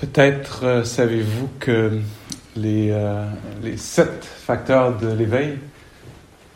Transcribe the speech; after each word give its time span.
Peut-être 0.00 0.64
euh, 0.64 0.84
savez-vous 0.84 1.48
que 1.58 2.00
les, 2.54 2.90
euh, 2.90 3.24
les, 3.62 3.78
sept 3.78 4.24
facteurs 4.24 4.98
de 4.98 5.10
l'éveil 5.10 5.58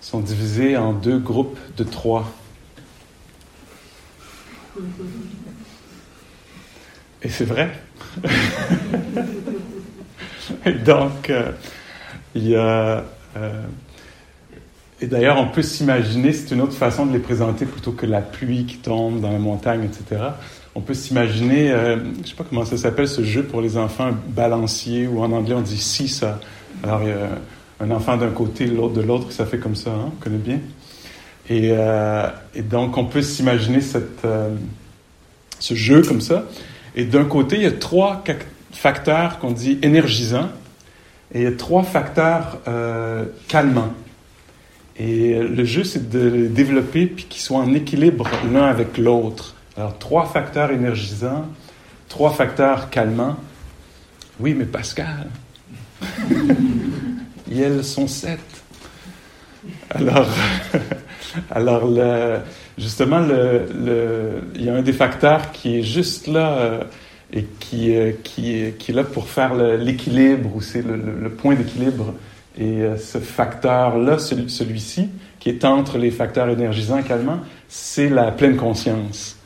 sont 0.02 0.20
divisés 0.20 0.76
en 0.76 0.92
deux 0.92 1.18
groupes 1.18 1.58
de 1.78 1.84
trois? 1.84 2.30
Et 7.22 7.30
c'est 7.30 7.46
vrai. 7.46 7.70
et 10.66 10.72
donc, 10.72 11.30
euh, 11.30 11.52
il 12.34 12.48
y 12.48 12.56
a... 12.56 13.04
et 15.00 15.06
d'ailleurs, 15.06 15.38
on 15.38 15.48
peut 15.48 15.62
s'imaginer, 15.62 16.34
c'est 16.34 16.54
une 16.54 16.60
autre 16.60 16.76
façon 16.76 17.06
de 17.06 17.12
les 17.12 17.18
présenter 17.18 17.64
plutôt 17.64 17.92
que 17.92 18.04
la 18.04 18.20
pluie 18.20 18.66
qui 18.66 18.78
tombe 18.78 19.20
dans 19.20 19.32
la 19.32 19.38
montagne, 19.38 19.84
etc 19.84 20.30
on 20.74 20.80
peut 20.80 20.94
s'imaginer, 20.94 21.70
euh, 21.70 21.96
je 21.98 22.20
ne 22.20 22.26
sais 22.26 22.34
pas 22.34 22.44
comment 22.48 22.64
ça 22.64 22.76
s'appelle 22.76 23.08
ce 23.08 23.24
jeu 23.24 23.42
pour 23.42 23.60
les 23.60 23.76
enfants, 23.76 24.10
balancier, 24.28 25.06
ou 25.06 25.22
en 25.22 25.32
anglais 25.32 25.54
on 25.54 25.62
dit 25.62 25.78
si 25.78 26.08
ça. 26.08 26.38
Alors 26.82 27.02
a 27.02 27.84
un 27.84 27.90
enfant 27.90 28.16
d'un 28.16 28.30
côté, 28.30 28.66
l'autre 28.66 28.94
de 28.94 29.00
l'autre, 29.00 29.32
ça 29.32 29.46
fait 29.46 29.58
comme 29.58 29.74
ça, 29.74 29.90
hein, 29.90 30.12
on 30.12 30.22
connaît 30.22 30.38
bien. 30.38 30.60
Et, 31.48 31.70
euh, 31.72 32.28
donc 32.68 32.96
on 32.96 33.04
peut 33.04 33.22
s'imaginer 33.22 33.80
euh, 34.24 34.54
ce 35.58 35.74
jeu 35.74 36.02
comme 36.02 36.20
ça. 36.20 36.44
Et 36.94 37.04
d'un 37.04 37.24
côté, 37.24 37.56
il 37.56 37.62
y 37.62 37.66
a 37.66 37.72
trois 37.72 38.22
facteurs 38.72 39.38
qu'on 39.38 39.50
dit 39.50 39.78
énergisants, 39.82 40.50
et 41.32 41.40
il 41.40 41.44
y 41.44 41.46
a 41.46 41.52
trois 41.52 41.82
facteurs 41.82 42.58
calmants. 43.46 43.94
Et 44.98 45.38
le 45.38 45.64
jeu, 45.64 45.84
c'est 45.84 46.10
de 46.10 46.28
les 46.28 46.48
développer 46.48 47.06
puis 47.06 47.24
qu'ils 47.24 47.40
soient 47.40 47.58
en 47.58 47.72
équilibre 47.72 48.28
l'un 48.52 48.64
avec 48.64 48.98
l'autre. 48.98 49.54
Alors, 49.80 49.96
trois 49.96 50.26
facteurs 50.26 50.72
énergisants, 50.72 51.46
trois 52.10 52.32
facteurs 52.32 52.90
calmants. 52.90 53.36
Oui, 54.38 54.52
mais 54.52 54.66
Pascal, 54.66 55.28
elles 57.50 57.82
sont 57.82 58.06
sept. 58.06 58.40
Alors, 59.88 60.28
alors 61.50 61.90
justement, 62.76 63.22
il 63.24 64.62
y 64.62 64.68
a 64.68 64.74
un 64.74 64.82
des 64.82 64.92
facteurs 64.92 65.50
qui 65.50 65.78
est 65.78 65.82
juste 65.82 66.26
là 66.26 66.58
euh, 66.58 66.84
et 67.32 67.46
qui, 67.58 67.96
euh, 67.96 68.12
qui, 68.22 68.56
est 68.58 68.92
là 68.92 69.04
pour 69.04 69.28
faire 69.28 69.54
l'équilibre, 69.54 70.56
ou 70.56 70.60
c'est 70.60 70.84
le, 70.84 71.30
point 71.30 71.54
d'équilibre. 71.54 72.12
Et 72.58 72.82
euh, 72.82 72.98
ce 72.98 73.16
facteur-là, 73.16 74.18
celui-ci, 74.18 75.08
qui 75.38 75.48
est 75.48 75.64
entre 75.64 75.96
les 75.96 76.10
facteurs 76.10 76.50
énergisants 76.50 76.98
et 76.98 77.02
calmants, 77.02 77.40
c'est 77.66 78.10
la 78.10 78.30
pleine 78.30 78.58
conscience. 78.58 79.39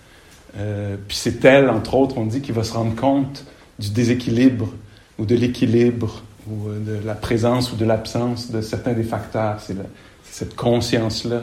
Euh, 0.59 0.97
puis 1.09 1.17
c'est 1.17 1.45
elle, 1.45 1.69
entre 1.69 1.95
autres, 1.95 2.19
on 2.19 2.27
dit, 2.27 2.41
qui 2.41 2.53
va 2.53 2.65
se 2.65 2.73
rendre 2.73 2.95
compte 2.95 3.45
du 3.79 3.91
déséquilibre 3.91 4.73
ou 5.19 5.27
de 5.27 5.35
l'équilibre 5.35 6.23
ou 6.49 6.69
euh, 6.69 6.79
de 6.79 7.07
la 7.07 7.15
présence 7.15 7.73
ou 7.73 7.77
de 7.77 7.85
l'absence 7.85 8.51
de 8.51 8.61
certains 8.61 8.93
des 8.93 9.03
facteurs. 9.03 9.61
C'est 9.61 9.77
cette 10.25 10.55
conscience-là 10.55 11.43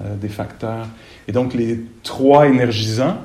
euh, 0.00 0.16
des 0.16 0.28
facteurs. 0.28 0.86
Et 1.26 1.32
donc 1.32 1.54
les 1.54 1.80
trois 2.02 2.46
énergisants, 2.46 3.18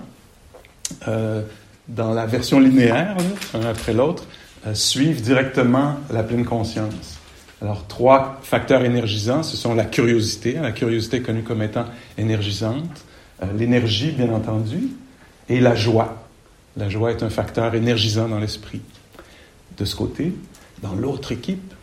dans 1.88 2.14
la 2.14 2.26
version 2.26 2.60
linéaire, 2.60 3.18
un 3.54 3.66
après 3.66 3.94
l'autre, 3.94 4.26
suivent 4.74 5.22
directement 5.22 5.96
la 6.12 6.24
pleine 6.24 6.46
conscience. 6.46 7.18
Alors, 7.62 7.88
trois 7.88 8.40
facteurs 8.44 8.84
énergisants, 8.84 9.42
ce 9.42 9.58
sont 9.58 9.74
la 9.74 9.86
curiosité, 9.86 10.54
la 10.62 10.72
curiosité 10.72 11.22
connue 11.22 11.42
comme 11.42 11.64
étant 11.64 11.86
énergisante, 12.18 13.06
l'énergie, 13.58 14.12
bien 14.12 14.32
entendu, 14.34 14.90
et 15.50 15.60
la 15.60 15.76
joie. 15.76 16.28
La 16.78 16.90
joie 16.90 17.12
est 17.12 17.24
un 17.24 17.30
facteur 17.30 17.76
énergisant 17.76 18.28
dans 18.28 18.40
l'esprit. 18.40 18.82
De 19.78 19.86
ce 19.86 19.96
côté, 19.96 20.34
dans 20.82 20.94
l'autre 20.94 21.32
équipe, 21.32 21.74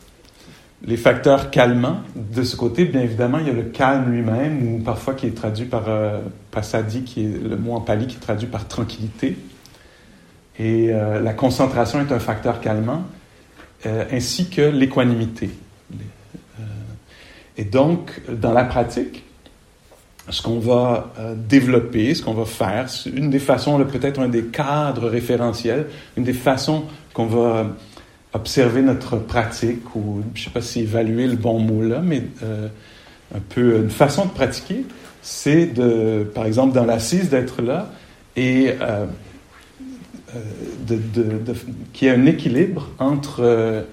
les 0.82 0.96
facteurs 0.96 1.50
calmants, 1.50 2.00
de 2.16 2.42
ce 2.42 2.56
côté, 2.56 2.86
bien 2.86 3.02
évidemment, 3.02 3.38
il 3.38 3.46
y 3.46 3.50
a 3.50 3.52
le 3.52 3.64
calme 3.64 4.10
lui-même, 4.10 4.74
ou 4.74 4.78
parfois 4.78 5.14
qui 5.14 5.26
est 5.26 5.36
traduit 5.36 5.66
par 5.66 5.84
euh, 5.88 6.20
pasadi, 6.50 7.02
qui 7.02 7.24
est 7.24 7.28
le 7.28 7.56
mot 7.56 7.74
en 7.74 7.80
pali 7.80 8.06
qui 8.06 8.16
est 8.16 8.20
traduit 8.20 8.48
par 8.48 8.66
tranquillité. 8.66 9.36
Et 10.58 10.88
euh, 10.90 11.20
la 11.20 11.34
concentration 11.34 12.00
est 12.00 12.12
un 12.12 12.18
facteur 12.18 12.60
calmant, 12.60 13.04
euh, 13.86 14.04
ainsi 14.10 14.48
que 14.48 14.62
l'équanimité. 14.62 15.50
et 17.58 17.64
donc, 17.64 18.22
dans 18.30 18.52
la 18.52 18.64
pratique, 18.64 19.24
ce 20.30 20.42
qu'on 20.42 20.58
va 20.58 21.12
euh, 21.18 21.34
développer, 21.36 22.14
ce 22.14 22.22
qu'on 22.22 22.34
va 22.34 22.44
faire, 22.44 22.86
une 23.14 23.30
des 23.30 23.38
façons, 23.38 23.82
peut-être 23.84 24.20
un 24.20 24.28
des 24.28 24.44
cadres 24.44 25.08
référentiels, 25.08 25.86
une 26.16 26.24
des 26.24 26.32
façons 26.32 26.84
qu'on 27.12 27.26
va 27.26 27.66
observer 28.32 28.82
notre 28.82 29.16
pratique, 29.16 29.94
ou 29.96 30.22
je 30.34 30.40
ne 30.40 30.44
sais 30.44 30.50
pas 30.50 30.60
si 30.60 30.80
évaluer 30.80 31.26
le 31.26 31.36
bon 31.36 31.58
mot 31.58 31.82
là, 31.82 32.00
mais 32.02 32.22
euh, 32.42 32.68
un 33.34 33.40
peu 33.40 33.76
une 33.78 33.90
façon 33.90 34.26
de 34.26 34.30
pratiquer, 34.30 34.84
c'est 35.22 35.66
de, 35.66 36.24
par 36.34 36.46
exemple, 36.46 36.74
dans 36.74 36.84
l'assise, 36.84 37.28
d'être 37.28 37.60
là 37.60 37.90
et 38.36 38.74
euh, 38.80 39.06
de, 40.86 40.94
de, 40.96 41.54
qu'il 41.92 42.08
y 42.08 42.10
ait 42.10 42.14
un 42.14 42.26
équilibre 42.26 42.88
entre 42.98 43.84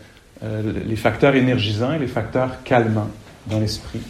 les 0.43 0.95
facteurs 0.95 1.33
énergisants 1.33 1.93
et 1.93 1.97
les 1.99 2.05
facteurs 2.05 2.61
calmants 2.63 3.09
dans 3.47 3.59
l'esprit. 3.59 4.01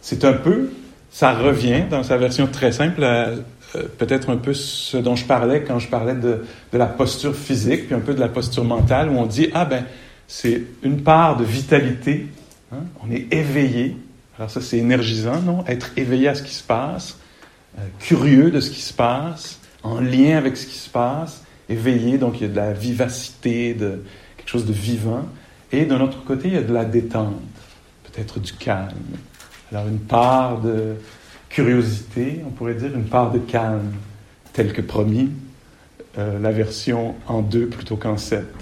C'est 0.00 0.24
un 0.24 0.32
peu 0.32 0.70
ça 1.10 1.32
revient 1.32 1.84
dans 1.90 2.02
sa 2.02 2.16
version 2.16 2.46
très 2.46 2.72
simple 2.72 3.02
euh, 3.76 3.82
peut-être 3.98 4.30
un 4.30 4.36
peu 4.36 4.54
ce 4.54 4.96
dont 4.96 5.14
je 5.14 5.26
parlais 5.26 5.62
quand 5.62 5.78
je 5.78 5.88
parlais 5.88 6.14
de, 6.14 6.44
de, 6.72 6.78
la 6.78 6.86
posture 6.86 7.34
physique, 7.34 7.86
puis 7.86 7.94
un 7.94 8.00
peu 8.00 8.14
de 8.14 8.20
la 8.20 8.28
posture 8.28 8.64
mentale, 8.64 9.10
où 9.10 9.18
on 9.18 9.26
dit, 9.26 9.50
ah 9.52 9.66
ben, 9.66 9.84
c'est 10.26 10.62
une 10.82 11.02
part 11.02 11.36
de 11.36 11.44
vitalité, 11.44 12.28
hein? 12.72 12.84
on 13.04 13.10
est 13.10 13.32
éveillé. 13.32 13.96
Alors 14.38 14.50
ça, 14.50 14.60
c'est 14.60 14.78
énergisant, 14.78 15.42
non? 15.42 15.64
Être 15.66 15.90
éveillé 15.96 16.28
à 16.28 16.34
ce 16.34 16.42
qui 16.42 16.54
se 16.54 16.62
passe, 16.62 17.18
euh, 17.78 17.82
curieux 17.98 18.50
de 18.50 18.60
ce 18.60 18.70
qui 18.70 18.80
se 18.80 18.94
passe, 18.94 19.58
en 19.82 20.00
lien 20.00 20.38
avec 20.38 20.56
ce 20.56 20.66
qui 20.66 20.78
se 20.78 20.88
passe, 20.88 21.42
éveillé, 21.68 22.16
donc 22.16 22.40
il 22.40 22.42
y 22.42 22.46
a 22.46 22.48
de 22.48 22.56
la 22.56 22.72
vivacité, 22.72 23.74
de 23.74 24.02
quelque 24.36 24.48
chose 24.48 24.66
de 24.66 24.72
vivant. 24.72 25.26
Et 25.72 25.84
d'un 25.84 26.00
autre 26.00 26.24
côté, 26.24 26.48
il 26.48 26.54
y 26.54 26.58
a 26.58 26.62
de 26.62 26.72
la 26.72 26.84
détente, 26.84 27.34
peut-être 28.04 28.40
du 28.40 28.52
calme. 28.54 28.94
Alors 29.70 29.86
une 29.88 29.98
part 29.98 30.60
de 30.60 30.96
curiosité, 31.48 32.42
on 32.46 32.50
pourrait 32.50 32.74
dire 32.74 32.94
une 32.94 33.04
part 33.04 33.30
de 33.30 33.38
calme, 33.38 33.92
tel 34.52 34.72
que 34.72 34.80
promis, 34.80 35.30
euh, 36.18 36.38
la 36.38 36.50
version 36.50 37.14
en 37.26 37.42
deux 37.42 37.66
plutôt 37.66 37.96
qu'en 37.96 38.16
sept. 38.16 38.52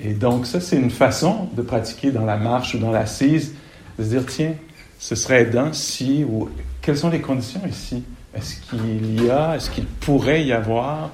Et 0.00 0.14
donc 0.14 0.46
ça, 0.46 0.60
c'est 0.60 0.76
une 0.76 0.90
façon 0.90 1.48
de 1.54 1.62
pratiquer 1.62 2.10
dans 2.10 2.24
la 2.24 2.36
marche 2.36 2.74
ou 2.74 2.78
dans 2.78 2.90
l'assise, 2.90 3.54
de 3.98 4.04
se 4.04 4.08
dire, 4.08 4.26
tiens, 4.26 4.54
ce 4.98 5.14
serait 5.14 5.42
aidant 5.42 5.72
si, 5.72 6.24
ou 6.24 6.48
quelles 6.80 6.96
sont 6.96 7.10
les 7.10 7.20
conditions 7.20 7.62
ici? 7.68 8.04
Est-ce 8.34 8.60
qu'il 8.62 9.22
y 9.22 9.30
a, 9.30 9.56
est-ce 9.56 9.70
qu'il 9.70 9.86
pourrait 9.86 10.44
y 10.44 10.52
avoir 10.52 11.10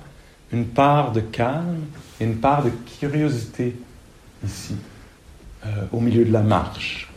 une 0.52 0.66
part 0.66 1.12
de 1.12 1.20
calme 1.20 1.80
et 2.20 2.24
une 2.24 2.36
part 2.36 2.64
de 2.64 2.70
curiosité 3.00 3.76
ici, 4.46 4.76
euh, 5.66 5.68
au 5.92 6.00
milieu 6.00 6.24
de 6.24 6.32
la 6.32 6.42
marche? 6.42 7.07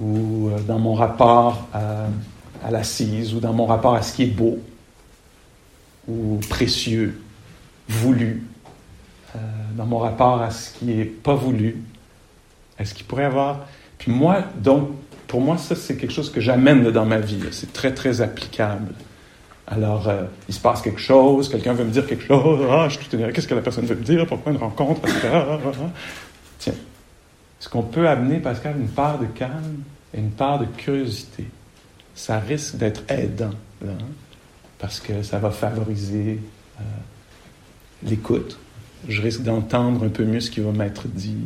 Ou 0.00 0.48
euh, 0.48 0.58
dans 0.60 0.78
mon 0.78 0.94
rapport 0.94 1.68
à, 1.72 2.70
l'assise, 2.70 3.34
ou 3.34 3.40
dans 3.40 3.52
mon 3.52 3.66
rapport 3.66 3.94
à 3.94 4.02
ce 4.02 4.14
qui 4.14 4.24
est 4.24 4.34
beau, 4.34 4.58
ou 6.08 6.40
précieux, 6.48 7.20
voulu, 7.88 8.42
euh, 9.34 9.38
dans 9.76 9.86
mon 9.86 9.98
rapport 9.98 10.40
à 10.40 10.50
ce 10.50 10.72
qui 10.78 10.86
n'est 10.86 11.04
pas 11.04 11.34
voulu. 11.34 11.82
Est-ce 12.78 12.94
qu'il 12.94 13.06
pourrait 13.06 13.24
y 13.24 13.26
avoir... 13.26 13.66
Puis 13.98 14.10
moi, 14.10 14.44
donc, 14.56 14.88
pour 15.26 15.40
moi, 15.40 15.58
ça, 15.58 15.76
c'est 15.76 15.96
quelque 15.96 16.12
chose 16.12 16.32
que 16.32 16.40
j'amène 16.40 16.90
dans 16.90 17.04
ma 17.04 17.18
vie. 17.18 17.40
C'est 17.50 17.72
très, 17.72 17.92
très 17.92 18.22
applicable. 18.22 18.94
Alors, 19.66 20.08
euh, 20.08 20.24
il 20.48 20.54
se 20.54 20.58
passe 20.60 20.82
quelque 20.82 21.00
chose, 21.00 21.48
quelqu'un 21.48 21.74
veut 21.74 21.84
me 21.84 21.90
dire 21.90 22.04
quelque 22.06 22.24
chose, 22.24 22.66
ah, 22.68 22.88
je 22.88 22.98
suis 22.98 23.32
qu'est-ce 23.32 23.46
que 23.46 23.54
la 23.54 23.60
personne 23.60 23.84
veut 23.84 23.94
me 23.94 24.02
dire, 24.02 24.26
pourquoi 24.26 24.50
une 24.50 24.58
rencontre, 24.58 25.00
est-ce 27.60 27.68
qu'on 27.68 27.82
peut 27.82 28.08
amener, 28.08 28.38
Pascal, 28.38 28.76
une 28.80 28.88
part 28.88 29.18
de 29.18 29.26
calme 29.26 29.82
et 30.14 30.18
une 30.18 30.30
part 30.30 30.58
de 30.58 30.64
curiosité? 30.64 31.46
Ça 32.14 32.38
risque 32.38 32.76
d'être 32.76 33.02
aidant, 33.08 33.52
là, 33.84 33.92
parce 34.78 34.98
que 34.98 35.22
ça 35.22 35.38
va 35.38 35.50
favoriser 35.50 36.40
euh, 36.78 36.82
l'écoute. 38.02 38.58
Je 39.06 39.20
risque 39.20 39.42
d'entendre 39.42 40.04
un 40.04 40.08
peu 40.08 40.24
mieux 40.24 40.40
ce 40.40 40.50
qui 40.50 40.60
va 40.60 40.72
m'être 40.72 41.06
dit. 41.06 41.36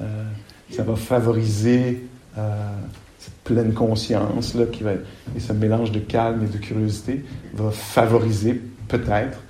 Euh, 0.00 0.24
ça 0.70 0.84
va 0.84 0.94
favoriser 0.94 2.04
euh, 2.38 2.70
cette 3.18 3.34
pleine 3.42 3.74
conscience 3.74 4.54
là, 4.54 4.66
qui 4.66 4.84
va, 4.84 4.92
et 4.92 5.40
ce 5.40 5.52
mélange 5.52 5.90
de 5.90 5.98
calme 5.98 6.44
et 6.44 6.48
de 6.48 6.58
curiosité 6.58 7.24
va 7.54 7.72
favoriser 7.72 8.62
peut-être 8.86 9.40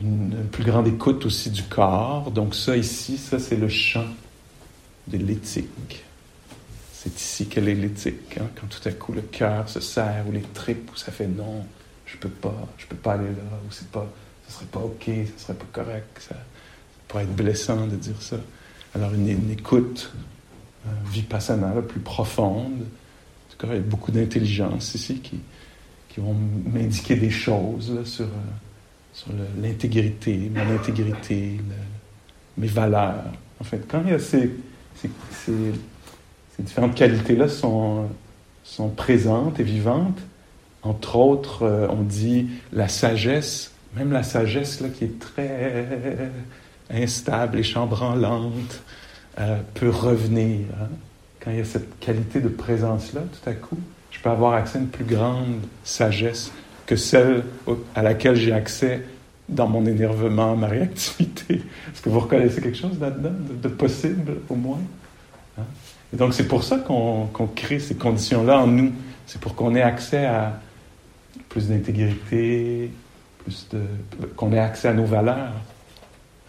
une, 0.00 0.34
plus 0.50 0.64
grande 0.64 0.88
écoute 0.88 1.26
aussi 1.26 1.50
du 1.50 1.62
corps. 1.64 2.30
Donc 2.30 2.54
ça 2.54 2.76
ici, 2.76 3.18
ça 3.18 3.38
c'est 3.38 3.56
le 3.56 3.68
champ 3.68 4.04
de 5.08 5.18
l'éthique. 5.18 6.04
C'est 6.92 7.16
ici 7.16 7.46
qu'elle 7.46 7.68
est 7.68 7.74
l'éthique, 7.74 8.38
hein, 8.38 8.48
quand 8.54 8.68
tout 8.68 8.88
à 8.88 8.92
coup 8.92 9.12
le 9.12 9.22
cœur 9.22 9.68
se 9.68 9.80
serre 9.80 10.24
ou 10.28 10.32
les 10.32 10.42
tripes 10.42 10.90
où 10.92 10.96
ça 10.96 11.10
fait 11.10 11.26
non, 11.26 11.66
je 12.06 12.16
peux 12.16 12.28
pas, 12.28 12.68
je 12.78 12.86
peux 12.86 12.96
pas 12.96 13.14
aller 13.14 13.24
là, 13.24 13.58
ou 13.66 13.72
c'est 13.72 13.88
pas, 13.88 14.06
ce 14.46 14.54
serait 14.54 14.66
pas 14.66 14.80
OK, 14.80 15.04
ce 15.06 15.42
serait 15.42 15.54
pas 15.54 15.66
correct, 15.72 16.18
ça, 16.20 16.36
pourrait 17.08 17.24
être 17.24 17.34
blessant 17.34 17.86
de 17.86 17.96
dire 17.96 18.20
ça. 18.20 18.36
Alors 18.94 19.12
une, 19.14 19.50
écoute 19.50 20.12
euh, 20.86 20.90
vipassana, 21.10 21.72
plus 21.82 22.00
profonde. 22.00 22.82
En 22.82 23.50
tout 23.50 23.66
cas, 23.66 23.72
il 23.72 23.76
y 23.76 23.78
a 23.78 23.80
beaucoup 23.80 24.12
d'intelligence 24.12 24.94
ici 24.94 25.16
qui, 25.20 25.40
qui 26.08 26.20
vont 26.20 26.36
m'indiquer 26.72 27.16
des 27.16 27.30
choses 27.30 28.04
sur, 28.04 28.26
euh, 28.26 28.28
sur 29.12 29.30
l'intégrité, 29.60 30.50
mon 30.54 30.74
intégrité, 30.74 31.58
mes 32.56 32.66
valeurs. 32.66 33.32
En 33.60 33.64
fait, 33.64 33.86
quand 33.88 34.02
il 34.04 34.10
y 34.10 34.14
a 34.14 34.18
ces, 34.18 34.50
ces, 35.30 35.52
différentes 36.58 36.94
qualités-là 36.94 37.48
sont, 37.48 38.08
sont 38.62 38.88
présentes 38.88 39.58
et 39.58 39.64
vivantes, 39.64 40.18
entre 40.82 41.16
autres, 41.16 41.62
euh, 41.62 41.86
on 41.90 42.02
dit 42.02 42.48
la 42.72 42.88
sagesse, 42.88 43.72
même 43.94 44.12
la 44.12 44.22
sagesse 44.22 44.80
là, 44.80 44.88
qui 44.88 45.04
est 45.04 45.18
très 45.18 45.78
instable 46.90 47.58
et 47.58 47.62
chambranlante, 47.62 48.82
euh, 49.38 49.58
peut 49.74 49.90
revenir. 49.90 50.66
Hein. 50.80 50.88
Quand 51.40 51.50
il 51.50 51.58
y 51.58 51.60
a 51.60 51.64
cette 51.64 51.98
qualité 52.00 52.40
de 52.40 52.48
présence-là, 52.48 53.22
tout 53.22 53.50
à 53.50 53.54
coup, 53.54 53.78
je 54.10 54.20
peux 54.20 54.30
avoir 54.30 54.54
accès 54.54 54.78
à 54.78 54.80
une 54.80 54.88
plus 54.88 55.04
grande 55.04 55.60
sagesse 55.84 56.52
que 56.86 56.96
celle 56.96 57.44
à 57.94 58.02
laquelle 58.02 58.36
j'ai 58.36 58.52
accès 58.52 59.02
dans 59.48 59.68
mon 59.68 59.84
énervement, 59.86 60.56
ma 60.56 60.68
réactivité. 60.68 61.54
Est-ce 61.54 62.02
que 62.02 62.08
vous 62.08 62.20
reconnaissez 62.20 62.60
quelque 62.60 62.78
chose 62.78 62.98
là-dedans, 63.00 63.32
de, 63.62 63.68
possible 63.68 64.38
au 64.48 64.54
moins? 64.54 64.80
Hein? 65.58 65.64
Et 66.12 66.16
donc 66.16 66.34
c'est 66.34 66.46
pour 66.46 66.62
ça 66.64 66.78
qu'on 66.78 67.28
crée 67.54 67.78
ces 67.78 67.94
conditions-là 67.94 68.60
en 68.60 68.66
nous. 68.66 68.92
C'est 69.26 69.40
pour 69.40 69.54
qu'on 69.54 69.74
ait 69.74 69.82
accès 69.82 70.26
à 70.26 70.60
plus 71.48 71.68
d'intégrité, 71.68 72.90
plus 73.38 73.68
de, 73.72 73.80
qu'on 74.36 74.52
ait 74.52 74.58
accès 74.58 74.88
à 74.88 74.94
nos 74.94 75.04
valeurs, 75.04 75.52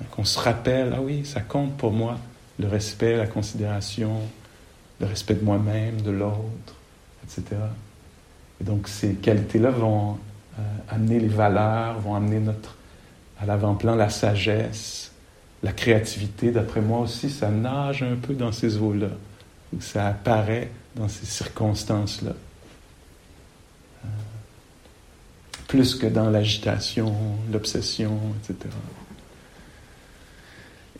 hein, 0.01 0.05
qu'on 0.11 0.25
se 0.25 0.39
rappelle, 0.39 0.93
ah 0.95 1.01
oui, 1.01 1.25
ça 1.25 1.41
compte 1.41 1.77
pour 1.77 1.91
moi 1.91 2.17
le 2.59 2.67
respect, 2.67 3.17
la 3.17 3.27
considération, 3.27 4.11
le 4.99 5.07
respect 5.07 5.35
de 5.35 5.43
moi-même, 5.43 6.01
de 6.01 6.11
l'autre, 6.11 6.75
etc. 7.23 7.59
Et 8.61 8.63
donc 8.63 8.87
ces 8.87 9.13
qualités-là 9.15 9.71
vont 9.71 10.17
euh, 10.59 10.61
amener 10.89 11.19
les 11.19 11.27
valeurs, 11.27 11.99
vont 11.99 12.15
amener 12.15 12.39
notre, 12.39 12.75
à 13.43 13.45
l'avant-plan 13.45 13.95
la 13.95 14.09
sagesse, 14.09 15.11
la 15.61 15.73
créativité. 15.73 16.51
D'après 16.51 16.81
moi 16.81 16.99
aussi, 16.99 17.29
ça 17.29 17.49
nage 17.49 18.03
un 18.03 18.15
peu 18.15 18.33
dans 18.33 18.51
ces 18.51 18.77
eaux-là, 18.77 19.09
ça 19.79 20.07
apparaît 20.07 20.69
dans 20.95 21.07
ces 21.07 21.25
circonstances-là. 21.25 22.31
Euh, 24.05 24.07
plus 25.67 25.95
que 25.95 26.07
dans 26.07 26.29
l'agitation, 26.29 27.13
l'obsession, 27.51 28.17
etc. 28.37 28.69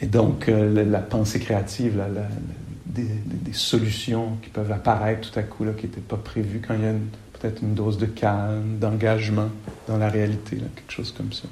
Et 0.01 0.07
donc, 0.07 0.49
euh, 0.49 0.83
la, 0.83 0.99
pensée 0.99 1.39
créative, 1.39 2.03
des, 2.85 3.53
solutions 3.53 4.37
qui 4.41 4.49
peuvent 4.49 4.71
apparaître 4.71 5.31
tout 5.31 5.39
à 5.39 5.43
coup, 5.43 5.63
là, 5.63 5.71
qui 5.73 5.85
n'étaient 5.85 6.01
pas 6.01 6.17
prévues 6.17 6.61
quand 6.67 6.73
il 6.73 6.83
y 6.83 6.87
a 6.87 6.93
peut-être 7.39 7.61
une 7.61 7.75
dose 7.75 7.97
de 7.97 8.07
calme, 8.07 8.79
d'engagement 8.79 9.49
dans 9.87 9.97
la 9.97 10.09
réalité, 10.09 10.57
quelque 10.57 10.91
chose 10.91 11.13
comme 11.15 11.31
ça. 11.31 11.47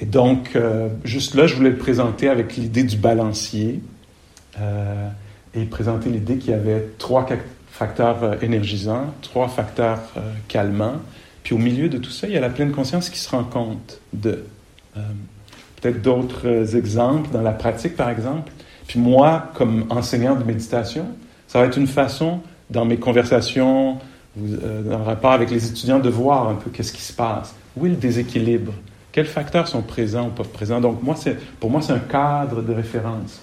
Et 0.00 0.06
donc, 0.06 0.54
euh, 0.54 0.88
juste 1.04 1.34
là, 1.34 1.46
je 1.46 1.54
voulais 1.54 1.70
le 1.70 1.76
présenter 1.76 2.28
avec 2.28 2.56
l'idée 2.56 2.84
du 2.84 2.96
balancier 2.96 3.80
euh, 4.60 5.08
et 5.54 5.64
présenter 5.64 6.08
l'idée 6.10 6.38
qu'il 6.38 6.50
y 6.50 6.54
avait 6.54 6.86
trois 6.98 7.26
facteurs 7.70 8.42
énergisants, 8.42 9.12
trois 9.22 9.48
facteurs 9.48 10.00
calmants. 10.48 10.96
Puis 11.42 11.54
au 11.54 11.58
milieu 11.58 11.88
de 11.88 11.98
tout 11.98 12.10
ça, 12.10 12.26
il 12.26 12.34
y 12.34 12.36
a 12.36 12.40
la 12.40 12.50
pleine 12.50 12.72
conscience 12.72 13.10
qui 13.10 13.18
se 13.18 13.30
rend 13.30 13.44
compte 13.44 14.00
de 14.12 14.44
peut-être 15.80 16.02
d'autres 16.02 16.46
euh, 16.46 16.76
exemples 16.76 17.30
dans 17.30 17.42
la 17.42 17.52
pratique, 17.52 17.96
par 17.96 18.10
exemple. 18.10 18.50
Puis 18.86 18.98
moi, 18.98 19.50
comme 19.54 19.84
enseignant 19.90 20.34
de 20.34 20.44
méditation, 20.44 21.06
ça 21.46 21.60
va 21.60 21.66
être 21.66 21.78
une 21.78 21.86
façon, 21.86 22.40
dans 22.70 22.84
mes 22.84 22.96
conversations, 22.96 23.98
euh, 24.38 24.82
dans 24.82 24.98
le 24.98 25.04
rapport 25.04 25.32
avec 25.32 25.50
les 25.50 25.66
étudiants, 25.66 25.98
de 25.98 26.08
voir 26.08 26.48
un 26.48 26.54
peu 26.54 26.70
qu'est-ce 26.70 26.92
qui 26.92 27.02
se 27.02 27.12
passe. 27.12 27.54
Où 27.76 27.86
est 27.86 27.90
le 27.90 27.96
déséquilibre? 27.96 28.72
Quels 29.18 29.26
facteurs 29.26 29.66
sont 29.66 29.82
présents 29.82 30.28
ou 30.28 30.30
pas 30.30 30.44
présents? 30.44 30.80
Donc, 30.80 31.02
moi, 31.02 31.16
pour 31.58 31.70
moi, 31.70 31.82
c'est 31.82 31.92
un 31.92 31.98
cadre 31.98 32.62
de 32.62 32.72
référence. 32.72 33.40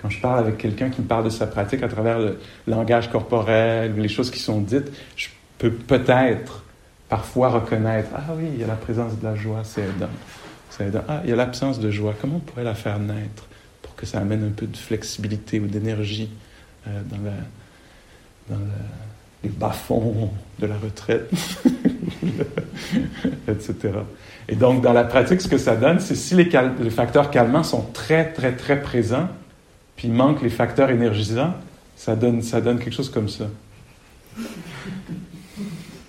Quand 0.00 0.08
je 0.08 0.18
parle 0.18 0.38
avec 0.38 0.56
quelqu'un 0.56 0.88
qui 0.88 1.02
me 1.02 1.06
parle 1.06 1.24
de 1.24 1.28
sa 1.28 1.46
pratique 1.46 1.82
à 1.82 1.88
travers 1.88 2.18
le 2.18 2.38
langage 2.66 3.10
corporel 3.10 3.92
ou 3.92 4.00
les 4.00 4.08
choses 4.08 4.30
qui 4.30 4.38
sont 4.38 4.62
dites, 4.62 4.90
je 5.16 5.28
peux 5.58 5.72
peut-être 5.72 6.64
parfois 7.10 7.50
reconnaître, 7.50 8.08
ah 8.16 8.32
oui, 8.34 8.46
il 8.54 8.60
y 8.60 8.64
a 8.64 8.66
la 8.66 8.76
présence 8.76 9.18
de 9.18 9.22
la 9.22 9.34
joie, 9.34 9.60
c'est 9.62 9.82
aidant. 9.82 11.02
Ah, 11.06 11.20
il 11.24 11.28
y 11.28 11.34
a 11.34 11.36
l'absence 11.36 11.80
de 11.80 11.90
joie. 11.90 12.14
Comment 12.18 12.36
on 12.36 12.40
pourrait 12.40 12.64
la 12.64 12.74
faire 12.74 12.98
naître 12.98 13.44
pour 13.82 13.94
que 13.96 14.06
ça 14.06 14.20
amène 14.20 14.42
un 14.42 14.52
peu 14.52 14.66
de 14.66 14.76
flexibilité 14.78 15.60
ou 15.60 15.66
d'énergie 15.66 16.30
euh, 16.88 16.98
dans, 18.48 18.56
les 19.44 19.50
bas-fonds 19.50 20.30
de 20.58 20.66
la 20.66 20.78
retraite, 20.78 21.30
etc. 23.48 23.90
Et 24.50 24.56
donc, 24.56 24.82
dans 24.82 24.92
la 24.92 25.04
pratique, 25.04 25.40
ce 25.40 25.46
que 25.46 25.58
ça 25.58 25.76
donne, 25.76 26.00
c'est 26.00 26.16
si 26.16 26.34
les, 26.34 26.50
les, 26.82 26.90
facteurs 26.90 27.30
calmants 27.30 27.62
sont 27.62 27.82
très, 27.92 28.32
très, 28.32 28.52
très 28.52 28.82
présents, 28.82 29.28
puis 29.94 30.08
il 30.08 30.14
manque 30.14 30.42
les 30.42 30.50
facteurs 30.50 30.90
énergisants, 30.90 31.54
ça 31.96 32.16
donne, 32.16 32.42
ça 32.42 32.60
donne 32.60 32.80
quelque 32.80 32.94
chose 32.94 33.10
comme 33.10 33.28
ça. 33.28 33.44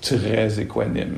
Très 0.01 0.59
équanime. 0.59 1.17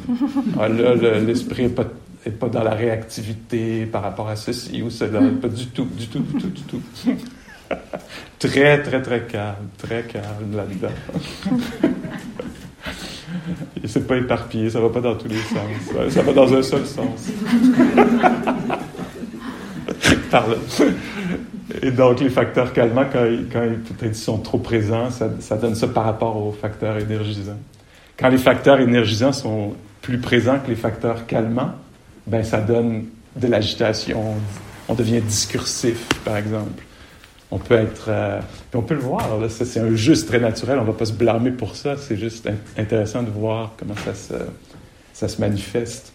Ah, 0.59 0.67
là, 0.67 0.95
l'esprit 1.19 1.63
n'est 1.63 1.69
pas 1.69 1.85
et 2.25 2.31
pas 2.31 2.49
dans 2.49 2.63
la 2.63 2.73
réactivité 2.73 3.85
par 3.85 4.01
rapport 4.01 4.27
à 4.27 4.35
ceci 4.35 4.81
ou 4.81 4.89
cela. 4.89 5.21
Hmm. 5.21 5.39
Pas 5.39 5.47
du 5.47 5.67
tout, 5.67 5.85
du 5.85 6.07
tout, 6.07 6.19
du 6.19 6.33
tout, 6.33 6.49
du 6.49 6.61
tout. 6.63 6.81
très, 8.39 8.81
très, 8.81 9.01
très 9.01 9.21
calme, 9.23 9.69
très 9.77 10.03
calme 10.03 10.55
là-dedans. 10.55 10.89
Et 13.83 13.87
c'est 13.87 14.07
pas 14.07 14.17
éparpillé, 14.17 14.69
ça 14.69 14.79
va 14.79 14.89
pas 14.89 15.01
dans 15.01 15.15
tous 15.15 15.27
les 15.27 15.35
sens. 15.35 16.09
Ça 16.09 16.21
va 16.21 16.33
dans 16.33 16.53
un 16.53 16.61
seul 16.61 16.85
sens. 16.85 17.29
Pardon. 20.31 20.57
Et 21.81 21.91
donc, 21.91 22.19
les 22.19 22.29
facteurs 22.29 22.73
calmants, 22.73 23.05
quand, 23.11 23.25
peut-être 23.97 24.15
sont 24.15 24.37
trop 24.37 24.57
présents, 24.57 25.09
ça, 25.09 25.29
ça 25.39 25.57
donne 25.57 25.75
ça 25.75 25.87
par 25.87 26.05
rapport 26.05 26.37
aux 26.37 26.51
facteurs 26.51 26.97
énergisants. 26.97 27.59
Quand 28.17 28.29
les 28.29 28.37
facteurs 28.37 28.79
énergisants 28.79 29.33
sont 29.33 29.73
plus 30.01 30.19
présents 30.19 30.59
que 30.59 30.69
les 30.69 30.75
facteurs 30.75 31.25
calmants, 31.25 31.71
ben 32.27 32.43
ça 32.43 32.59
donne 32.59 33.05
de 33.35 33.47
l'agitation. 33.47 34.35
On 34.87 34.93
devient 34.93 35.21
discursif, 35.21 36.07
par 36.23 36.37
exemple. 36.37 36.83
On 37.53 37.59
peut 37.59 37.75
être, 37.75 38.05
euh, 38.07 38.41
on 38.73 38.81
peut 38.81 38.95
le 38.95 39.01
voir. 39.01 39.39
Là, 39.39 39.47
c'est 39.47 39.79
un 39.79 39.93
juste 39.93 40.27
très 40.27 40.39
naturel. 40.39 40.79
On 40.79 40.85
va 40.85 40.93
pas 40.93 41.05
se 41.05 41.13
blâmer 41.13 41.51
pour 41.51 41.75
ça. 41.75 41.97
C'est 41.97 42.17
juste 42.17 42.49
intéressant 42.75 43.21
de 43.21 43.29
voir 43.29 43.73
comment 43.77 43.93
ça 44.03 44.15
se, 44.15 44.33
ça 45.13 45.27
se 45.27 45.39
manifeste. 45.39 46.11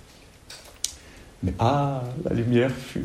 Mais 1.44 1.54
ah, 1.60 2.02
la 2.28 2.34
lumière 2.34 2.72
fut. 2.72 3.04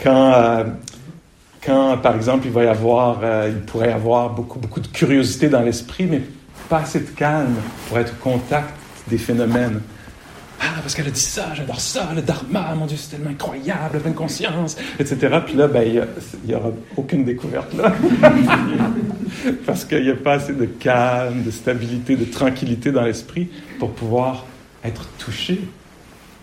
Quand, 0.00 0.34
euh, 0.34 0.64
quand, 1.66 1.98
par 1.98 2.14
exemple, 2.14 2.46
il 2.46 2.52
va 2.52 2.62
y 2.62 2.68
avoir, 2.68 3.18
euh, 3.24 3.50
il 3.52 3.62
pourrait 3.62 3.90
y 3.90 3.92
avoir 3.92 4.30
beaucoup, 4.30 4.60
beaucoup 4.60 4.78
de 4.78 4.86
curiosité 4.86 5.48
dans 5.48 5.62
l'esprit, 5.62 6.06
mais 6.06 6.22
pas 6.68 6.78
assez 6.78 7.00
de 7.00 7.10
calme 7.10 7.56
pour 7.88 7.98
être 7.98 8.12
au 8.12 8.22
contact 8.22 8.70
des 9.08 9.18
phénomènes. 9.18 9.80
Ah, 10.64 10.78
parce 10.80 10.94
qu'elle 10.94 11.08
a 11.08 11.10
dit 11.10 11.20
ça, 11.20 11.54
j'adore 11.54 11.80
ça, 11.80 12.10
le 12.14 12.22
dharma, 12.22 12.72
mon 12.76 12.86
Dieu, 12.86 12.96
c'est 12.96 13.16
tellement 13.16 13.30
incroyable, 13.30 13.98
pleine 13.98 14.14
conscience, 14.14 14.76
etc. 15.00 15.40
Puis 15.44 15.56
là, 15.56 15.66
ben, 15.66 15.82
il 15.82 16.48
n'y 16.48 16.54
aura 16.54 16.70
aucune 16.96 17.24
découverte 17.24 17.74
là. 17.74 17.92
parce 19.66 19.84
qu'il 19.84 20.04
n'y 20.04 20.10
a 20.10 20.14
pas 20.14 20.34
assez 20.34 20.52
de 20.52 20.66
calme, 20.66 21.42
de 21.42 21.50
stabilité, 21.50 22.14
de 22.14 22.24
tranquillité 22.24 22.92
dans 22.92 23.02
l'esprit 23.02 23.48
pour 23.80 23.92
pouvoir 23.92 24.46
être 24.84 25.08
touché 25.18 25.60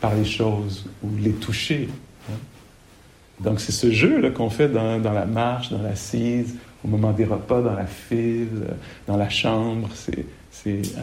par 0.02 0.14
les 0.16 0.26
choses 0.26 0.86
ou 1.02 1.08
les 1.18 1.32
toucher. 1.32 1.88
Hein. 2.30 2.38
Donc, 3.40 3.62
c'est 3.62 3.72
ce 3.72 3.90
jeu 3.90 4.30
qu'on 4.32 4.50
fait 4.50 4.68
dans, 4.68 5.00
dans, 5.00 5.14
la 5.14 5.26
marche, 5.26 5.70
dans 5.70 5.82
l'assise, 5.82 6.56
au 6.84 6.90
moment 6.90 7.14
des 7.14 7.26
repas, 7.26 7.62
dans 7.62 7.74
la 7.74 7.86
file, 7.86 8.68
dans 9.08 9.16
la 9.16 9.30
chambre. 9.30 9.90
C'est. 10.52 10.82
Ah, 10.98 11.02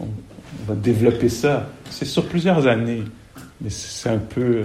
on, 0.00 0.06
va 0.66 0.74
développer 0.74 1.28
ça. 1.28 1.68
C'est 1.90 2.04
sur 2.04 2.26
plusieurs 2.26 2.66
années, 2.66 3.02
mais 3.60 3.70
c'est 3.70 4.08
un 4.08 4.18
peu. 4.18 4.64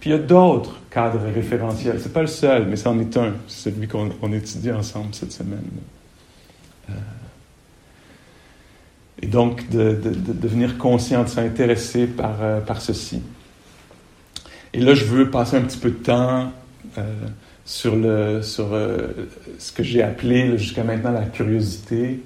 Puis 0.00 0.10
il 0.10 0.12
y 0.12 0.16
a 0.16 0.18
d'autres 0.18 0.80
cadres 0.90 1.20
référentiels. 1.34 1.98
C'est 2.00 2.12
pas 2.12 2.22
le 2.22 2.26
seul, 2.26 2.66
mais 2.66 2.76
c'en 2.76 2.98
est 2.98 3.16
un. 3.16 3.34
C'est 3.48 3.74
celui 3.74 3.88
qu'on 3.88 4.32
étudie 4.32 4.70
ensemble 4.70 5.14
cette 5.14 5.32
semaine. 5.32 5.64
Euh, 6.90 6.92
et 9.22 9.26
donc 9.26 9.68
de, 9.70 9.98
devenir 10.02 10.76
conscient, 10.76 11.24
de 11.24 11.28
s'intéresser 11.28 12.06
par, 12.06 12.42
euh, 12.42 12.60
par 12.60 12.80
ceci. 12.80 13.22
Et 14.72 14.80
là, 14.80 14.94
je 14.94 15.04
veux 15.04 15.30
passer 15.30 15.56
un 15.56 15.62
petit 15.62 15.78
peu 15.78 15.90
de 15.90 15.96
temps 15.96 16.52
euh, 16.98 17.02
sur, 17.64 17.96
le, 17.96 18.42
sur 18.42 18.68
ce 19.58 19.72
que 19.72 19.82
j'ai 19.82 20.02
appelé 20.02 20.58
jusqu'à 20.58 20.84
maintenant 20.84 21.12
la 21.12 21.26
curiosité. 21.26 22.20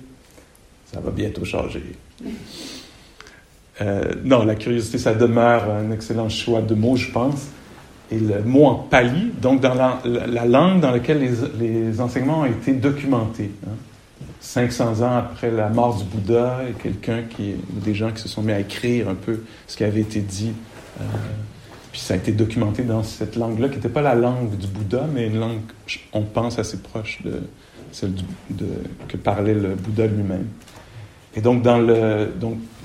Ça 0.93 1.01
va 1.01 1.11
bientôt 1.11 1.45
changer. 1.45 1.95
Euh, 3.81 4.13
non, 4.25 4.45
la 4.45 4.55
curiosité, 4.55 4.99
ça 4.99 5.15
demeure 5.15 5.71
un 5.71 5.91
excellent 5.93 6.29
choix 6.29 6.63
de 6.63 6.75
mots, 6.75 6.97
je 6.97 7.11
pense. 7.11 7.49
Et 8.11 8.19
le 8.19 8.43
mot 8.43 8.65
en 8.65 8.75
pali, 8.75 9.33
donc 9.41 9.61
dans 9.61 9.75
la, 9.75 10.45
langue 10.47 10.81
dans 10.81 10.91
laquelle 10.91 11.21
les, 11.59 12.01
enseignements 12.01 12.41
ont 12.41 12.47
été 12.47 12.73
documentés. 12.73 13.51
500 14.41 14.85
hein. 14.85 15.03
ans 15.03 15.17
après 15.19 15.51
la 15.51 15.69
mort 15.69 15.97
du 15.97 16.05
Bouddha, 16.05 16.61
quelqu'un 16.83 17.23
qui, 17.23 17.55
des 17.71 17.95
gens 17.95 18.11
qui 18.11 18.23
se 18.23 18.29
sont 18.29 18.43
mis 18.43 18.53
à 18.53 18.61
écrire 18.61 19.11
un 19.11 19.15
peu 19.15 19.45
ce 19.67 19.77
qui 19.77 19.85
avait 19.85 20.01
été 20.01 20.21
dit. 20.21 20.53
Euh, 21.01 21.05
puis 21.93 22.01
ça 22.01 22.15
a 22.15 22.17
été 22.17 22.33
documenté 22.33 22.83
dans 22.83 23.03
cette 23.03 23.37
langue-là, 23.37 23.69
qui 23.69 23.77
n'était 23.77 23.89
pas 23.91 24.03
la 24.03 24.15
langue 24.15 24.57
du 24.57 24.67
Bouddha, 24.67 25.07
mais 25.13 25.27
une 25.27 25.39
langue, 25.39 25.61
on 26.13 26.23
pense, 26.23 26.59
assez 26.59 26.79
proche 26.79 27.21
de 27.23 27.43
celle 27.93 28.13
que 29.07 29.17
parlait 29.17 29.55
le 29.55 29.75
Bouddha 29.75 30.07
lui-même. 30.07 30.47
Et 31.39 31.41
donc, 31.41 31.63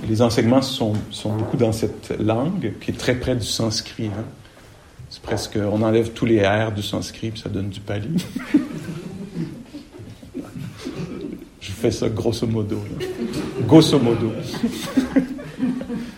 les 0.08 0.22
enseignements 0.22 0.62
sont, 0.62 0.94
beaucoup 1.24 1.58
dans 1.58 1.72
cette 1.72 2.14
langue 2.20 2.74
qui 2.80 2.92
est 2.92 2.98
très 2.98 3.16
près 3.16 3.36
du 3.36 3.48
sanskrit. 3.48 4.12
Hein. 4.16 4.26
C'est 5.10 5.24
presque, 5.24 5.58
on 5.58 5.82
enlève 5.82 6.12
tous 6.12 6.28
les 6.28 6.46
R 6.46 6.72
du 6.72 6.84
sanskrit, 6.84 7.34
ça 7.36 7.50
donne 7.50 7.70
du 7.70 7.80
pali. 7.80 8.24
Je 11.62 11.72
fais 11.72 11.90
ça 11.90 12.10
grosso 12.10 12.46
modo. 12.46 12.78
Grosso 13.66 13.98
modo. 13.98 14.32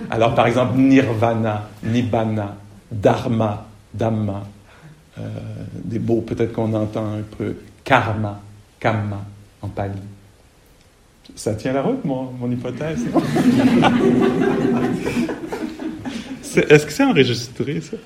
Alors, 0.10 0.36
par 0.36 0.48
exemple, 0.48 0.78
nirvana, 0.78 1.70
nibbana, 1.84 2.58
dharma, 2.92 3.66
dhamma, 3.94 4.44
euh, 5.20 5.30
des 5.86 6.00
mots 6.00 6.20
peut-être 6.20 6.52
qu'on 6.52 6.74
entend 6.74 7.14
un 7.14 7.22
peu, 7.38 7.56
karma, 7.86 8.42
kamma 8.78 9.24
en 9.62 9.70
pali. 9.70 10.02
Ça 11.34 11.56
tient 11.56 11.74
la 11.74 11.82
route, 11.82 12.06
mon, 12.06 12.30
mon 12.40 12.52
hypothèse. 12.52 13.00
Est-ce 16.70 16.86
que 16.86 16.92
c'est 16.92 17.04
enregistré, 17.04 17.82
ça? 17.82 17.98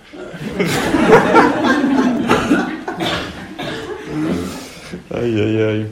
aïe, 5.15 5.39
aïe, 5.39 5.61
aïe. 5.61 5.85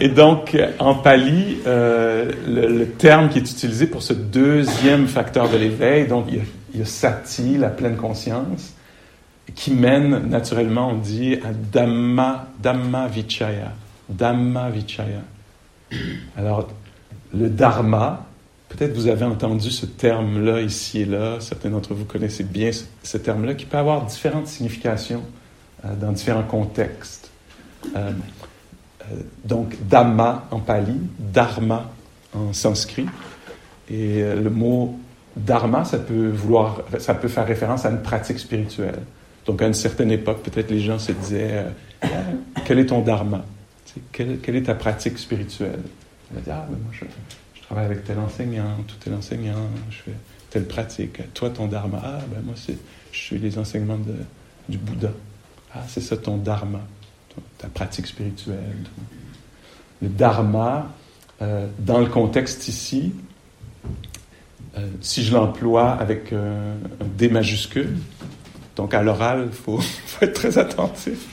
Et 0.00 0.08
donc, 0.08 0.56
en 0.78 0.96
pali, 0.96 1.58
euh, 1.66 2.30
le, 2.46 2.86
terme 2.86 3.28
qui 3.28 3.38
est 3.38 3.50
utilisé 3.50 3.86
pour 3.86 4.02
ce 4.02 4.12
deuxième 4.12 5.06
facteur 5.06 5.48
de 5.48 5.56
l'éveil, 5.56 6.06
donc 6.06 6.26
il 6.28 6.36
y, 6.36 6.40
a, 6.40 6.42
il 6.74 6.80
y, 6.80 6.82
a, 6.82 6.86
sati, 6.86 7.56
la 7.56 7.70
pleine 7.70 7.96
conscience, 7.96 8.74
qui 9.54 9.72
mène 9.72 10.28
naturellement, 10.28 10.90
on 10.90 10.98
dit, 10.98 11.36
à 11.36 11.52
dhamma, 11.52 12.48
dhamma 12.62 13.08
vichaya. 13.08 13.72
Dhamma 14.08 14.70
vichaya. 14.70 15.22
Alors, 16.36 16.68
le 17.32 17.48
dharma, 17.48 18.26
peut-être 18.68 18.94
vous 18.94 19.08
avez 19.08 19.24
entendu 19.24 19.70
ce 19.70 19.86
terme-là 19.86 20.60
ici 20.60 21.00
et 21.00 21.04
là, 21.04 21.38
certains 21.40 21.70
d'entre 21.70 21.94
vous 21.94 22.04
connaissez 22.04 22.44
bien 22.44 22.70
ce, 23.02 23.16
terme-là, 23.16 23.54
qui 23.54 23.66
peut 23.66 23.78
avoir 23.78 24.04
différentes 24.04 24.46
significations 24.46 25.22
euh, 25.84 25.94
dans 26.00 26.12
différents 26.12 26.42
contextes. 26.42 27.30
Euh, 27.96 28.10
euh, 29.02 29.16
donc, 29.44 29.76
dhamma 29.88 30.46
en 30.50 30.60
pali, 30.60 30.98
dharma 31.18 31.90
en 32.34 32.52
sanskrit. 32.52 33.06
Et 33.90 34.22
le 34.22 34.48
mot 34.48 34.98
dharma, 35.36 35.84
ça 35.84 35.98
peut, 35.98 36.30
vouloir, 36.30 36.80
ça 36.98 37.14
peut 37.14 37.28
faire 37.28 37.46
référence 37.46 37.84
à 37.84 37.90
une 37.90 38.00
pratique 38.00 38.38
spirituelle. 38.38 39.00
Donc, 39.44 39.60
à 39.60 39.66
une 39.66 39.74
certaine 39.74 40.10
époque, 40.10 40.42
peut-être 40.42 40.70
les 40.70 40.80
gens 40.80 40.98
se 40.98 41.12
disaient 41.12 41.66
Quel 42.64 42.78
est 42.78 42.86
ton 42.86 43.02
dharma? 43.02 43.44
Quelle, 44.12 44.56
est 44.56 44.62
ta 44.62 44.74
pratique 44.74 45.18
spirituelle? 45.18 45.82
Il 46.30 46.36
va 46.36 46.40
dire 46.40 46.54
Ah, 46.56 46.66
ben 46.68 46.78
moi, 46.82 46.92
je, 46.92 47.62
travaille 47.62 47.86
avec 47.86 48.04
tel 48.04 48.18
enseignant, 48.18 48.76
tout 48.86 48.96
tel 49.00 49.14
enseignant, 49.14 49.68
je 49.90 49.96
fais 49.96 50.16
telle 50.50 50.66
pratique. 50.66 51.32
Toi, 51.32 51.50
ton 51.50 51.66
dharma? 51.66 52.00
Ah, 52.02 52.18
ben 52.30 52.42
moi, 52.44 52.54
c'est, 52.56 52.76
je 53.12 53.18
suis 53.18 53.38
les 53.38 53.58
enseignements 53.58 53.98
du 54.68 54.78
Bouddha. 54.78 55.12
Ah, 55.74 55.82
c'est 55.88 56.00
ça 56.00 56.16
ton 56.16 56.36
dharma, 56.36 56.80
ta 57.58 57.68
pratique 57.68 58.06
spirituelle. 58.06 58.58
Le 60.02 60.08
dharma, 60.08 60.92
euh, 61.42 61.66
dans 61.78 61.98
le 61.98 62.06
contexte 62.06 62.68
ici, 62.68 63.12
euh, 64.76 64.88
si 65.00 65.24
je 65.24 65.34
l'emploie 65.34 65.92
avec 65.92 66.32
un 66.32 66.76
D 67.16 67.28
majuscule, 67.28 67.96
donc 68.76 68.94
à 68.94 69.02
l'oral, 69.02 69.48
il 69.50 69.52
faut, 69.52 69.80
être 70.20 70.32
très 70.32 70.58
attentif. 70.58 71.32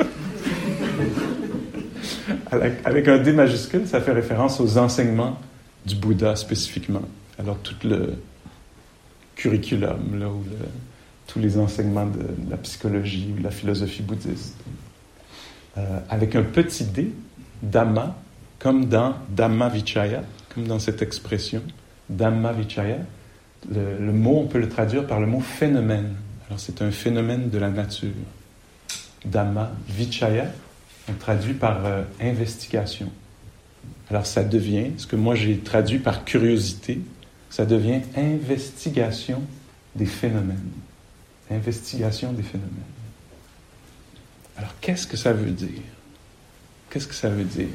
Avec 2.52 3.08
un 3.08 3.18
D 3.18 3.32
majuscule, 3.32 3.88
ça 3.88 4.02
fait 4.02 4.12
référence 4.12 4.60
aux 4.60 4.78
enseignements 4.78 5.38
du 5.86 5.96
Bouddha 5.96 6.36
spécifiquement. 6.36 7.02
Alors 7.40 7.58
tout 7.60 7.76
le 7.88 8.16
curriculum, 9.36 10.20
là, 10.20 10.28
ou 10.28 10.44
tous 11.28 11.40
les 11.40 11.58
enseignements 11.58 12.06
de, 12.06 12.28
la 12.50 12.58
psychologie 12.58 13.34
ou 13.34 13.40
de 13.40 13.44
la 13.44 13.52
philosophie 13.52 14.04
bouddhiste. 14.04 14.58
Euh, 15.78 16.00
avec 16.10 16.36
un 16.36 16.44
petit 16.44 16.84
D, 16.84 17.14
Dhamma, 17.64 18.18
comme 18.60 18.86
dans 18.86 19.16
Dhamma 19.30 19.70
Vichaya, 19.70 20.24
comme 20.54 20.68
dans 20.68 20.80
cette 20.80 21.02
expression, 21.02 21.62
Dhamma 22.10 22.52
Vichaya, 22.52 22.98
le, 23.72 23.98
le 23.98 24.12
mot, 24.12 24.40
on 24.40 24.48
peut 24.48 24.60
le 24.60 24.68
traduire 24.68 25.08
par 25.08 25.20
le 25.20 25.28
mot 25.28 25.40
phénomène. 25.40 26.16
Alors 26.48 26.60
c'est 26.60 26.82
un 26.82 26.92
phénomène 26.92 27.50
de 27.50 27.58
la 27.58 27.70
nature. 27.70 28.10
Dhamma 29.24 29.72
Vichaya, 29.88 30.48
on 31.10 31.14
traduit 31.14 31.54
par 31.54 31.86
euh, 31.86 32.04
investigation. 32.20 33.12
Alors 34.10 34.26
ça 34.26 34.44
devient, 34.44 34.92
ce 34.98 35.08
que 35.08 35.16
moi 35.16 35.36
j'ai 35.36 35.58
traduit 35.58 36.00
par 36.00 36.26
curiosité, 36.26 37.00
ça 37.50 37.66
devient 37.66 38.02
investigation 38.16 39.42
des 39.96 40.06
phénomènes. 40.06 40.72
Investigation 41.50 42.34
des 42.34 42.44
phénomènes. 42.44 42.72
Alors 44.58 44.74
qu'est-ce 44.80 45.08
que 45.08 45.18
ça 45.18 45.34
veut 45.34 45.52
dire? 45.52 45.82
Qu'est-ce 46.90 47.08
que 47.08 47.16
ça 47.16 47.30
veut 47.30 47.44
dire? 47.44 47.68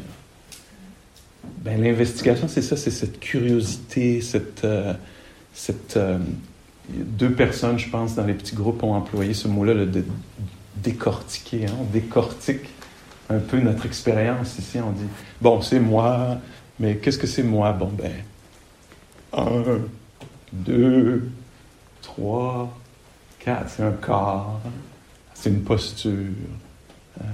Ben, 1.62 1.80
l'investigation, 1.80 2.48
c'est 2.48 2.62
ça, 2.62 2.76
c'est 2.76 2.90
cette 2.90 3.20
curiosité, 3.20 4.20
cette... 4.20 4.64
Euh, 4.64 4.94
euh, 5.96 6.18
deux 6.90 7.32
personnes, 7.32 7.78
je 7.78 7.88
pense, 7.88 8.14
dans 8.14 8.24
les 8.24 8.34
petits 8.34 8.54
groupes 8.54 8.82
ont 8.82 8.94
employé 8.94 9.34
ce 9.34 9.48
mot-là, 9.48 9.74
le 9.74 9.90
décortiquer. 10.76 11.66
Hein? 11.66 11.72
On 11.80 11.84
décortique 11.84 12.68
un 13.28 13.38
peu 13.38 13.60
notre 13.60 13.86
expérience 13.86 14.58
ici. 14.58 14.78
On 14.78 14.92
dit, 14.92 15.06
bon, 15.40 15.60
c'est 15.60 15.80
moi, 15.80 16.38
mais 16.78 16.96
qu'est-ce 16.96 17.18
que 17.18 17.26
c'est 17.26 17.42
moi? 17.42 17.72
Bon, 17.72 17.90
ben, 17.92 18.12
un, 19.32 19.80
deux, 20.52 21.30
trois, 22.02 22.76
quatre, 23.38 23.70
c'est 23.70 23.82
un 23.82 23.92
corps, 23.92 24.60
c'est 25.34 25.50
une 25.50 25.62
posture. 25.62 26.12
Euh, 27.20 27.24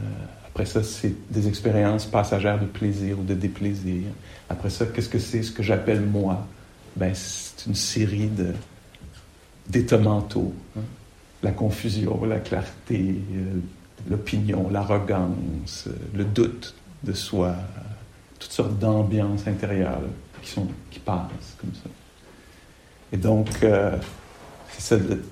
après 0.47 0.67
ça, 0.67 0.83
c'est 0.83 1.15
des 1.31 1.49
expériences 1.49 2.07
passagères 2.07 2.61
de 2.61 2.67
plaisir 2.67 3.19
ou 3.19 3.23
de 3.23 3.35
déplaisir. 3.35 4.05
Après 4.49 4.71
ça, 4.71 4.87
qu'est-ce 4.87 5.09
que 5.09 5.19
c'est 5.19 5.43
ce 5.43 5.51
que 5.51 5.63
j'appelle 5.63 6.01
moi? 6.01 6.47
Ben, 6.97 7.13
c'est 7.15 7.67
une 7.67 7.75
série 7.75 8.29
de, 8.29 8.53
d'états 9.69 9.99
mentaux. 9.99 10.53
Hein. 10.77 10.83
La 11.43 11.53
confusion, 11.53 12.25
la 12.25 12.39
clarté, 12.39 13.17
euh, 13.35 13.59
l'opinion, 14.09 14.68
l'arrogance, 14.71 15.88
le 16.14 16.25
doute 16.25 16.75
de 17.04 17.12
soi, 17.12 17.54
toutes 18.38 18.52
sortes 18.52 18.78
d'ambiances 18.78 19.47
intérieures 19.47 20.00
qui, 20.42 20.99
passent 21.00 21.56
comme 21.61 21.75
ça. 21.75 21.88
Et 23.12 23.16
donc, 23.16 23.49
euh, 23.62 23.97
c'est 24.71 24.82
ça, 24.82 24.97
le 24.97 25.23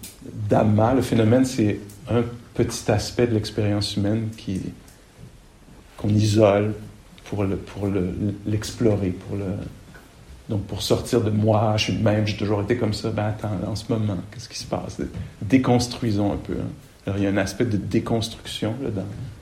Dhamma, 0.48 0.94
le 0.94 1.02
phénomène, 1.02 1.44
c'est 1.44 1.80
un 2.08 2.22
petit 2.54 2.90
aspect 2.90 3.26
de 3.26 3.34
l'expérience 3.34 3.96
humaine 3.96 4.28
qui, 4.36 4.60
qu'on 5.96 6.08
isole 6.08 6.74
pour, 7.24 7.44
le, 7.44 7.56
pour 7.56 7.88
l'explorer, 8.46 9.14
pour 10.68 10.82
sortir 10.82 11.20
de 11.20 11.30
moi, 11.30 11.74
je 11.76 11.84
suis 11.84 11.92
le 11.92 12.00
même, 12.00 12.26
j'ai 12.26 12.36
toujours 12.36 12.62
été 12.62 12.76
comme 12.76 12.92
ça, 12.92 13.10
ben 13.10 13.26
attends, 13.26 13.50
en 13.66 13.76
ce 13.76 13.84
moment, 13.88 14.16
qu'est-ce 14.32 14.48
qui 14.48 14.58
se 14.58 14.66
passe? 14.66 14.98
Déconstruisons 15.42 16.32
un 16.32 16.36
peu. 16.36 16.54
Hein. 16.54 16.70
Il 17.06 17.22
y 17.22 17.26
a 17.26 17.30
un 17.30 17.36
aspect 17.38 17.64
de 17.64 17.76
déconstruction 17.76 18.74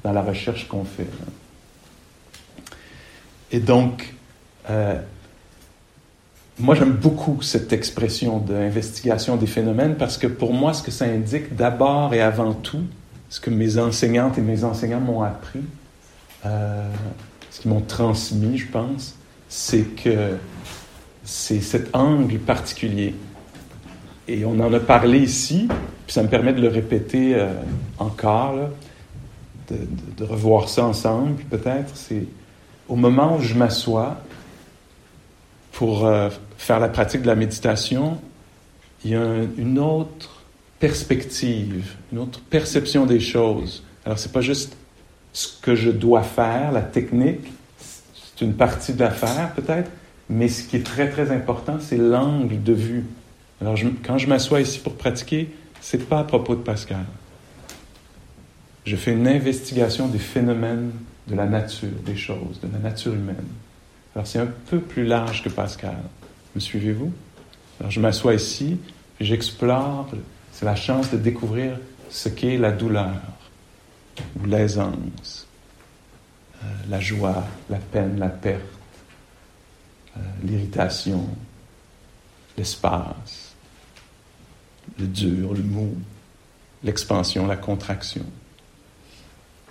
dans, 0.04 0.12
la 0.12 0.22
recherche 0.22 0.68
qu'on 0.68 0.84
fait. 0.84 1.08
Et 3.50 3.60
donc, 3.60 4.14
euh, 4.70 5.00
moi, 6.58 6.74
j'aime 6.74 6.92
beaucoup 6.92 7.42
cette 7.42 7.72
expression 7.72 8.38
d'investigation 8.38 9.36
des 9.36 9.46
phénomènes 9.46 9.96
parce 9.96 10.18
que 10.18 10.26
pour 10.26 10.52
moi, 10.52 10.72
ce 10.72 10.82
que 10.82 10.90
ça 10.90 11.04
indique 11.04 11.54
d'abord 11.54 12.14
et 12.14 12.20
avant 12.20 12.52
tout, 12.52 12.82
ce 13.28 13.40
que 13.40 13.50
mes 13.50 13.78
enseignantes 13.78 14.38
et 14.38 14.40
mes 14.40 14.64
enseignants 14.64 15.00
m'ont 15.00 15.22
appris, 15.22 15.60
euh, 16.46 16.88
ce 17.50 17.60
qu'ils 17.60 17.70
m'ont 17.70 17.80
transmis, 17.80 18.58
je 18.58 18.66
pense, 18.68 19.14
c'est 19.48 19.82
que 19.82 20.36
c'est 21.24 21.60
cet 21.60 21.94
angle 21.94 22.38
particulier. 22.38 23.14
Et 24.28 24.44
on 24.44 24.60
en 24.60 24.72
a 24.74 24.78
parlé 24.78 25.20
ici, 25.20 25.68
puis 26.06 26.12
ça 26.12 26.22
me 26.22 26.28
permet 26.28 26.52
de 26.52 26.60
le 26.60 26.68
répéter 26.68 27.34
euh, 27.34 27.50
encore, 27.98 28.56
de, 29.70 30.24
revoir 30.24 30.68
ça 30.68 30.84
ensemble, 30.84 31.42
peut-être. 31.44 31.96
C'est 31.96 32.26
au 32.88 32.96
moment 32.96 33.36
où 33.36 33.40
je 33.40 33.54
m'assois 33.54 34.18
pour 35.72 36.04
euh, 36.04 36.28
faire 36.58 36.78
la 36.78 36.88
pratique 36.88 37.22
de 37.22 37.26
la 37.26 37.36
méditation, 37.36 38.18
il 39.02 39.12
y 39.12 39.14
a 39.16 39.24
une 39.56 39.78
autre 39.78 40.42
perspective, 40.78 41.94
une 42.12 42.18
autre 42.18 42.40
perception 42.40 43.06
des 43.06 43.20
choses. 43.20 43.82
Alors, 44.04 44.18
c'est 44.18 44.32
pas 44.32 44.42
juste 44.42 44.76
ce 45.32 45.48
que 45.62 45.74
je 45.74 45.90
dois 45.90 46.22
faire, 46.22 46.72
la 46.72 46.82
technique, 46.82 47.52
c'est 47.78 48.44
une 48.44 48.54
partie 48.54 48.92
de 48.92 49.00
l'affaire 49.00 49.52
peut-être, 49.54 49.90
mais 50.28 50.48
ce 50.48 50.64
qui 50.64 50.76
est 50.76 50.84
très 50.84 51.08
très 51.08 51.30
important, 51.30 51.78
c'est 51.80 51.96
l'angle 51.96 52.62
de 52.62 52.72
vue. 52.74 53.04
Alors, 53.60 53.76
quand 54.04 54.18
je 54.18 54.28
m'assois 54.28 54.60
ici 54.60 54.78
pour 54.78 54.94
pratiquer, 54.94 55.50
c'est 55.80 56.08
pas 56.08 56.20
à 56.20 56.24
propos 56.24 56.54
de 56.54 56.62
Pascal. 56.62 57.04
Je 58.84 58.96
fais 58.96 59.12
une 59.12 59.26
investigation 59.28 60.08
des 60.08 60.18
phénomènes 60.18 60.92
de 61.26 61.34
la 61.34 61.46
nature, 61.46 61.90
des 62.06 62.16
choses, 62.16 62.60
de 62.62 62.68
la 62.72 62.78
nature 62.78 63.14
humaine. 63.14 63.46
Alors, 64.14 64.26
c'est 64.26 64.38
un 64.38 64.48
peu 64.70 64.80
plus 64.80 65.04
large 65.04 65.42
que 65.42 65.48
Pascal. 65.48 65.98
Me 66.54 66.60
suivez-vous? 66.60 67.12
Alors, 67.80 67.90
je 67.90 68.00
m'assois 68.00 68.34
ici, 68.34 68.78
j'explore, 69.20 70.08
c'est 70.52 70.64
la 70.64 70.76
chance 70.76 71.10
de 71.10 71.16
découvrir 71.16 71.78
ce 72.10 72.28
qu'est 72.28 72.56
la 72.56 72.72
douleur, 72.72 73.20
ou 74.40 74.46
l'aisance, 74.46 75.46
euh, 76.62 76.66
la 76.88 77.00
joie, 77.00 77.44
la 77.68 77.76
peine, 77.78 78.18
la 78.18 78.28
perte, 78.28 78.62
euh, 80.16 80.20
l'irritation, 80.42 81.24
l'espace, 82.56 83.47
le 84.98 85.06
dur, 85.06 85.54
le 85.54 85.62
mou, 85.62 85.94
l'expansion, 86.84 87.46
la 87.46 87.56
contraction. 87.56 88.24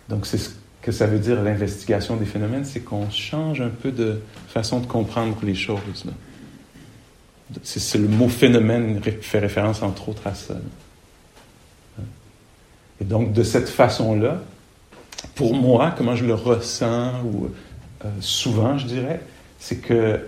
Donc 0.09 0.25
c'est 0.25 0.37
ce 0.37 0.49
que 0.81 0.91
ça 0.91 1.05
veut 1.05 1.19
dire 1.19 1.41
l'investigation 1.43 2.15
des 2.15 2.25
phénomènes, 2.25 2.65
c'est 2.65 2.79
qu'on 2.79 3.09
change 3.09 3.61
un 3.61 3.69
peu 3.69 3.91
de 3.91 4.21
façon 4.47 4.79
de 4.79 4.85
comprendre 4.85 5.37
les 5.43 5.55
choses. 5.55 6.05
C'est 7.63 7.97
le 7.97 8.07
mot 8.07 8.29
phénomène 8.29 9.01
fait 9.21 9.39
référence 9.39 9.81
entre 9.81 10.09
autres 10.09 10.27
à 10.27 10.33
ça. 10.33 10.55
Et 12.99 13.05
donc, 13.05 13.33
de 13.33 13.43
cette 13.43 13.69
façon-là, 13.69 14.41
pour 15.35 15.53
moi, 15.53 15.93
comment 15.95 16.15
je 16.15 16.25
le 16.25 16.33
ressens, 16.33 17.11
ou 17.23 17.49
euh, 18.05 18.09
souvent, 18.19 18.77
je 18.77 18.87
dirais, 18.87 19.21
c'est 19.59 19.77
que, 19.77 20.19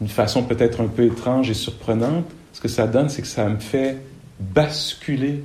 d'une 0.00 0.08
façon 0.08 0.44
peut-être 0.44 0.80
un 0.80 0.86
peu 0.86 1.04
étrange 1.04 1.50
et 1.50 1.54
surprenante, 1.54 2.30
ce 2.52 2.60
que 2.60 2.68
ça 2.68 2.86
donne, 2.86 3.08
c'est 3.08 3.22
que 3.22 3.28
ça 3.28 3.48
me 3.48 3.58
fait 3.58 3.98
basculer 4.40 5.44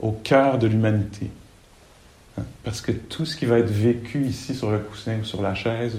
au 0.00 0.12
cœur 0.12 0.58
de 0.58 0.66
l'humanité. 0.66 1.30
Hein? 2.38 2.42
Parce 2.62 2.80
que 2.80 2.92
tout 2.92 3.24
ce 3.24 3.36
qui 3.36 3.46
va 3.46 3.58
être 3.58 3.70
vécu 3.70 4.24
ici 4.26 4.54
sur 4.54 4.70
le 4.70 4.78
coussin 4.78 5.18
ou 5.20 5.24
sur 5.24 5.42
la 5.42 5.54
chaise 5.54 5.98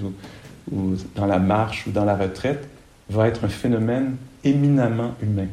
ou, 0.70 0.96
dans 1.14 1.26
la 1.26 1.38
marche 1.38 1.86
ou 1.86 1.90
dans 1.90 2.04
la 2.04 2.16
retraite 2.16 2.68
va 3.08 3.28
être 3.28 3.44
un 3.44 3.48
phénomène 3.48 4.16
éminemment 4.42 5.14
humain. 5.22 5.48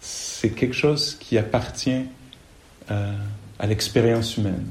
C'est 0.00 0.50
quelque 0.50 0.74
chose 0.74 1.16
qui 1.18 1.38
appartient 1.38 2.04
euh, 2.90 3.12
à 3.58 3.66
l'expérience 3.66 4.36
humaine. 4.36 4.66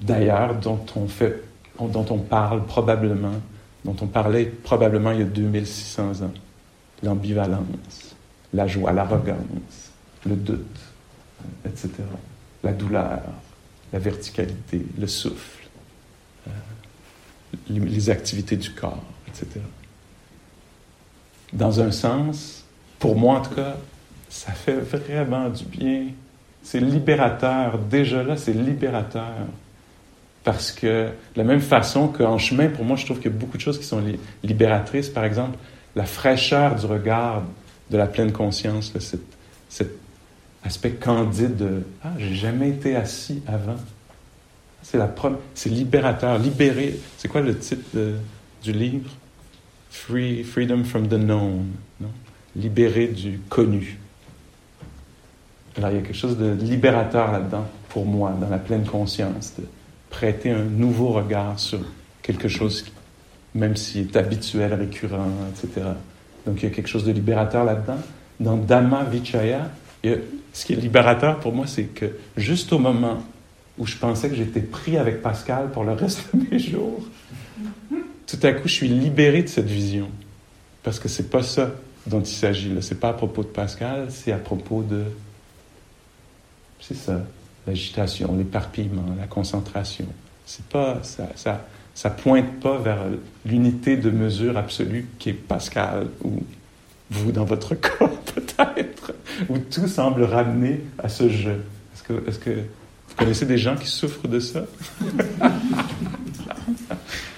D'ailleurs, 0.00 0.54
dont 0.54 0.84
on 0.96 1.08
fait, 1.08 1.42
dont 1.80 2.06
on 2.10 2.18
parle 2.18 2.64
probablement, 2.64 3.40
dont 3.84 3.96
on 4.00 4.06
parlait 4.06 4.46
probablement 4.46 5.12
il 5.12 5.20
y 5.20 5.22
a 5.22 5.26
2600 5.26 6.22
ans. 6.22 6.32
L'ambivalence, 7.02 8.16
la 8.52 8.66
joie, 8.66 8.92
l'arrogance, 8.92 9.92
le 10.26 10.34
doute, 10.34 10.80
etc. 11.64 11.90
La 12.62 12.72
douleur, 12.72 13.22
la 13.92 13.98
verticalité, 13.98 14.84
le 14.98 15.06
souffle, 15.06 15.68
euh, 16.48 16.50
les 17.68 18.10
activités 18.10 18.56
du 18.56 18.72
corps, 18.72 19.04
etc. 19.28 19.60
Dans 21.52 21.80
un 21.80 21.92
sens, 21.92 22.64
pour 22.98 23.16
moi 23.16 23.38
en 23.38 23.42
tout 23.42 23.54
cas, 23.54 23.76
ça 24.28 24.52
fait 24.52 24.80
vraiment 24.80 25.48
du 25.48 25.64
bien 25.64 26.08
c'est 26.68 26.80
libérateur. 26.80 27.78
Déjà 27.78 28.22
là, 28.22 28.36
c'est 28.36 28.52
libérateur. 28.52 29.32
Parce 30.44 30.70
que, 30.70 31.06
de 31.06 31.36
la 31.36 31.44
même 31.44 31.60
façon 31.60 32.08
qu'en 32.08 32.36
chemin, 32.36 32.68
pour 32.68 32.84
moi, 32.84 32.96
je 32.96 33.06
trouve 33.06 33.18
qu'il 33.18 33.30
y 33.30 33.34
a 33.34 33.38
beaucoup 33.38 33.56
de 33.56 33.62
choses 33.62 33.78
qui 33.78 33.84
sont 33.84 34.02
libératrices. 34.42 35.08
Par 35.08 35.24
exemple, 35.24 35.58
la 35.98 36.06
fraîcheur 36.06 36.76
du 36.76 36.86
regard 36.86 37.42
de 37.90 37.96
la 37.96 38.06
pleine 38.06 38.30
conscience, 38.30 38.92
cet, 39.00 39.90
aspect 40.64 40.92
candide 40.92 41.56
de 41.56 41.82
Ah, 42.04 42.12
j'ai 42.18 42.34
jamais 42.34 42.68
été 42.68 42.94
assis 42.94 43.42
avant. 43.48 43.76
C'est 44.82 44.96
la 44.96 45.12
c'est 45.54 45.70
libérateur, 45.70 46.38
libéré. 46.38 46.98
C'est 47.16 47.26
quoi 47.26 47.40
le 47.40 47.58
titre 47.58 47.82
du 48.62 48.72
livre? 48.72 49.10
Free, 49.90 50.44
Freedom 50.44 50.84
from 50.84 51.08
the 51.08 51.18
known, 51.18 51.66
non? 52.00 52.10
libéré 52.54 53.08
du 53.08 53.40
connu. 53.48 53.98
Alors 55.76 55.90
il 55.90 55.96
y 55.96 55.98
a 55.98 56.02
quelque 56.02 56.14
chose 56.14 56.38
de 56.38 56.52
libérateur 56.52 57.32
là-dedans 57.32 57.66
pour 57.88 58.06
moi, 58.06 58.36
dans 58.40 58.48
la 58.48 58.58
pleine 58.58 58.84
conscience, 58.84 59.54
de 59.58 59.64
prêter 60.10 60.50
un 60.50 60.64
nouveau 60.64 61.08
regard 61.08 61.58
sur 61.58 61.80
quelque 62.22 62.48
chose, 62.48 62.82
qui, 62.82 62.92
même 63.54 63.76
s'il 63.76 64.08
est 64.08 64.16
habituel, 64.16 64.74
récurrent, 64.74 65.30
etc. 65.50 65.86
Donc 66.46 66.62
il 66.62 66.68
y 66.68 66.72
a 66.72 66.74
quelque 66.74 66.88
chose 66.88 67.04
de 67.04 67.12
libérateur 67.12 67.64
là-dedans. 67.64 67.98
Dans 68.40 68.56
Dhamma 68.56 69.04
Vichaya, 69.04 69.70
ce 70.04 70.64
qui 70.64 70.72
est 70.72 70.76
libérateur 70.76 71.40
pour 71.40 71.52
moi, 71.52 71.66
c'est 71.66 71.84
que 71.84 72.06
juste 72.36 72.72
au 72.72 72.78
moment 72.78 73.22
où 73.78 73.86
je 73.86 73.96
pensais 73.96 74.28
que 74.28 74.34
j'étais 74.34 74.60
pris 74.60 74.96
avec 74.96 75.22
Pascal 75.22 75.70
pour 75.70 75.84
le 75.84 75.92
reste 75.92 76.24
de 76.34 76.46
mes 76.50 76.58
jours, 76.58 77.04
tout 78.26 78.38
à 78.42 78.52
coup, 78.52 78.68
je 78.68 78.74
suis 78.74 78.88
libéré 78.88 79.42
de 79.42 79.48
cette 79.48 79.66
vision. 79.66 80.08
Parce 80.82 80.98
que 80.98 81.08
c'est 81.08 81.30
pas 81.30 81.42
ça 81.42 81.72
dont 82.06 82.20
il 82.20 82.26
s'agit. 82.26 82.70
Ce 82.80 82.94
n'est 82.94 83.00
pas 83.00 83.10
à 83.10 83.12
propos 83.14 83.42
de 83.42 83.48
Pascal, 83.48 84.06
c'est 84.10 84.32
à 84.32 84.38
propos 84.38 84.82
de 84.82 85.04
c'est 86.80 86.94
ça, 86.94 87.20
l'agitation, 87.66 88.34
l'éparpillement, 88.36 89.14
la 89.18 89.26
concentration. 89.26 90.06
C'est 90.46 90.64
pas, 90.66 91.00
ça, 91.02 91.66
ça 91.98 92.10
pointe 92.10 92.60
pas 92.60 92.78
vers 92.78 92.98
l'unité 93.44 93.96
de 93.96 94.10
mesure 94.10 94.56
absolue 94.56 95.08
qui 95.18 95.30
est 95.30 95.32
Pascal 95.32 96.06
ou 96.22 96.44
vous 97.10 97.32
dans 97.32 97.44
votre 97.44 97.74
cas 97.80 98.08
peut-être, 98.36 99.14
où 99.48 99.58
tout 99.58 99.88
semble 99.88 100.22
ramener 100.22 100.84
à 100.96 101.08
ce 101.08 101.28
jeu. 101.28 101.64
Est-ce 101.92 102.04
que, 102.04 102.28
est-ce 102.28 102.38
que 102.38 102.50
vous 102.50 103.14
connaissez 103.16 103.46
des 103.46 103.58
gens 103.58 103.74
qui 103.74 103.88
souffrent 103.88 104.28
de 104.28 104.38
ça? 104.38 104.60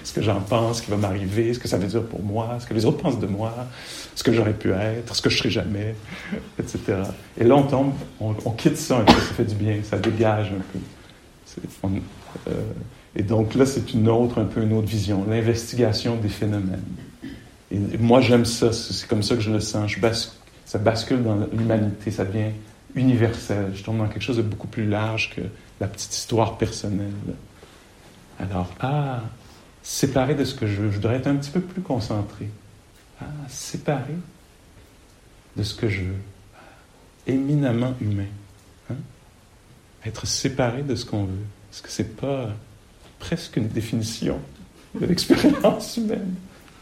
Ce 0.03 0.13
que 0.13 0.21
j'en 0.21 0.41
pense, 0.41 0.79
ce 0.79 0.81
qui 0.83 0.91
va 0.91 0.97
m'arriver, 0.97 1.53
ce 1.53 1.59
que 1.59 1.69
ça 1.69 1.77
veut 1.77 1.87
dire 1.87 2.03
pour 2.03 2.21
moi, 2.21 2.57
ce 2.59 2.65
que 2.65 2.73
les 2.73 2.85
autres 2.85 2.97
pensent 2.97 3.19
de 3.19 3.27
moi, 3.27 3.55
ce 4.13 4.23
que 4.23 4.33
j'aurais 4.33 4.51
pu 4.51 4.73
être, 4.73 5.15
ce 5.15 5.21
que 5.21 5.29
je 5.29 5.37
serai 5.37 5.49
jamais, 5.49 5.95
etc. 6.59 6.79
Et 7.37 7.45
là, 7.45 7.55
on 7.55 7.63
tombe, 7.63 7.93
on, 8.19 8.51
quitte 8.51 8.75
ça 8.75 8.97
un 8.97 9.05
peu, 9.05 9.13
ça 9.13 9.33
fait 9.35 9.45
du 9.45 9.55
bien, 9.55 9.77
ça 9.83 9.97
dégage 9.97 10.47
un 10.47 10.61
peu. 10.73 10.79
Euh, 12.49 12.53
et 13.15 13.23
donc 13.23 13.55
là, 13.55 13.65
c'est 13.65 13.93
une 13.93 14.07
autre, 14.07 14.39
un 14.39 14.45
peu 14.45 14.61
une 14.61 14.73
autre 14.73 14.87
vision, 14.87 15.25
l'investigation 15.29 16.15
des 16.15 16.29
phénomènes. 16.29 16.83
Et 17.71 17.97
moi, 17.97 18.21
j'aime 18.21 18.45
ça, 18.45 18.71
c'est 18.71 19.07
comme 19.07 19.23
ça 19.23 19.35
que 19.35 19.41
je 19.41 19.51
le 19.51 19.59
sens. 19.59 19.91
Ça 20.65 20.77
bascule 20.77 21.23
dans 21.23 21.35
l'humanité, 21.51 22.11
ça 22.11 22.25
devient 22.25 22.51
universel. 22.95 23.71
Je 23.73 23.83
tombe 23.83 23.97
dans 23.97 24.07
quelque 24.07 24.23
chose 24.23 24.37
de 24.37 24.41
beaucoup 24.41 24.67
plus 24.67 24.87
large 24.87 25.33
que 25.35 25.41
la 25.79 25.87
petite 25.87 26.13
histoire 26.13 26.57
personnelle. 26.57 27.11
Alors, 28.39 28.69
ah, 28.79 29.21
séparé 29.83 30.35
de 30.35 30.45
ce 30.45 30.55
que 30.55 30.67
je 30.67 30.81
veux. 30.81 30.89
Je 30.89 30.95
voudrais 30.95 31.15
être 31.15 31.27
un 31.27 31.35
petit 31.35 31.51
peu 31.51 31.61
plus 31.61 31.81
concentré. 31.81 32.49
Ah, 33.21 33.25
séparé 33.49 34.15
de 35.55 35.63
ce 35.63 35.75
que 35.75 35.89
je 35.89 36.01
veux. 36.01 36.21
Éminemment 37.27 37.93
humain. 38.01 38.29
Hein? 38.89 38.95
Être 40.05 40.25
séparé 40.25 40.83
de 40.83 40.95
ce 40.95 41.05
qu'on 41.05 41.25
veut. 41.25 41.45
Est-ce 41.71 41.81
que 41.81 41.89
c'est 41.89 42.15
pas 42.15 42.49
presque 43.21 43.55
une 43.55 43.67
définition 43.67 44.39
de 44.99 45.05
l'expérience 45.05 45.95
humaine? 45.95 46.33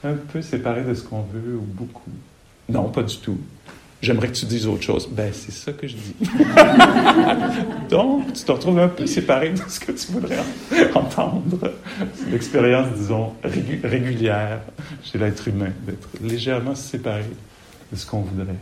Un 0.03 0.15
peu 0.15 0.41
séparé 0.41 0.83
de 0.83 0.93
ce 0.93 1.03
qu'on 1.03 1.21
veut 1.21 1.57
ou 1.57 1.65
beaucoup? 1.67 2.09
Non, 2.69 2.89
pas 2.89 3.03
du 3.03 3.17
tout. 3.17 3.37
J'aimerais 4.01 4.29
que 4.29 4.33
tu 4.33 4.45
dises 4.45 4.65
autre 4.65 4.81
chose. 4.81 5.09
Ben, 5.11 5.31
c'est 5.33 5.51
ça 5.51 5.73
que 5.73 5.85
je 5.85 5.95
dis. 5.95 6.15
Donc, 7.89 8.31
tu 8.31 8.43
te 8.43 8.51
retrouves 8.51 8.79
un 8.79 8.87
peu 8.87 9.05
séparé 9.05 9.49
de 9.49 9.61
ce 9.67 9.79
que 9.81 9.91
tu 9.91 10.13
voudrais 10.13 10.39
entendre. 10.93 11.73
C'est 12.15 12.29
l'expérience, 12.31 12.87
disons, 12.95 13.33
régulière 13.43 14.61
chez 15.03 15.17
l'être 15.17 15.45
humain, 15.49 15.71
d'être 15.85 16.07
légèrement 16.21 16.75
séparé 16.75 17.25
de 17.91 17.97
ce 17.97 18.05
qu'on 18.05 18.21
voudrait. 18.21 18.55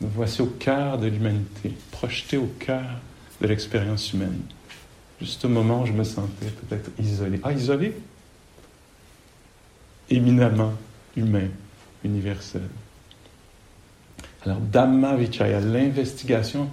Nous 0.00 0.08
voici 0.12 0.42
au 0.42 0.46
cœur 0.46 0.98
de 0.98 1.06
l'humanité, 1.06 1.72
projeté 1.92 2.36
au 2.36 2.50
cœur 2.58 2.82
de 3.40 3.46
l'expérience 3.46 4.12
humaine. 4.12 4.40
Juste 5.22 5.44
au 5.44 5.48
moment 5.48 5.82
où 5.82 5.86
je 5.86 5.92
me 5.92 6.02
sentais 6.02 6.46
peut-être 6.46 6.90
isolé. 6.98 7.38
Ah, 7.44 7.52
isolé? 7.52 7.94
Éminemment 10.10 10.72
humain, 11.16 11.46
universel. 12.04 12.62
Alors, 14.44 14.58
Dhamma 14.58 15.14
Vichaya, 15.14 15.60
l'investigation, 15.60 16.68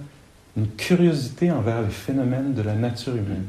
une 0.56 0.66
curiosité 0.66 1.52
envers 1.52 1.82
les 1.82 1.90
phénomènes 1.90 2.52
de 2.52 2.62
la 2.62 2.74
nature 2.74 3.14
humaine. 3.14 3.46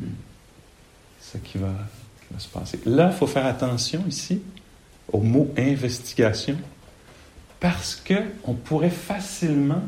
C'est 1.20 1.40
ce 1.40 1.44
qui 1.44 1.58
va, 1.58 1.74
qui 2.20 2.34
va 2.36 2.40
se 2.40 2.48
passer. 2.48 2.80
Là, 2.86 3.10
il 3.12 3.18
faut 3.18 3.26
faire 3.26 3.48
attention 3.48 4.04
ici 4.08 4.40
au 5.12 5.20
mot 5.20 5.52
investigation, 5.58 6.58
Parce 7.60 7.96
que 7.96 8.14
on 8.44 8.54
pourrait 8.54 8.92
facilement 8.92 9.82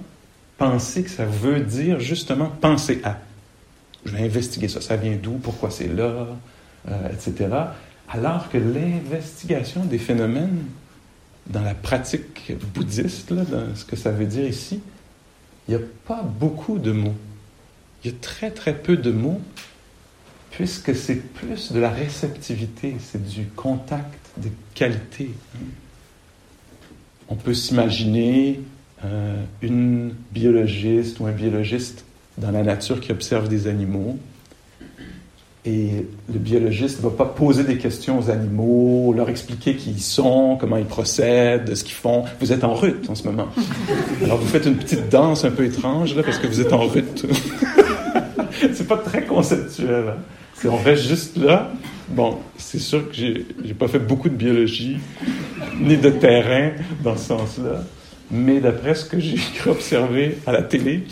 penser 0.58 1.04
que 1.04 1.10
ça 1.10 1.26
veut 1.26 1.60
dire 1.60 2.00
justement 2.00 2.48
penser 2.48 3.00
à. 3.04 3.20
Je 4.06 4.16
vais 4.16 4.24
investiguer 4.24 4.68
ça, 4.68 4.82
ça 4.82 4.96
vient 4.96 5.16
d'où, 5.22 5.34
pourquoi 5.34 5.72
c'est 5.72 5.88
là, 5.88 6.28
euh, 6.90 7.10
etc. 7.12 7.50
Alors 8.10 8.50
que 8.50 8.58
l'investigation 8.58 9.86
des 9.86 9.98
phénomènes 9.98 10.66
dans 11.48 11.62
la 11.62 11.74
pratique 11.74 12.54
bouddhiste, 12.74 13.32
là, 13.32 13.44
ce 13.76 13.86
que 13.86 13.96
ça 13.96 14.12
veut 14.12 14.26
dire 14.26 14.48
ici, 14.48 14.82
il 15.68 15.76
n'y 15.76 15.82
a 15.82 15.86
pas 16.06 16.22
beaucoup 16.22 16.78
de 16.80 16.92
mots. 16.92 17.16
Il 18.04 18.12
y 18.12 18.14
a 18.14 18.18
très 18.20 18.52
très 18.52 18.76
peu 18.76 18.98
de 18.98 19.12
mots, 19.12 19.42
puisque 20.52 20.96
c'est 20.96 21.16
plus 21.16 21.72
de 21.72 21.80
la 21.80 21.90
réceptivité, 21.90 22.96
c'est 23.00 23.26
du 23.26 23.46
contact, 23.48 24.20
des 24.38 24.52
qualités. 24.74 25.32
On 27.30 27.36
peut 27.36 27.54
s'imaginer 27.54 28.60
euh, 29.06 29.42
une 29.62 30.14
biologiste 30.32 31.20
ou 31.20 31.26
un 31.26 31.32
biologiste 31.32 32.06
dans 32.38 32.52
la 32.52 32.64
nature 32.64 33.00
qui 33.00 33.12
observe 33.12 33.48
des 33.48 33.68
animaux. 33.68 34.18
Et 35.66 36.06
le 36.32 36.40
biologiste 36.40 37.02
ne 37.02 37.10
va 37.10 37.16
pas 37.16 37.26
poser 37.26 37.64
des 37.64 37.78
questions 37.78 38.20
aux 38.20 38.30
animaux, 38.30 39.14
leur 39.16 39.30
expliquer 39.30 39.76
qui 39.76 39.92
ils 39.92 40.02
sont, 40.02 40.58
comment 40.60 40.76
ils 40.76 40.86
procèdent, 40.86 41.74
ce 41.74 41.86
qu'ils 41.86 41.96
font. 41.96 42.26
Vous 42.42 42.52
êtes 42.52 42.66
en 42.66 42.74
rut 42.74 43.10
en 43.10 43.16
ce 43.16 43.24
moment. 43.24 43.48
Alors 44.24 44.40
vous 44.40 44.48
faites 44.48 44.66
une 44.66 44.76
petite 44.76 45.08
danse 45.08 45.46
un 45.46 45.52
peu 45.52 45.64
étrange 45.64 46.16
là 46.16 46.24
parce 46.24 46.38
que 46.38 46.48
vous 46.48 46.60
êtes 46.60 46.74
en 46.74 46.86
rut. 46.86 47.26
c'est 48.74 48.88
pas 48.88 48.98
très 48.98 49.24
conceptuel. 49.24 50.06
Hein. 50.10 50.70
on 50.70 50.84
reste 50.84 51.08
juste 51.08 51.38
là. 51.38 51.72
Bon, 52.10 52.40
c'est 52.58 52.80
sûr 52.80 53.08
que 53.08 53.16
j'ai, 53.16 53.46
j'ai 53.64 53.74
pas 53.74 53.88
fait 53.88 54.00
beaucoup 54.00 54.28
de 54.28 54.36
biologie 54.36 54.98
ni 55.80 55.96
de 55.96 56.10
terrain 56.10 56.72
dans 57.04 57.16
ce 57.16 57.28
sens-là, 57.28 57.84
mais 58.34 58.60
d'après 58.60 58.96
ce 58.96 59.06
que 59.06 59.20
j'ai 59.20 59.40
observé 59.68 60.40
à 60.48 60.52
la 60.52 60.64
télé, 60.64 61.04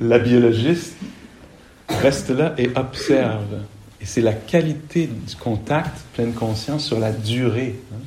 la 0.00 0.20
biologiste 0.20 0.94
reste 1.88 2.30
là 2.30 2.54
et 2.56 2.70
observe. 2.76 3.62
Et 4.00 4.06
c'est 4.06 4.20
la 4.20 4.32
qualité 4.32 5.08
du 5.08 5.34
contact, 5.34 6.04
pleine 6.14 6.32
conscience, 6.32 6.86
sur 6.86 7.00
la 7.00 7.10
durée. 7.10 7.80
Hein. 7.92 7.98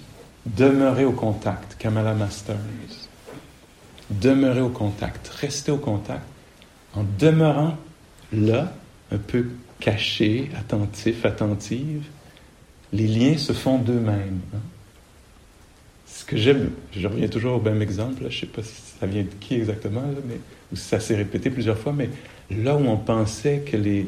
Demeurer 0.46 1.04
au 1.04 1.12
contact, 1.12 1.76
Kamala 1.78 2.14
Masters. 2.14 2.56
Demeurer 4.10 4.62
au 4.62 4.70
contact, 4.70 5.28
rester 5.28 5.72
au 5.72 5.78
contact, 5.78 6.24
en 6.96 7.04
demeurant 7.20 7.76
là, 8.32 8.74
un 9.12 9.18
peu 9.18 9.48
caché, 9.82 10.50
attentif, 10.58 11.26
attentive, 11.26 12.04
les 12.94 13.08
liens 13.08 13.38
se 13.38 13.52
font 13.52 13.78
d'eux-mêmes. 13.78 14.40
Hein. 14.56 14.60
Ce 16.14 16.26
que 16.26 16.38
j'aime, 16.38 16.72
je 16.96 17.08
reviens 17.08 17.28
toujours 17.28 17.58
au 17.58 17.62
même 17.62 17.82
exemple, 17.82 18.22
je 18.22 18.26
ne 18.26 18.32
sais 18.42 18.46
pas 18.46 18.64
si 18.64 18.82
ça 19.00 19.06
vient 19.08 19.24
de 19.24 19.30
qui 19.40 19.56
exactement, 19.56 20.04
mais, 20.28 20.40
ou 20.72 20.76
si 20.76 20.84
ça 20.84 21.00
s'est 21.00 21.16
répété 21.16 21.50
plusieurs 21.50 21.78
fois, 21.78 21.94
mais 21.94 22.10
là 22.50 22.76
où 22.76 22.86
on 22.86 22.98
pensait 22.98 23.60
que 23.60 23.78
les 23.78 24.08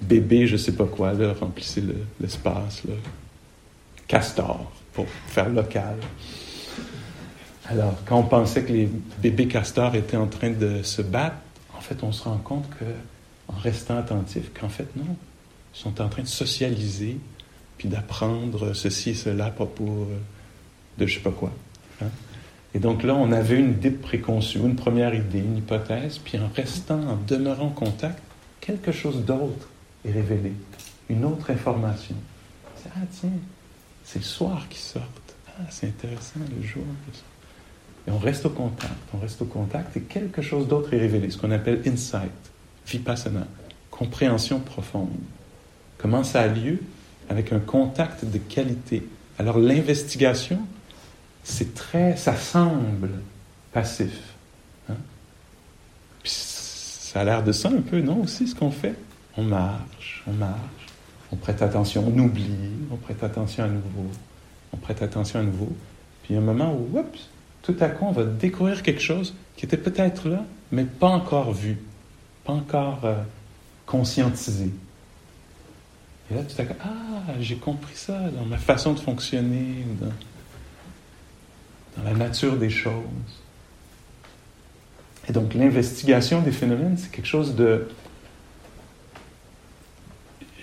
bébés, 0.00 0.46
je 0.46 0.52
ne 0.52 0.58
sais 0.58 0.72
pas 0.72 0.84
quoi, 0.84 1.12
là, 1.14 1.32
remplissaient 1.32 1.82
l'espace, 2.20 2.82
le, 2.84 2.94
castor, 4.08 4.72
pour 4.94 5.06
faire 5.28 5.50
local. 5.50 5.96
Alors, 7.66 7.94
quand 8.06 8.18
on 8.18 8.22
pensait 8.22 8.64
que 8.64 8.72
les 8.72 8.88
bébés 9.20 9.46
castors 9.46 9.94
étaient 9.94 10.16
en 10.16 10.26
train 10.26 10.50
de 10.50 10.82
se 10.82 11.02
battre, 11.02 11.36
en 11.76 11.80
fait, 11.80 12.02
on 12.02 12.10
se 12.10 12.24
rend 12.24 12.38
compte 12.38 12.68
que, 12.80 12.84
en 13.48 13.58
restant 13.58 13.98
attentif, 13.98 14.50
qu'en 14.58 14.70
fait, 14.70 14.88
non, 14.96 15.16
ils 15.74 15.78
sont 15.78 16.00
en 16.00 16.08
train 16.08 16.22
de 16.22 16.28
socialiser, 16.28 17.18
puis 17.76 17.88
d'apprendre 17.88 18.72
ceci 18.72 19.10
et 19.10 19.14
cela 19.14 19.50
pas 19.50 19.66
pour 19.66 20.02
euh, 20.04 20.18
de 20.98 21.06
je 21.06 21.14
sais 21.14 21.20
pas 21.20 21.30
quoi. 21.30 21.52
Hein. 22.02 22.08
Et 22.74 22.78
donc 22.78 23.02
là, 23.02 23.14
on 23.14 23.32
avait 23.32 23.58
une 23.58 23.70
idée 23.70 23.90
préconçue, 23.90 24.58
une 24.58 24.76
première 24.76 25.14
idée, 25.14 25.38
une 25.38 25.56
hypothèse, 25.56 26.18
puis 26.18 26.38
en 26.38 26.50
restant, 26.54 27.00
en 27.00 27.16
demeurant 27.26 27.66
en 27.66 27.70
contact, 27.70 28.22
quelque 28.60 28.92
chose 28.92 29.24
d'autre 29.24 29.68
est 30.04 30.12
révélé, 30.12 30.52
une 31.08 31.24
autre 31.24 31.50
information. 31.50 32.14
Ah 32.94 33.00
tiens, 33.10 33.30
c'est 34.04 34.20
le 34.20 34.24
soir 34.24 34.66
qui 34.68 34.78
sortent. 34.78 35.34
Ah, 35.48 35.64
c'est 35.70 35.86
intéressant, 35.86 36.40
le 36.56 36.66
jour. 36.66 36.84
Et 38.06 38.10
on 38.10 38.18
reste 38.18 38.46
au 38.46 38.50
contact, 38.50 38.94
on 39.14 39.18
reste 39.18 39.42
au 39.42 39.46
contact, 39.46 39.96
et 39.96 40.02
quelque 40.02 40.40
chose 40.40 40.68
d'autre 40.68 40.94
est 40.94 40.98
révélé, 40.98 41.30
ce 41.30 41.38
qu'on 41.38 41.50
appelle 41.50 41.82
insight, 41.86 42.30
vipassana, 42.86 43.46
compréhension 43.90 44.60
profonde. 44.60 45.10
Comment 45.98 46.22
ça 46.22 46.42
a 46.42 46.46
lieu? 46.46 46.80
Avec 47.28 47.52
un 47.52 47.58
contact 47.58 48.24
de 48.24 48.38
qualité. 48.38 49.06
Alors 49.38 49.58
l'investigation, 49.58 50.60
c'est 51.44 51.74
très, 51.74 52.16
ça 52.16 52.36
semble 52.36 53.10
passif. 53.72 54.34
Hein? 54.90 54.96
Puis 56.22 56.32
ça 56.32 57.20
a 57.20 57.24
l'air 57.24 57.42
de 57.42 57.52
ça 57.52 57.68
un 57.68 57.80
peu, 57.80 58.00
non, 58.00 58.22
aussi, 58.22 58.46
ce 58.46 58.54
qu'on 58.54 58.70
fait? 58.70 58.94
On 59.36 59.42
marche, 59.42 60.22
on 60.26 60.32
marche, 60.32 60.86
on 61.32 61.36
prête 61.36 61.62
attention, 61.62 62.04
on 62.06 62.18
oublie, 62.18 62.50
on 62.90 62.96
prête 62.96 63.22
attention 63.22 63.64
à 63.64 63.68
nouveau, 63.68 64.10
on 64.72 64.76
prête 64.76 65.02
attention 65.02 65.40
à 65.40 65.42
nouveau. 65.42 65.72
Puis 66.22 66.30
il 66.30 66.32
y 66.34 66.38
a 66.38 66.42
un 66.42 66.44
moment 66.44 66.74
où, 66.74 66.98
oups, 66.98 67.28
tout 67.62 67.76
à 67.80 67.88
coup, 67.88 68.06
on 68.06 68.12
va 68.12 68.24
découvrir 68.24 68.82
quelque 68.82 69.00
chose 69.00 69.34
qui 69.56 69.64
était 69.64 69.76
peut-être 69.76 70.28
là, 70.28 70.44
mais 70.72 70.84
pas 70.84 71.08
encore 71.08 71.52
vu, 71.52 71.78
pas 72.44 72.52
encore 72.52 73.00
euh, 73.04 73.22
conscientisé. 73.86 74.70
Et 76.30 76.34
là, 76.34 76.42
tout 76.42 76.60
à 76.60 76.64
coup, 76.64 76.74
ah, 76.84 77.32
j'ai 77.40 77.56
compris 77.56 77.96
ça 77.96 78.18
dans 78.30 78.44
ma 78.44 78.58
façon 78.58 78.92
de 78.92 79.00
fonctionner, 79.00 79.84
dans 81.98 82.10
la 82.10 82.16
nature 82.16 82.56
des 82.56 82.70
choses. 82.70 83.02
Et 85.28 85.32
donc 85.32 85.52
l'investigation 85.54 86.40
des 86.40 86.52
phénomènes, 86.52 86.96
c'est 86.96 87.10
quelque 87.10 87.26
chose 87.26 87.54
de... 87.54 87.88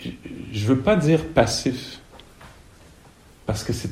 Je 0.03 0.63
ne 0.63 0.67
veux 0.67 0.79
pas 0.79 0.95
dire 0.95 1.25
passif, 1.25 1.99
parce 3.45 3.63
que 3.63 3.73
c'est 3.73 3.89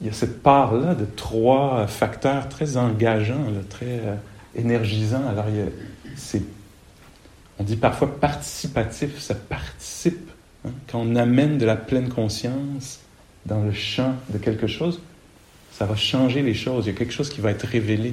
il 0.00 0.06
y 0.06 0.10
a 0.10 0.12
cette 0.12 0.42
part-là 0.42 0.94
de 0.94 1.04
trois 1.04 1.86
facteurs 1.86 2.48
très 2.48 2.76
engageants, 2.78 3.44
très 3.68 4.00
euh, 4.00 4.14
énergisants. 4.54 5.26
Alors, 5.28 5.44
c'est, 6.16 6.42
on 7.58 7.64
dit 7.64 7.76
parfois 7.76 8.18
participatif, 8.18 9.18
ça 9.20 9.34
participe. 9.34 10.30
Hein. 10.66 10.70
Quand 10.90 11.00
on 11.00 11.16
amène 11.16 11.58
de 11.58 11.66
la 11.66 11.76
pleine 11.76 12.08
conscience 12.08 13.00
dans 13.44 13.62
le 13.62 13.72
champ 13.72 14.14
de 14.30 14.38
quelque 14.38 14.66
chose, 14.66 15.02
ça 15.72 15.86
va 15.86 15.96
changer 15.96 16.42
les 16.42 16.54
choses. 16.54 16.86
Il 16.86 16.92
y 16.92 16.94
a 16.94 16.98
quelque 16.98 17.12
chose 17.12 17.30
qui 17.30 17.40
va 17.40 17.50
être 17.50 17.66
révélé. 17.66 18.12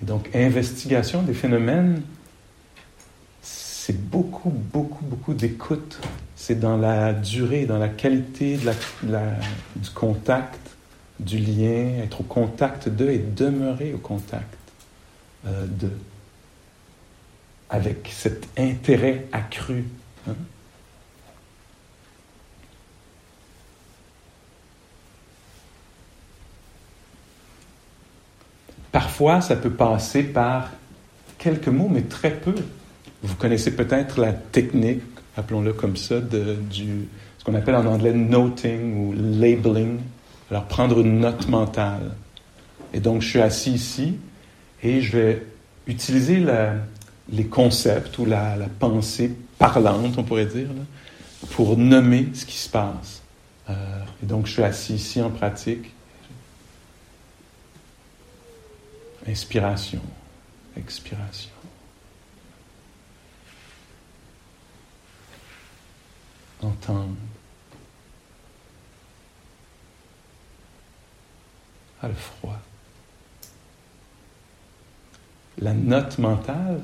Donc, 0.00 0.28
investigation 0.34 1.22
des 1.22 1.34
phénomènes, 1.34 2.02
c'est 3.42 3.98
beaucoup, 3.98 4.50
beaucoup, 4.50 5.04
beaucoup 5.04 5.34
d'écoute. 5.34 5.98
C'est 6.36 6.60
dans 6.60 6.76
la 6.76 7.12
durée, 7.12 7.66
dans 7.66 7.78
la 7.78 7.88
qualité 7.88 8.58
du 8.58 9.90
contact, 9.94 10.60
du 11.18 11.38
lien, 11.38 12.02
être 12.02 12.20
au 12.20 12.24
contact 12.24 12.88
d'eux 12.88 13.10
et 13.10 13.18
demeurer 13.18 13.94
au 13.94 13.98
contact 13.98 14.56
euh, 15.46 15.66
d'eux. 15.66 15.98
Avec 17.70 18.10
cet 18.12 18.46
intérêt 18.58 19.26
accru. 19.32 19.84
Hein. 20.28 20.34
Parfois, 28.96 29.42
ça 29.42 29.56
peut 29.56 29.68
passer 29.68 30.22
par 30.22 30.70
quelques 31.36 31.68
mots, 31.68 31.90
mais 31.92 32.00
très 32.00 32.30
peu. 32.30 32.54
Vous 33.22 33.34
connaissez 33.34 33.76
peut-être 33.76 34.18
la 34.18 34.32
technique, 34.32 35.02
appelons-le 35.36 35.74
comme 35.74 35.98
ça, 35.98 36.18
de, 36.18 36.56
ce 36.72 37.44
qu'on 37.44 37.54
appelle 37.54 37.74
en 37.74 37.84
anglais 37.84 38.14
noting 38.14 38.96
ou 38.96 39.12
labeling. 39.12 39.98
Alors, 40.50 40.64
prendre 40.64 40.98
une 41.00 41.20
note 41.20 41.46
mentale. 41.46 42.12
Et 42.94 43.00
donc, 43.00 43.20
je 43.20 43.28
suis 43.28 43.40
assis 43.42 43.72
ici 43.72 44.16
et 44.82 45.02
je 45.02 45.18
vais 45.18 45.46
utiliser 45.86 46.42
les 47.30 47.44
concepts 47.44 48.16
ou 48.16 48.24
la, 48.24 48.56
pensée 48.78 49.30
parlante, 49.58 50.14
on 50.16 50.22
pourrait 50.22 50.46
dire, 50.46 50.68
pour 51.50 51.76
nommer 51.76 52.28
ce 52.32 52.46
qui 52.46 52.56
se 52.56 52.70
passe. 52.70 53.20
Euh, 53.68 53.74
et 54.22 54.26
donc, 54.26 54.46
je 54.46 54.52
suis 54.52 54.62
assis 54.62 54.94
ici 54.94 55.20
en 55.20 55.28
pratique 55.28 55.92
Inspiration, 59.28 60.00
expiration. 60.76 61.50
Entendre. 66.62 67.16
Ah, 72.00 72.08
le 72.08 72.14
froid. 72.14 72.58
La 75.58 75.72
note 75.72 76.18
mentale 76.18 76.80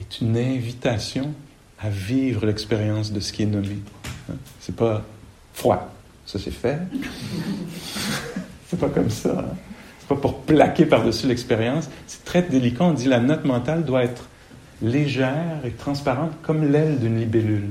est 0.00 0.20
une 0.20 0.36
invitation 0.36 1.34
à 1.78 1.90
vivre 1.90 2.46
l'expérience 2.46 3.12
de 3.12 3.20
ce 3.20 3.32
qui 3.32 3.42
est 3.42 3.46
nommé. 3.46 3.78
Hein? 4.30 4.36
C'est 4.60 4.76
pas 4.76 5.04
froid, 5.52 5.92
ça 6.24 6.38
c'est 6.38 6.52
fait. 6.52 6.78
c'est 8.68 8.78
pas 8.78 8.88
comme 8.88 9.10
ça. 9.10 9.40
Hein? 9.40 9.71
Pour 10.20 10.40
plaquer 10.40 10.86
par-dessus 10.86 11.26
l'expérience. 11.26 11.88
C'est 12.06 12.24
très 12.24 12.42
délicat. 12.42 12.84
On 12.84 12.92
dit 12.92 13.08
la 13.08 13.20
note 13.20 13.44
mentale 13.44 13.84
doit 13.84 14.04
être 14.04 14.28
légère 14.82 15.60
et 15.64 15.70
transparente 15.70 16.32
comme 16.42 16.70
l'aile 16.70 16.98
d'une 16.98 17.18
libellule. 17.18 17.70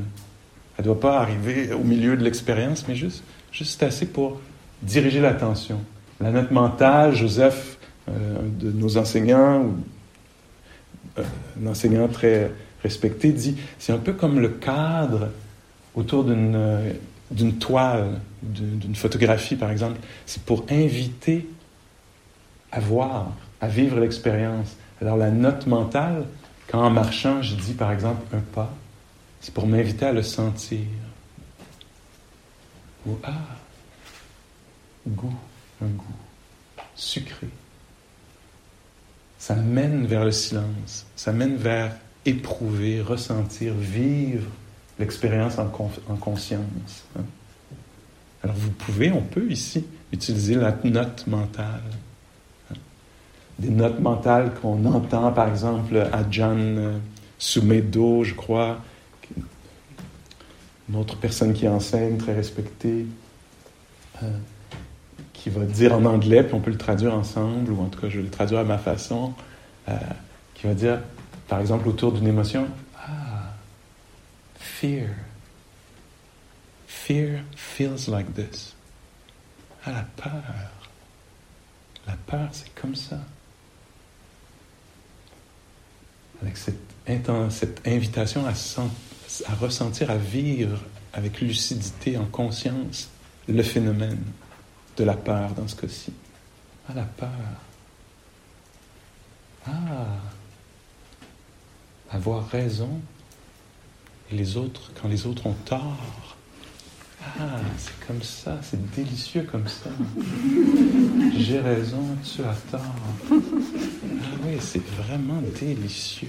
Elle 0.77 0.86
ne 0.86 0.93
doit 0.93 0.99
pas 0.99 1.19
arriver 1.19 1.73
au 1.73 1.84
milieu 1.84 2.15
de 2.15 2.23
l'expérience, 2.23 2.86
mais 2.88 2.95
juste, 2.95 3.23
juste 3.51 3.84
assez 3.84 4.06
pour 4.06 4.39
diriger 4.82 5.19
l'attention. 5.19 5.82
La 6.19 6.32
note 6.32 6.51
mentale, 6.51 7.13
Joseph, 7.13 7.77
euh, 8.10 8.12
de 8.60 8.71
nos 8.71 8.97
enseignants, 8.97 9.65
euh, 11.19 11.23
un 11.62 11.67
enseignant 11.67 12.08
très 12.08 12.51
respecté, 12.84 13.32
dit 13.32 13.58
c'est 13.77 13.93
un 13.93 13.97
peu 13.97 14.13
comme 14.13 14.39
le 14.39 14.49
cadre 14.49 15.30
autour 15.95 16.23
d'une 16.23 16.56
euh, 16.56 16.91
d'une 17.30 17.54
toile, 17.54 18.19
d'une 18.41 18.95
photographie 18.95 19.56
par 19.56 19.71
exemple. 19.71 19.99
C'est 20.25 20.43
pour 20.43 20.65
inviter 20.69 21.47
à 22.71 22.79
voir, 22.79 23.31
à 23.60 23.67
vivre 23.67 23.99
l'expérience. 23.99 24.75
Alors 25.01 25.17
la 25.17 25.31
note 25.31 25.67
mentale, 25.67 26.25
quand 26.67 26.84
en 26.84 26.89
marchant, 26.89 27.41
je 27.41 27.55
dis 27.55 27.73
par 27.73 27.91
exemple 27.91 28.23
un 28.36 28.39
pas, 28.39 28.73
c'est 29.41 29.53
pour 29.53 29.67
m'inviter 29.67 30.05
à 30.05 30.13
le 30.13 30.23
sentir. 30.23 30.79
Ou 33.05 33.17
ah, 33.23 33.31
goût, 35.07 35.36
un 35.81 35.88
goût 35.88 36.05
sucré. 36.95 37.47
Ça 39.39 39.55
mène 39.55 40.05
vers 40.05 40.23
le 40.23 40.31
silence, 40.31 41.07
ça 41.15 41.34
mène 41.34 41.55
vers 41.55 41.95
éprouver, 42.25 43.01
ressentir, 43.01 43.73
vivre 43.73 44.47
l'expérience 44.99 45.57
en, 45.57 45.65
conscience. 46.17 47.05
Hein. 47.17 47.23
Alors 48.43 48.55
vous 48.55 48.71
pouvez, 48.71 49.12
on 49.12 49.23
peut 49.23 49.49
ici 49.49 49.84
utiliser 50.12 50.55
la 50.55 50.77
note 50.84 51.25
mentale. 51.25 51.81
Des 53.62 53.69
notes 53.69 54.00
mentales 54.00 54.56
qu'on 54.60 54.84
entend, 54.86 55.32
par 55.32 55.47
exemple, 55.47 55.95
à 56.12 56.24
John 56.32 56.78
euh, 56.80 56.97
Sumedo, 57.38 58.24
je 58.24 58.34
crois, 58.34 58.80
une 60.89 60.95
autre 60.95 61.15
personne 61.17 61.54
qui 61.54 61.67
enseigne, 61.67 62.17
très 62.17 62.34
respectée, 62.34 63.06
euh, 64.24 64.28
qui 65.32 65.52
va 65.52 65.63
dire 65.63 65.93
en 65.93 66.06
anglais, 66.06 66.43
puis 66.43 66.56
on 66.56 66.60
peut 66.60 66.71
le 66.71 66.78
traduire 66.80 67.13
ensemble, 67.13 67.71
ou 67.71 67.82
en 67.82 67.86
tout 67.86 68.02
cas 68.02 68.10
je 68.10 68.17
vais 68.17 68.24
le 68.24 68.32
traduire 68.32 68.62
à 68.62 68.63
ma 68.63 68.80
façon, 68.80 69.36
euh, 69.89 69.93
qui 70.56 70.65
va 70.65 70.74
dire, 70.74 71.00
par 71.47 71.60
exemple, 71.60 71.88
autour 71.88 72.13
d'une 72.13 72.28
émotion, 72.28 72.65
ah, 72.97 73.54
fear. 74.56 75.08
Fear 76.88 77.41
feels 77.56 78.08
like 78.08 78.34
this. 78.34 78.76
Ah, 79.86 79.91
la 79.91 80.06
peur. 80.17 80.43
La 82.08 82.13
peur, 82.26 82.50
c'est 82.54 82.74
comme 82.74 82.95
ça. 82.95 83.19
Avec 86.41 86.58
cette, 86.58 87.88
invitation 87.88 88.45
à 88.45 88.56
sentir 88.56 88.91
à 89.47 89.56
ressentir, 89.56 90.12
à 90.12 90.17
vivre 90.17 90.77
avec 91.13 91.41
lucidité, 91.41 92.17
en 92.17 92.25
conscience, 92.25 93.10
le 93.47 93.63
phénomène 93.63 94.23
de 94.97 95.04
la 95.04 95.15
peur 95.15 95.51
dans 95.54 95.67
ce 95.67 95.75
cas-ci. 95.75 96.13
Ah, 96.89 96.93
la 96.95 97.04
peur. 97.04 97.30
Ah, 99.65 100.17
avoir 102.12 102.47
raison 102.49 102.99
les 104.32 104.58
autres, 104.58 104.91
quand 105.01 105.08
les 105.08 105.25
autres 105.25 105.47
ont 105.47 105.56
tort. 105.65 106.38
Ah, 107.23 107.60
c'est 107.77 108.07
comme 108.07 108.21
ça, 108.21 108.57
c'est 108.62 108.79
délicieux 108.95 109.47
comme 109.51 109.67
ça. 109.67 109.89
J'ai 111.38 111.60
raison, 111.60 112.03
tu 112.23 112.41
as 112.41 112.55
tort. 112.71 112.81
Ah 113.31 113.36
oui, 114.45 114.57
c'est 114.60 114.84
vraiment 114.86 115.41
délicieux. 115.60 116.27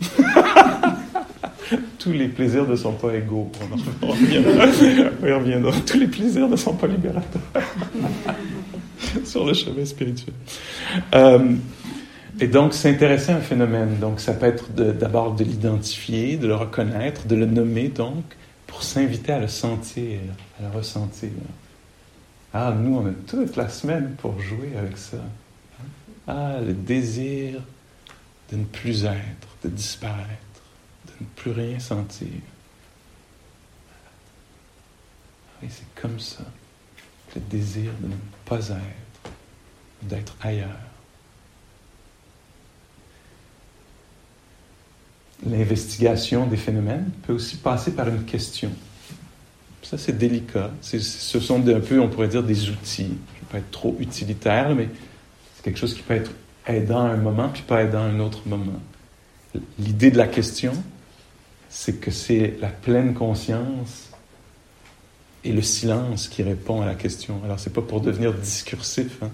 Tous 1.98 2.12
les 2.12 2.28
plaisirs 2.28 2.68
ne 2.68 2.76
sont 2.76 2.92
pas 2.92 3.14
égaux. 3.14 3.50
On, 4.02 4.06
reviendra. 4.08 5.72
Tous 5.86 5.98
les 5.98 6.06
plaisirs 6.06 6.48
ne 6.48 6.56
sont 6.56 6.74
pas 6.74 6.86
libérateurs. 6.86 7.40
Sur 9.24 9.46
le 9.46 9.54
chemin 9.54 9.84
spirituel. 9.84 10.34
Euh, 11.14 11.54
et 12.40 12.48
donc, 12.48 12.74
s'intéresser 12.74 13.32
à 13.32 13.36
un 13.36 13.40
phénomène. 13.40 13.98
Donc, 14.00 14.20
ça 14.20 14.34
peut 14.34 14.46
être 14.46 14.70
d'abord 14.72 15.34
de, 15.34 15.44
l'identifier, 15.44 16.36
de 16.36 16.46
le 16.46 16.56
reconnaître, 16.56 17.26
de 17.26 17.36
le 17.36 17.46
nommer, 17.46 17.88
donc, 17.88 18.24
pour 18.74 18.82
s'inviter 18.82 19.30
à 19.30 19.38
le 19.38 19.46
sentir, 19.46 20.18
à 20.58 20.62
le 20.62 20.76
ressentir. 20.76 21.30
Ah, 22.52 22.74
nous, 22.76 22.96
on 22.96 23.06
a 23.06 23.12
toute 23.12 23.54
la 23.54 23.68
semaine 23.68 24.16
pour 24.16 24.40
jouer 24.40 24.76
avec 24.76 24.98
ça. 24.98 25.18
Ah, 26.26 26.58
le 26.60 26.74
désir 26.74 27.60
de 28.50 28.56
ne 28.56 28.64
plus 28.64 29.04
être, 29.04 29.48
de 29.62 29.68
disparaître 29.68 30.28
ne 31.20 31.26
plus 31.36 31.52
rien 31.52 31.78
sentir. 31.78 32.26
Et 35.62 35.68
c'est 35.68 35.94
comme 35.94 36.18
ça, 36.18 36.44
le 37.36 37.40
désir 37.42 37.92
de 38.00 38.08
ne 38.08 38.14
pas 38.44 38.58
être, 38.58 39.30
d'être 40.02 40.34
ailleurs. 40.42 40.93
L'investigation 45.46 46.46
des 46.46 46.56
phénomènes 46.56 47.10
peut 47.26 47.32
aussi 47.32 47.56
passer 47.56 47.90
par 47.92 48.08
une 48.08 48.24
question. 48.24 48.70
Ça, 49.82 49.98
c'est 49.98 50.16
délicat. 50.16 50.70
ce 50.80 50.98
sont 51.00 51.68
un 51.68 51.80
peu, 51.80 52.00
on 52.00 52.08
pourrait 52.08 52.28
dire, 52.28 52.42
des 52.42 52.70
outils. 52.70 53.12
Je 53.36 53.44
ne 53.44 53.50
pas 53.50 53.58
être 53.58 53.70
trop 53.70 53.94
utilitaire, 54.00 54.74
mais 54.74 54.88
c'est 55.54 55.64
quelque 55.64 55.78
chose 55.78 55.94
qui 55.94 56.02
peut 56.02 56.14
être 56.14 56.30
aidant 56.66 57.04
à 57.04 57.10
un 57.10 57.16
moment, 57.16 57.50
puis 57.50 57.62
pas 57.62 57.82
aidant 57.82 58.00
à 58.00 58.06
un 58.06 58.20
autre 58.20 58.40
moment. 58.46 58.80
L'idée 59.78 60.10
de 60.10 60.16
la 60.16 60.26
question, 60.26 60.72
c'est 61.68 62.00
que 62.00 62.10
c'est 62.10 62.56
la 62.60 62.68
pleine 62.68 63.14
conscience 63.14 64.08
et 65.44 65.52
le 65.52 65.62
silence 65.62 66.28
qui 66.28 66.42
répond 66.42 66.80
à 66.80 66.86
la 66.86 66.94
question. 66.94 67.40
Alors, 67.44 67.60
c'est 67.60 67.72
pas 67.72 67.82
pour 67.82 68.00
devenir 68.00 68.32
discursif. 68.32 69.22
Hein. 69.22 69.30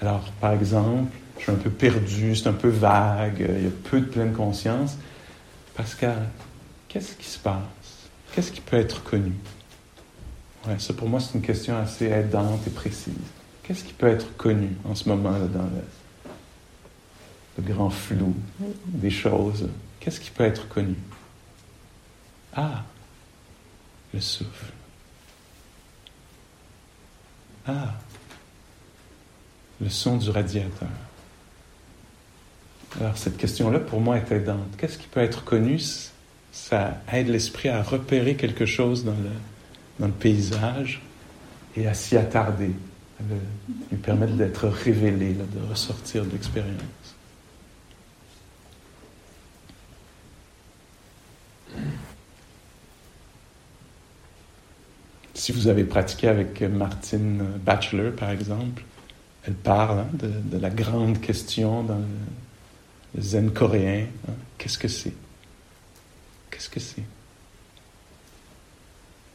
Alors, 0.00 0.30
par 0.40 0.52
exemple, 0.52 1.10
je 1.38 1.44
suis 1.44 1.52
un 1.52 1.56
peu 1.56 1.70
perdu, 1.70 2.36
c'est 2.36 2.48
un 2.48 2.52
peu 2.52 2.68
vague, 2.68 3.46
il 3.48 3.64
y 3.64 3.66
a 3.66 3.70
peu 3.90 4.00
de 4.00 4.06
pleine 4.06 4.32
conscience. 4.32 4.96
Pascal, 5.74 6.28
qu'est-ce 6.88 7.14
qui 7.14 7.26
se 7.26 7.38
passe? 7.38 7.62
Qu'est-ce 8.32 8.52
qui 8.52 8.60
peut 8.60 8.76
être 8.76 9.02
connu? 9.04 9.32
Ça, 10.78 10.92
pour 10.92 11.08
moi, 11.08 11.20
c'est 11.20 11.34
une 11.34 11.42
question 11.42 11.78
assez 11.78 12.06
aidante 12.06 12.66
et 12.66 12.70
précise. 12.70 13.14
Qu'est-ce 13.62 13.84
qui 13.84 13.92
peut 13.92 14.08
être 14.08 14.36
connu 14.36 14.76
en 14.84 14.94
ce 14.94 15.08
moment 15.08 15.30
là, 15.30 15.46
dans 15.46 15.68
le 17.56 17.62
grand 17.62 17.90
flou 17.90 18.34
des 18.86 19.10
choses? 19.10 19.68
Qu'est-ce 20.00 20.20
qui 20.20 20.30
peut 20.30 20.44
être 20.44 20.68
connu? 20.68 20.96
Ah, 22.54 22.82
le 24.12 24.20
souffle. 24.20 24.72
Ah, 27.66 27.94
le 29.80 29.88
son 29.88 30.16
du 30.16 30.30
radiateur. 30.30 30.88
Alors 33.00 33.16
cette 33.16 33.36
question-là, 33.36 33.78
pour 33.78 34.00
moi, 34.00 34.16
est 34.16 34.30
aidante. 34.32 34.76
Qu'est-ce 34.76 34.98
qui 34.98 35.06
peut 35.06 35.20
être 35.20 35.44
connu? 35.44 35.80
Ça 36.50 37.00
aide 37.12 37.28
l'esprit 37.28 37.68
à 37.68 37.82
repérer 37.82 38.34
quelque 38.34 38.66
chose 38.66 39.04
dans 39.04 39.12
le, 39.12 39.30
dans 40.00 40.06
le 40.06 40.12
paysage 40.12 41.00
et 41.76 41.86
à 41.86 41.94
s'y 41.94 42.16
attarder, 42.16 42.72
à 43.20 43.22
lui 43.92 43.98
permettre 43.98 44.32
d'être 44.34 44.66
révélé, 44.66 45.34
de 45.34 45.70
ressortir 45.70 46.24
de 46.24 46.30
l'expérience. 46.32 46.74
Si 55.34 55.52
vous 55.52 55.68
avez 55.68 55.84
pratiqué 55.84 56.26
avec 56.26 56.62
Martine 56.62 57.44
Batchelor, 57.64 58.12
par 58.12 58.30
exemple, 58.30 58.82
elle 59.46 59.54
parle 59.54 60.00
hein, 60.00 60.08
de, 60.14 60.58
la 60.58 60.68
grande 60.68 61.20
question 61.20 61.84
dans 61.84 61.94
le, 61.94 62.04
zen 63.16 63.50
coréen. 63.50 64.06
Hein. 64.28 64.32
Qu'est-ce 64.58 64.78
que 64.78 64.88
c'est? 64.88 65.14
Qu'est-ce 66.50 66.68
que 66.68 66.80
c'est? 66.80 67.04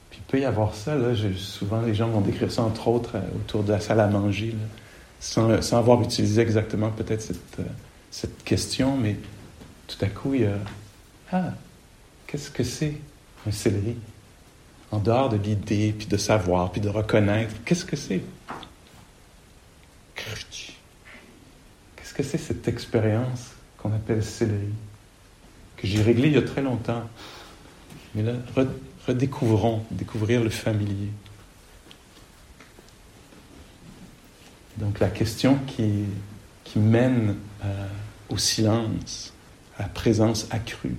Puis 0.09 0.19
il 0.19 0.31
peut 0.31 0.39
y 0.39 0.45
avoir 0.45 0.75
ça, 0.75 0.95
là, 0.95 1.13
souvent 1.38 1.81
les 1.81 1.95
gens 1.95 2.09
vont 2.09 2.21
décrire 2.21 2.51
ça, 2.51 2.63
entre 2.63 2.88
autres, 2.88 3.15
euh, 3.15 3.21
autour 3.36 3.63
de 3.63 3.71
la 3.71 3.79
salle 3.79 3.99
à 3.99 4.07
manger, 4.07 4.55
sans, 5.19 5.62
sans, 5.62 5.77
avoir 5.77 6.01
utilisé 6.01 6.41
exactement 6.41 6.91
peut-être 6.91 7.21
cette, 7.21 7.59
euh, 7.59 7.63
cette 8.12 8.43
question, 8.43 8.97
mais 8.97 9.17
tout 9.88 9.97
à 10.01 10.07
coup, 10.07 10.33
il 10.33 10.41
y 10.41 10.45
a 10.45 10.57
Ah, 11.31 11.53
Qu'est-ce 12.27 12.49
que 12.49 12.63
c'est 12.63 12.95
un 13.47 13.51
céleri? 13.51 13.95
En 14.91 14.97
dehors 14.97 15.29
de 15.29 15.38
l'idée, 15.38 15.93
puis 15.95 16.07
de 16.07 16.17
savoir, 16.17 16.71
puis 16.71 16.81
de 16.81 16.89
reconnaître, 16.89 17.53
qu'est-ce 17.63 17.86
que 17.86 17.95
c'est? 17.95 18.21
Qu'est-ce 20.15 22.13
que 22.13 22.23
c'est 22.23 22.38
cette 22.39 22.67
expérience? 22.67 23.52
Qu'on 23.84 23.93
appelle 23.93 24.24
céleri? 24.24 24.72
que 25.76 25.88
j'ai 25.88 26.02
réglé 26.02 26.30
il 26.30 26.36
y 26.36 26.38
a 26.38 26.41
très 26.41 26.62
longtemps. 26.62 27.04
Mais 28.15 28.24
là, 28.24 28.34
redécouvrons, 29.06 29.84
découvrir 29.91 30.41
le 30.41 30.50
familier. 30.50 31.10
Donc 34.78 35.00
la 35.00 35.10
question 35.10 35.60
qui, 35.67 36.06
mène 36.78 37.36
euh, 37.63 37.88
au 38.30 38.38
silence, 38.38 39.34
à 39.78 39.84
la 39.84 39.89
présence 39.89 40.48
accrue. 40.50 40.96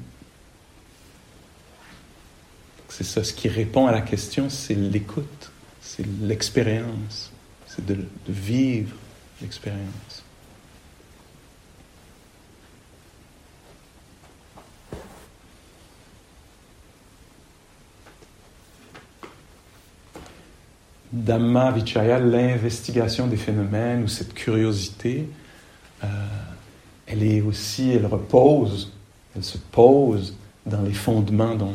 C'est 2.90 3.04
ça, 3.04 3.24
ce 3.24 3.32
qui 3.32 3.48
répond 3.48 3.86
à 3.86 3.92
la 3.92 4.02
question, 4.02 4.50
c'est 4.50 4.74
l'écoute, 4.74 5.50
c'est 5.80 6.06
l'expérience, 6.20 7.32
c'est 7.66 7.84
de 7.84 7.96
vivre 8.28 8.94
l'expérience. 9.40 10.23
Dhamma 21.14 21.70
Vichaya, 21.70 22.18
l'investigation 22.18 23.28
des 23.28 23.36
phénomènes 23.36 24.02
ou 24.02 24.08
cette 24.08 24.34
curiosité, 24.34 25.28
euh, 26.02 26.06
elle 27.06 27.22
est 27.22 27.40
aussi, 27.40 27.92
elle 27.92 28.06
repose, 28.06 28.92
elle 29.36 29.44
se 29.44 29.56
pose 29.56 30.34
dans 30.66 30.82
les 30.82 30.92
fondements 30.92 31.54
dont 31.54 31.74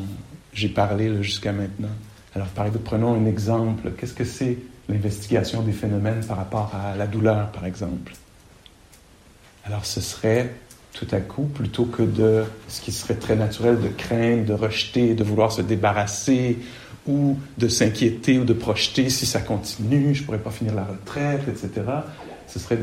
j'ai 0.51 0.67
parlé 0.67 1.23
jusqu'à 1.23 1.53
maintenant. 1.53 1.87
Alors, 2.35 2.47
par 2.47 2.65
exemple, 2.65 2.83
prenons 2.83 3.13
un 3.13 3.25
exemple. 3.25 3.91
Qu'est-ce 3.97 4.13
que 4.13 4.25
c'est 4.25 4.57
l'investigation 4.89 5.61
des 5.61 5.71
phénomènes 5.71 6.25
par 6.25 6.35
rapport 6.35 6.75
à 6.75 6.97
la 6.97 7.07
douleur, 7.07 7.49
par 7.53 7.65
exemple? 7.65 8.15
Alors, 9.63 9.85
ce 9.85 10.01
serait 10.01 10.53
tout 10.91 11.07
à 11.11 11.21
coup, 11.21 11.43
plutôt 11.43 11.85
que 11.85 12.03
de 12.03 12.43
ce 12.67 12.81
qui 12.81 12.91
serait 12.91 13.15
très 13.15 13.37
naturel 13.37 13.79
de 13.79 13.87
craindre, 13.87 14.43
de 14.43 14.53
rejeter, 14.53 15.13
de 15.13 15.23
vouloir 15.23 15.51
se 15.51 15.61
débarrasser, 15.61 16.57
ou 17.09 17.39
de 17.57 17.67
s'inquiéter 17.67 18.37
ou 18.37 18.45
de 18.45 18.53
projeter 18.53 19.09
si 19.09 19.25
ça 19.25 19.41
continue, 19.41 20.13
je 20.13 20.21
ne 20.21 20.25
pourrais 20.25 20.39
pas 20.39 20.51
finir 20.51 20.75
la 20.75 20.83
retraite, 20.83 21.41
etc. 21.47 21.81
Ce 22.47 22.59
serait 22.59 22.77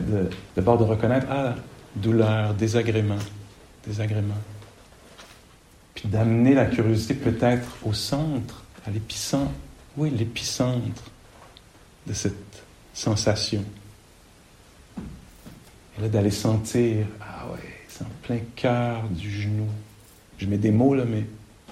d'abord 0.57 0.79
de, 0.79 0.83
reconnaître, 0.83 1.29
ah, 1.31 1.55
douleur, 1.95 2.53
désagrément, 2.55 3.19
désagrément. 3.87 4.35
Puis 5.95 6.09
d'amener 6.09 6.55
la 6.55 6.67
curiosité 6.67 7.15
peut-être 7.15 7.77
au 7.85 7.93
centre, 7.93 8.65
à 8.85 8.91
l'épicentre, 8.91 9.53
oui, 9.97 10.11
l'épicentre 10.11 11.05
de 12.07 12.13
cette 12.13 12.63
sensation. 12.93 13.65
Et 14.99 16.03
là, 16.03 16.09
d'aller 16.09 16.33
sentir, 16.33 17.07
ah 17.21 17.47
ouais, 17.53 17.61
c'est 17.89 18.03
en 18.03 18.11
plein 18.23 18.41
cœur 18.57 19.05
du 19.09 19.31
genou. 19.31 19.69
Je 20.37 20.47
mets 20.47 20.59
des 20.59 20.73
mots 20.73 20.95
là, 20.95 21.05
mais 21.09 21.25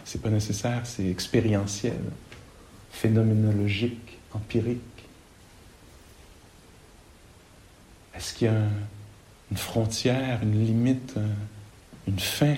c'est 0.05 0.23
pas 0.23 0.31
nécessaire, 0.31 0.83
c'est 0.85 1.07
expérientiel 1.07 1.99
phénoménologique, 2.95 4.19
empirique? 4.33 4.81
Est-ce 8.15 8.33
qu'il 8.35 8.47
y 8.47 8.51
a 8.51 8.63
une 9.51 9.57
frontière, 9.57 10.41
une 10.43 10.65
limite, 10.65 11.17
une 12.07 12.19
fin 12.19 12.57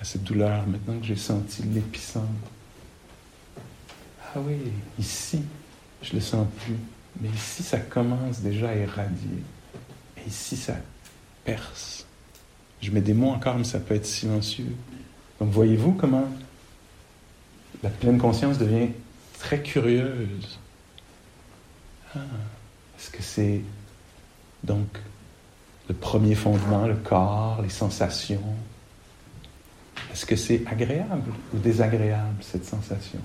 à 0.00 0.04
cette 0.04 0.22
douleur 0.22 0.66
maintenant 0.66 0.98
que 1.00 1.06
j'ai 1.06 1.16
senti 1.16 1.62
l'épicentre? 1.62 2.26
Ah 4.34 4.40
oui, 4.40 4.58
ici, 4.98 5.42
je 6.02 6.12
le 6.12 6.20
sens 6.20 6.46
plus, 6.64 6.76
mais 7.20 7.30
ici, 7.30 7.62
ça 7.62 7.78
commence 7.78 8.40
déjà 8.40 8.68
à 8.68 8.74
irradier. 8.74 9.42
Et 10.18 10.28
ici, 10.28 10.56
ça 10.56 10.76
perce. 11.44 12.04
Je 12.82 12.90
mets 12.90 13.00
des 13.00 13.14
mots 13.14 13.30
encore, 13.30 13.56
mais 13.56 13.64
ça 13.64 13.80
peut 13.80 13.94
être 13.94 14.06
silencieux. 14.06 14.76
Donc 15.40 15.50
voyez-vous 15.50 15.92
comment 15.92 16.28
la 17.82 17.88
pleine 17.88 18.18
conscience 18.18 18.58
devient 18.58 18.90
très 19.46 19.62
curieuse. 19.62 20.58
Ah, 22.16 22.18
est-ce 22.98 23.10
que 23.10 23.22
c'est 23.22 23.60
donc 24.64 24.88
le 25.88 25.94
premier 25.94 26.34
fondement, 26.34 26.88
le 26.88 26.96
corps, 26.96 27.62
les 27.62 27.68
sensations? 27.68 28.42
Est-ce 30.12 30.26
que 30.26 30.34
c'est 30.34 30.66
agréable 30.66 31.30
ou 31.54 31.58
désagréable 31.58 32.38
cette 32.40 32.64
sensation? 32.64 33.20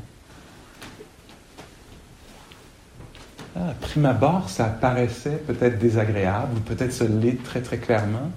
Ah, 3.56 3.74
prime 3.82 4.06
abord, 4.06 4.48
ça 4.48 4.66
paraissait 4.66 5.42
peut-être 5.48 5.80
désagréable 5.80 6.56
ou 6.58 6.60
peut-être 6.60 6.94
se 6.94 7.04
l'est 7.04 7.44
très 7.44 7.64
très 7.64 7.80
clairement, 7.80 8.32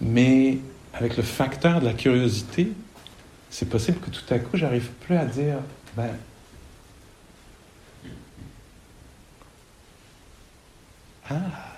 mais 0.00 0.58
avec 0.94 1.16
le 1.16 1.24
facteur 1.24 1.80
de 1.80 1.86
la 1.86 1.94
curiosité, 1.94 2.72
c'est 3.50 3.68
possible 3.68 3.98
que 3.98 4.10
tout 4.10 4.32
à 4.32 4.38
coup, 4.38 4.56
j'arrive 4.56 4.88
plus 5.00 5.16
à 5.16 5.24
dire, 5.24 5.56
ben, 5.96 6.10
Ah, 11.30 11.36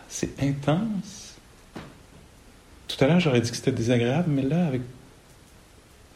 c'est 0.08 0.42
intense. 0.42 1.34
Tout 2.88 3.04
à 3.04 3.08
l'heure, 3.08 3.20
j'aurais 3.20 3.40
dit 3.40 3.50
que 3.50 3.56
c'était 3.56 3.72
désagréable, 3.72 4.30
mais 4.30 4.42
là, 4.42 4.66
avec 4.66 4.80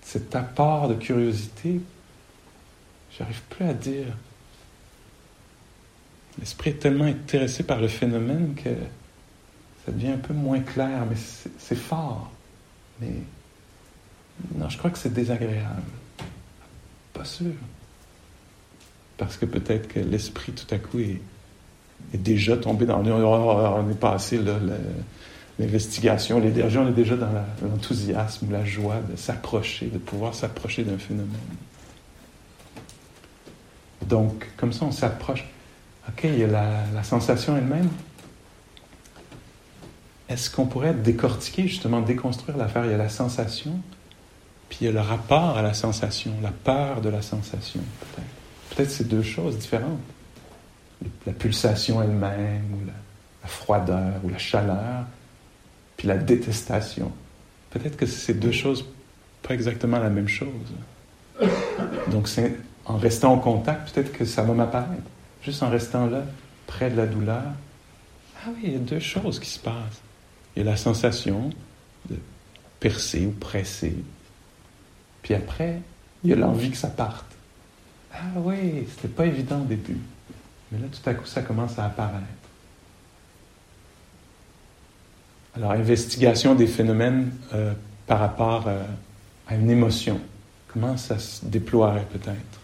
cet 0.03 0.35
apport 0.35 0.89
de 0.89 0.95
curiosité, 0.95 1.81
j'arrive 3.17 3.43
plus 3.51 3.65
à 3.67 3.75
dire. 3.75 4.07
L'esprit 6.39 6.71
est 6.71 6.75
tellement 6.75 7.05
intéressé 7.05 7.63
par 7.63 7.81
le 7.81 7.89
phénomène 7.89 8.55
que 8.55 8.71
ça 9.85 9.93
devient 9.93 10.13
un 10.13 10.19
peu 10.19 10.35
moins 10.35 10.61
clair, 10.61 11.07
mais 11.09 11.17
c'est 11.59 11.77
fort. 11.77 12.31
Mais 13.01 13.13
non, 14.55 14.69
je 14.69 14.79
crois 14.79 14.91
que 14.91 14.99
c'est 14.99 15.13
désagréable. 15.13 15.83
Pas 17.13 17.25
sûr. 17.25 17.53
Parce 19.17 19.37
que 19.37 19.47
peut-être 19.47 19.89
que 19.89 20.01
l'esprit 20.01 20.53
tout 20.53 20.75
à 20.75 20.79
coup 20.79 20.99
est 20.99 21.21
est 22.15 22.19
déjà 22.19 22.57
tombé 22.57 22.87
dans... 22.87 23.03
On 23.03 23.91
est 23.91 23.95
passé 23.95 24.41
l'investigation, 25.59 26.41
l'énergie, 26.41 26.79
on 26.79 26.89
est 26.89 26.93
déjà 26.93 27.17
dans 27.17 27.31
l'enthousiasme, 27.63 28.51
la 28.51 28.65
joie 28.65 29.01
de 29.11 29.17
s'approcher, 29.17 29.87
de 29.87 29.99
pouvoir 29.99 30.35
s'approcher 30.35 30.85
d'un 30.85 30.99
phénomène. 30.99 31.31
Donc, 34.09 34.47
comme 34.57 34.73
ça, 34.73 34.85
on 34.85 34.93
s'approche. 34.93 35.45
OK, 36.09 36.21
il 36.25 36.39
y 36.39 36.45
a 36.45 36.47
la, 36.47 37.03
sensation 37.03 37.57
elle-même. 37.57 37.89
Est-ce 40.29 40.51
qu'on 40.51 40.67
pourrait 40.67 40.95
décortiquer, 40.95 41.67
justement, 41.67 42.01
déconstruire 42.01 42.57
l'affaire? 42.57 42.85
Il 42.85 42.91
y 42.91 42.95
a 42.95 42.99
la 42.99 43.09
sensation, 43.09 43.81
puis 44.69 44.79
il 44.83 44.85
y 44.87 44.89
a 44.89 44.93
le 44.93 45.01
rapport 45.01 45.57
à 45.57 45.63
la 45.63 45.75
sensation, 45.75 46.33
la 46.43 46.51
peur 46.51 47.01
de 47.01 47.09
la 47.09 47.23
sensation, 47.23 47.81
peut-être. 48.01 48.77
Peut-être 48.77 48.91
c'est 48.91 49.09
deux 49.09 49.23
choses 49.23 49.57
différentes 49.57 50.01
la 51.27 51.33
pulsation 51.33 52.03
elle-même, 52.03 52.65
ou 52.75 52.87
la, 52.87 53.49
froideur, 53.49 54.15
ou 54.25 54.29
la 54.29 54.39
chaleur, 54.39 55.05
puis 55.97 56.09
la 56.09 56.17
détestation. 56.17 57.13
Peut-être 57.71 57.97
que 57.97 58.07
c'est 58.07 58.35
deux 58.35 58.53
choses 58.53 58.85
pas 59.43 59.55
exactement 59.55 59.99
la 59.99 60.11
même 60.11 60.29
chose. 60.29 60.51
Donc, 62.11 62.29
en 62.85 62.97
restant 62.97 63.33
en 63.33 63.39
contact, 63.39 63.93
peut-être 63.93 64.13
que 64.13 64.25
ça 64.25 64.43
va 64.43 64.55
m'apparaître. 64.55 65.03
Juste 65.43 65.63
en 65.63 65.71
restant 65.71 66.07
là, 66.07 66.23
près 66.67 66.91
de 66.91 66.97
la 66.97 67.07
douleur. 67.07 67.53
Ah 68.39 68.49
oui, 68.49 68.63
il 68.65 68.73
y 68.73 68.77
a 68.77 68.79
deux 68.79 69.01
choses 69.01 69.39
qui 69.39 69.49
se 69.49 69.59
passent. 69.59 70.01
Il 70.55 70.65
y 70.65 70.67
a 70.67 70.71
la 70.71 70.77
sensation 70.77 71.51
de 72.11 72.17
percer 72.81 73.27
ou 73.27 73.31
presser. 73.31 73.95
Puis 75.23 75.35
après, 75.35 75.81
il 76.25 76.31
y 76.31 76.33
a 76.33 76.37
l'envie 76.37 76.71
que 76.71 76.77
ça 76.77 76.89
parte. 76.89 77.27
Ah 78.13 78.17
oui, 78.37 78.87
c'était 78.89 79.09
pas 79.09 79.27
évident 79.27 79.61
au 79.61 79.65
début. 79.65 79.99
Mais 80.71 80.79
là, 80.79 80.87
tout 80.91 81.09
à 81.09 81.15
coup, 81.15 81.27
ça 81.27 81.43
commence 81.43 81.79
à 81.79 81.87
apparaître. 81.87 82.25
Alors, 85.57 85.73
investigation 85.73 86.55
des 86.55 86.67
phénomènes 86.67 87.31
euh, 87.55 87.73
par 88.07 88.19
rapport 88.19 88.65
euh, 88.67 88.83
à 89.49 89.55
une 89.55 89.71
émotion. 89.71 90.21
Comment 90.69 90.97
ça 90.97 91.19
se 91.19 91.45
déploierait 91.47 92.07
peut-être? 92.13 92.61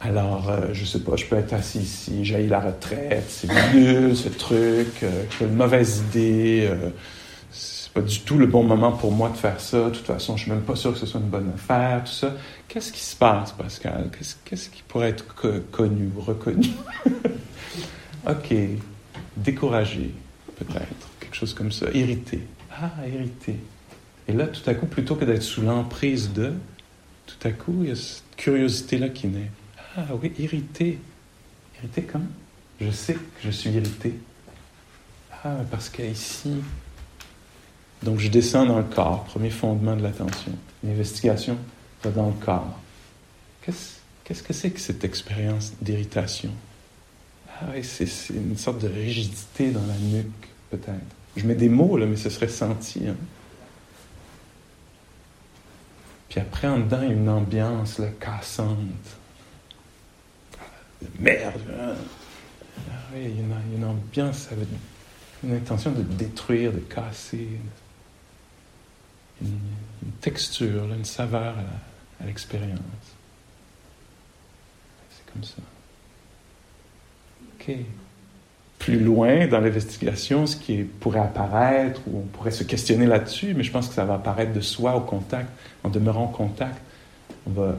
Alors, 0.00 0.50
euh, 0.50 0.68
je 0.72 0.84
sais 0.84 1.00
pas, 1.00 1.16
je 1.16 1.24
peux 1.24 1.36
être 1.36 1.54
assis 1.54 1.80
ici, 1.80 2.24
j'ai 2.24 2.46
la 2.46 2.60
retraite, 2.60 3.24
c'est 3.28 3.48
nul 3.74 4.14
ce 4.14 4.28
truc, 4.28 5.02
j'ai 5.02 5.46
une 5.46 5.54
mauvaise 5.54 6.04
idée, 6.10 6.70
pas 7.94 8.00
du 8.00 8.20
tout 8.20 8.36
le 8.36 8.46
bon 8.46 8.64
moment 8.64 8.90
pour 8.90 9.12
moi 9.12 9.30
de 9.30 9.36
faire 9.36 9.60
ça. 9.60 9.84
De 9.84 9.90
toute 9.90 10.06
façon, 10.06 10.36
je 10.36 10.42
suis 10.42 10.50
même 10.50 10.62
pas 10.62 10.74
sûr 10.74 10.92
que 10.92 10.98
ce 10.98 11.06
soit 11.06 11.20
une 11.20 11.28
bonne 11.28 11.52
affaire, 11.54 12.02
tout 12.02 12.12
ça. 12.12 12.34
Qu'est-ce 12.66 12.92
qui 12.92 13.00
se 13.00 13.14
passe, 13.14 13.52
Pascal? 13.52 14.10
Qu'est-ce, 14.44 14.68
qui 14.68 14.82
pourrait 14.82 15.10
être 15.10 15.24
connu, 15.70 16.10
reconnu? 16.18 16.70
ok. 18.28 18.54
Découragé, 19.36 20.10
peut-être. 20.56 21.08
Quelque 21.20 21.36
chose 21.36 21.54
comme 21.54 21.70
ça. 21.70 21.86
Irrité. 21.94 22.42
Ah, 22.72 22.90
irrité. 23.06 23.56
Et 24.26 24.32
là, 24.32 24.48
tout 24.48 24.68
à 24.68 24.74
coup, 24.74 24.86
plutôt 24.86 25.14
que 25.14 25.24
d'être 25.24 25.42
sous 25.42 25.62
l'emprise 25.62 26.32
de, 26.32 26.52
tout 27.26 27.46
à 27.48 27.52
coup, 27.52 27.78
il 27.82 27.90
y 27.90 27.92
a 27.92 27.96
cette 27.96 28.24
curiosité-là 28.36 29.10
qui 29.10 29.28
naît. 29.28 29.50
Ah 29.96 30.06
oui, 30.20 30.32
irrité. 30.40 30.98
Irrité 31.78 32.02
comment? 32.02 32.24
Je 32.80 32.90
sais 32.90 33.14
que 33.14 33.20
je 33.44 33.50
suis 33.50 33.70
irrité. 33.70 34.14
Ah, 35.44 35.58
parce 35.70 35.88
qu'ici, 35.88 36.54
Donc 38.04 38.18
je 38.18 38.28
descends 38.28 38.66
dans 38.66 38.78
le 38.78 38.84
corps, 38.84 39.24
premier 39.24 39.50
fondement 39.50 39.96
de 39.96 40.02
l'attention. 40.02 40.52
L'investigation 40.82 41.56
va 42.02 42.10
dans 42.10 42.26
le 42.26 42.44
corps. 42.44 42.78
Qu'est-ce 43.62 44.42
que 44.42 44.52
c'est 44.52 44.70
que 44.70 44.80
cette 44.80 45.04
expérience 45.04 45.72
d'irritation? 45.80 46.50
Ah 47.48 47.66
oui, 47.74 47.82
c'est 47.82 48.08
une 48.34 48.56
sorte 48.58 48.82
de 48.82 48.88
rigidité 48.88 49.70
dans 49.70 49.86
la 49.86 49.96
nuque, 49.96 50.48
peut-être. 50.70 51.16
Je 51.36 51.46
mets 51.46 51.54
des 51.54 51.68
mots, 51.68 51.96
là, 51.96 52.06
mais 52.06 52.16
ce 52.16 52.28
serait 52.28 52.48
senti. 52.48 53.08
Hein. 53.08 53.16
Puis 56.28 56.40
après, 56.40 56.68
en 56.68 56.80
dedans, 56.80 57.00
il 57.02 57.08
y 57.08 57.12
a 57.12 57.14
une 57.14 57.28
ambiance 57.28 57.98
là, 57.98 58.08
cassante. 58.20 58.78
Merde! 61.18 61.60
Hein. 61.70 61.94
Ah 62.90 62.92
oui, 63.14 63.20
il 63.24 63.36
y, 63.36 63.52
a 63.52 63.76
une, 63.76 63.84
ambiance 63.84 64.48
avec 64.50 64.66
une 65.42 65.54
intention 65.54 65.92
de 65.92 66.02
détruire, 66.02 66.72
de 66.72 66.80
casser. 66.80 67.48
Une, 69.42 69.58
texture, 70.20 70.84
une 70.92 71.04
saveur 71.04 71.54
à 72.20 72.26
l'expérience. 72.26 72.78
C'est 75.10 75.32
comme 75.32 75.44
ça. 75.44 75.62
OK. 77.58 77.76
Plus 78.78 79.00
loin 79.00 79.46
dans 79.46 79.60
l'investigation, 79.60 80.46
ce 80.46 80.56
qui 80.56 80.82
pourrait 80.82 81.20
apparaître, 81.20 82.00
ou 82.06 82.18
on 82.18 82.26
pourrait 82.26 82.50
se 82.50 82.64
questionner 82.64 83.06
là-dessus, 83.06 83.54
mais 83.54 83.62
je 83.62 83.72
pense 83.72 83.88
que 83.88 83.94
ça 83.94 84.04
va 84.04 84.14
apparaître 84.14 84.52
de 84.52 84.60
soi 84.60 84.94
au 84.94 85.00
contact, 85.00 85.48
en 85.82 85.88
demeurant 85.88 86.24
en 86.24 86.28
contact. 86.28 86.80
On 87.46 87.50
va, 87.50 87.76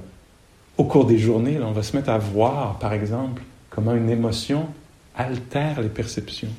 au 0.77 0.83
cours 0.85 1.05
des 1.05 1.17
journées, 1.17 1.59
on 1.59 1.71
va 1.71 1.83
se 1.83 1.95
mettre 1.95 2.09
à 2.09 2.17
voir, 2.17 2.79
par 2.79 2.93
exemple, 2.93 3.43
comment 3.69 3.93
une 3.93 4.09
émotion 4.09 4.67
altère 5.15 5.81
les 5.81 5.89
perceptions. 5.89 6.49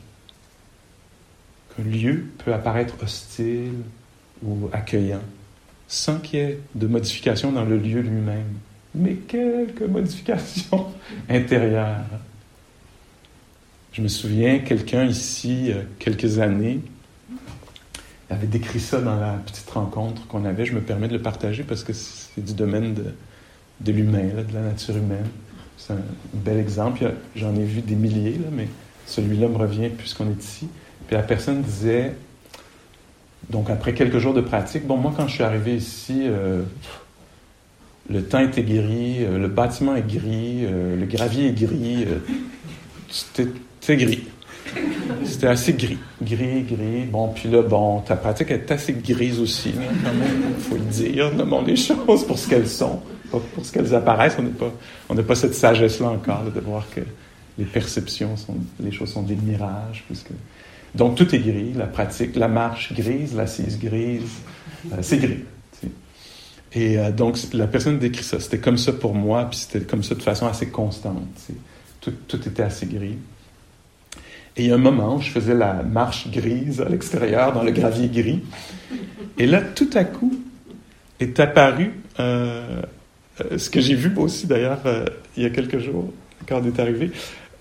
Qu'un 1.77 1.85
lieu 1.85 2.27
peut 2.39 2.55
apparaître 2.55 2.95
hostile 3.03 3.83
ou 4.45 4.69
accueillant, 4.73 5.23
sans 5.89 6.19
qu'il 6.19 6.39
y 6.39 6.43
ait 6.43 6.61
de 6.75 6.87
modification 6.87 7.53
dans 7.53 7.65
le 7.65 7.79
lieu 7.79 8.01
lui-même, 8.01 8.55
mais 8.95 9.15
quelques 9.15 9.83
modifications 9.83 10.87
intérieures. 11.29 12.05
Je 13.93 14.03
me 14.03 14.09
souviens, 14.09 14.59
quelqu'un 14.59 15.05
ici, 15.05 15.73
quelques 15.99 16.39
années, 16.39 16.81
avait 18.31 18.47
décrit 18.47 18.81
ça 18.81 19.01
dans 19.01 19.19
la 19.19 19.35
petite 19.35 19.69
rencontre 19.71 20.27
qu'on 20.27 20.45
avait. 20.45 20.67
Je 20.67 20.75
me 20.75 20.81
permets 20.81 21.09
de 21.09 21.15
le 21.15 21.23
partager 21.23 21.63
parce 21.63 21.85
que 21.85 21.93
c'est 21.93 22.45
du 22.45 22.55
domaine 22.55 22.95
de, 23.81 23.93
l'humain, 23.93 24.29
de 24.49 24.55
la 24.55 24.63
nature 24.63 24.97
humaine. 24.97 25.29
C'est 25.77 25.93
un 25.93 26.01
bel 26.35 26.59
exemple. 26.59 27.13
J'en 27.37 27.55
ai 27.55 27.65
vu 27.65 27.83
des 27.83 27.95
milliers, 27.95 28.41
mais 28.53 28.69
celui-là 29.07 29.49
me 29.49 29.57
revient 29.57 29.91
puisqu'on 29.91 30.29
est 30.31 30.43
ici. 30.43 30.69
Puis 31.07 31.17
la 31.17 31.23
personne 31.23 31.63
disait, 31.63 32.15
donc 33.51 33.71
après 33.71 33.95
quelques 33.95 34.19
jours 34.19 34.35
de 34.35 34.41
pratique, 34.41 34.87
bon, 34.87 34.97
moi 34.97 35.13
quand 35.17 35.29
je 35.29 35.35
suis 35.35 35.45
arrivé 35.45 35.77
ici, 35.77 36.23
euh, 36.25 36.63
le 38.11 38.23
temps 38.23 38.41
était 38.41 38.63
gris, 38.63 39.25
euh, 39.25 39.39
le 39.39 39.49
bâtiment 39.49 39.95
est 39.97 40.07
gris, 40.07 40.63
le 40.63 41.07
gravier 41.07 41.49
est 41.49 41.53
gris, 41.53 42.07
c'était 43.09 43.97
gris. 43.97 44.25
C'était 45.25 45.47
assez 45.49 45.73
gris. 45.73 45.99
Gris, 46.23 46.63
gris. 46.63 47.05
Bon, 47.11 47.29
puis 47.29 47.49
là, 47.49 47.63
bon, 47.63 48.01
ta 48.01 48.17
pratique 48.17 48.51
est 48.51 48.71
assez 48.71 48.93
grise 48.93 49.41
aussi. 49.41 49.73
Il 49.75 50.63
faut 50.63 50.77
le 50.77 50.81
dire. 50.83 51.35
Nommons 51.35 51.63
les 51.63 51.77
choses 51.77 52.27
pour 52.27 52.39
ce 52.39 52.49
qu'elles 52.49 52.69
sont, 52.69 53.01
pas 53.31 53.39
pour 53.55 53.65
ce 53.65 53.73
qu'elles 53.73 53.95
apparaissent. 53.95 54.37
On 54.39 55.15
n'a 55.15 55.23
pas, 55.23 55.29
pas 55.29 55.35
cette 55.35 55.55
sagesse-là 55.55 56.09
encore, 56.09 56.45
de 56.45 56.61
voir 56.61 56.85
que 56.95 57.01
les 57.59 57.65
perceptions 57.65 58.37
sont, 58.37 58.57
les 58.81 58.93
choses 58.93 59.13
sont 59.13 59.23
des 59.23 59.37
mirages, 59.37 60.05
puisque. 60.07 60.31
Donc, 60.95 61.17
tout 61.17 61.35
est 61.35 61.39
gris. 61.39 61.73
La 61.75 61.87
pratique, 61.87 62.37
la 62.37 62.49
marche 62.49 62.93
grise, 62.93 63.35
l'assise 63.35 63.79
grise. 63.79 64.41
Euh, 64.93 64.97
c'est 65.03 65.19
gris. 65.19 65.45
Et 66.73 66.99
euh, 66.99 67.11
donc, 67.11 67.39
la 67.53 67.67
personne 67.67 67.99
décrit 67.99 68.25
ça. 68.25 68.41
C'était 68.41 68.59
comme 68.59 68.79
ça 68.79 68.93
pour 68.93 69.15
moi, 69.15 69.47
puis 69.51 69.59
c'était 69.59 69.85
comme 69.85 70.03
ça 70.03 70.15
de 70.15 70.23
façon 70.23 70.47
assez 70.47 70.69
constante. 70.69 71.27
Tout, 72.01 72.13
était 72.47 72.63
assez 72.63 72.87
gris. 72.87 73.19
Et 74.57 74.65
il 74.65 74.69
y 74.69 74.73
a 74.73 74.75
un 74.77 74.79
moment 74.79 75.21
je 75.21 75.31
faisais 75.31 75.55
la 75.55 75.83
marche 75.83 76.31
grise 76.31 76.81
à 76.81 76.89
l'extérieur, 76.89 77.53
dans 77.53 77.63
le 77.63 77.73
gravier 77.73 78.09
gris. 78.09 78.43
Et 79.39 79.47
là, 79.47 79.61
tout 79.61 79.91
à 79.95 80.05
coup, 80.05 80.35
est 81.21 81.41
apparu 81.41 81.93
euh, 82.21 82.83
ce 83.57 83.69
que 83.69 83.81
j'ai 83.81 83.95
vu 83.95 84.13
aussi 84.17 84.47
d'ailleurs 84.47 84.81
il 85.37 85.43
y 85.43 85.47
a 85.47 85.51
quelques 85.51 85.79
jours, 85.79 86.11
quand 86.49 86.63
on 86.63 86.65
est 86.65 86.79
arrivé. 86.79 87.11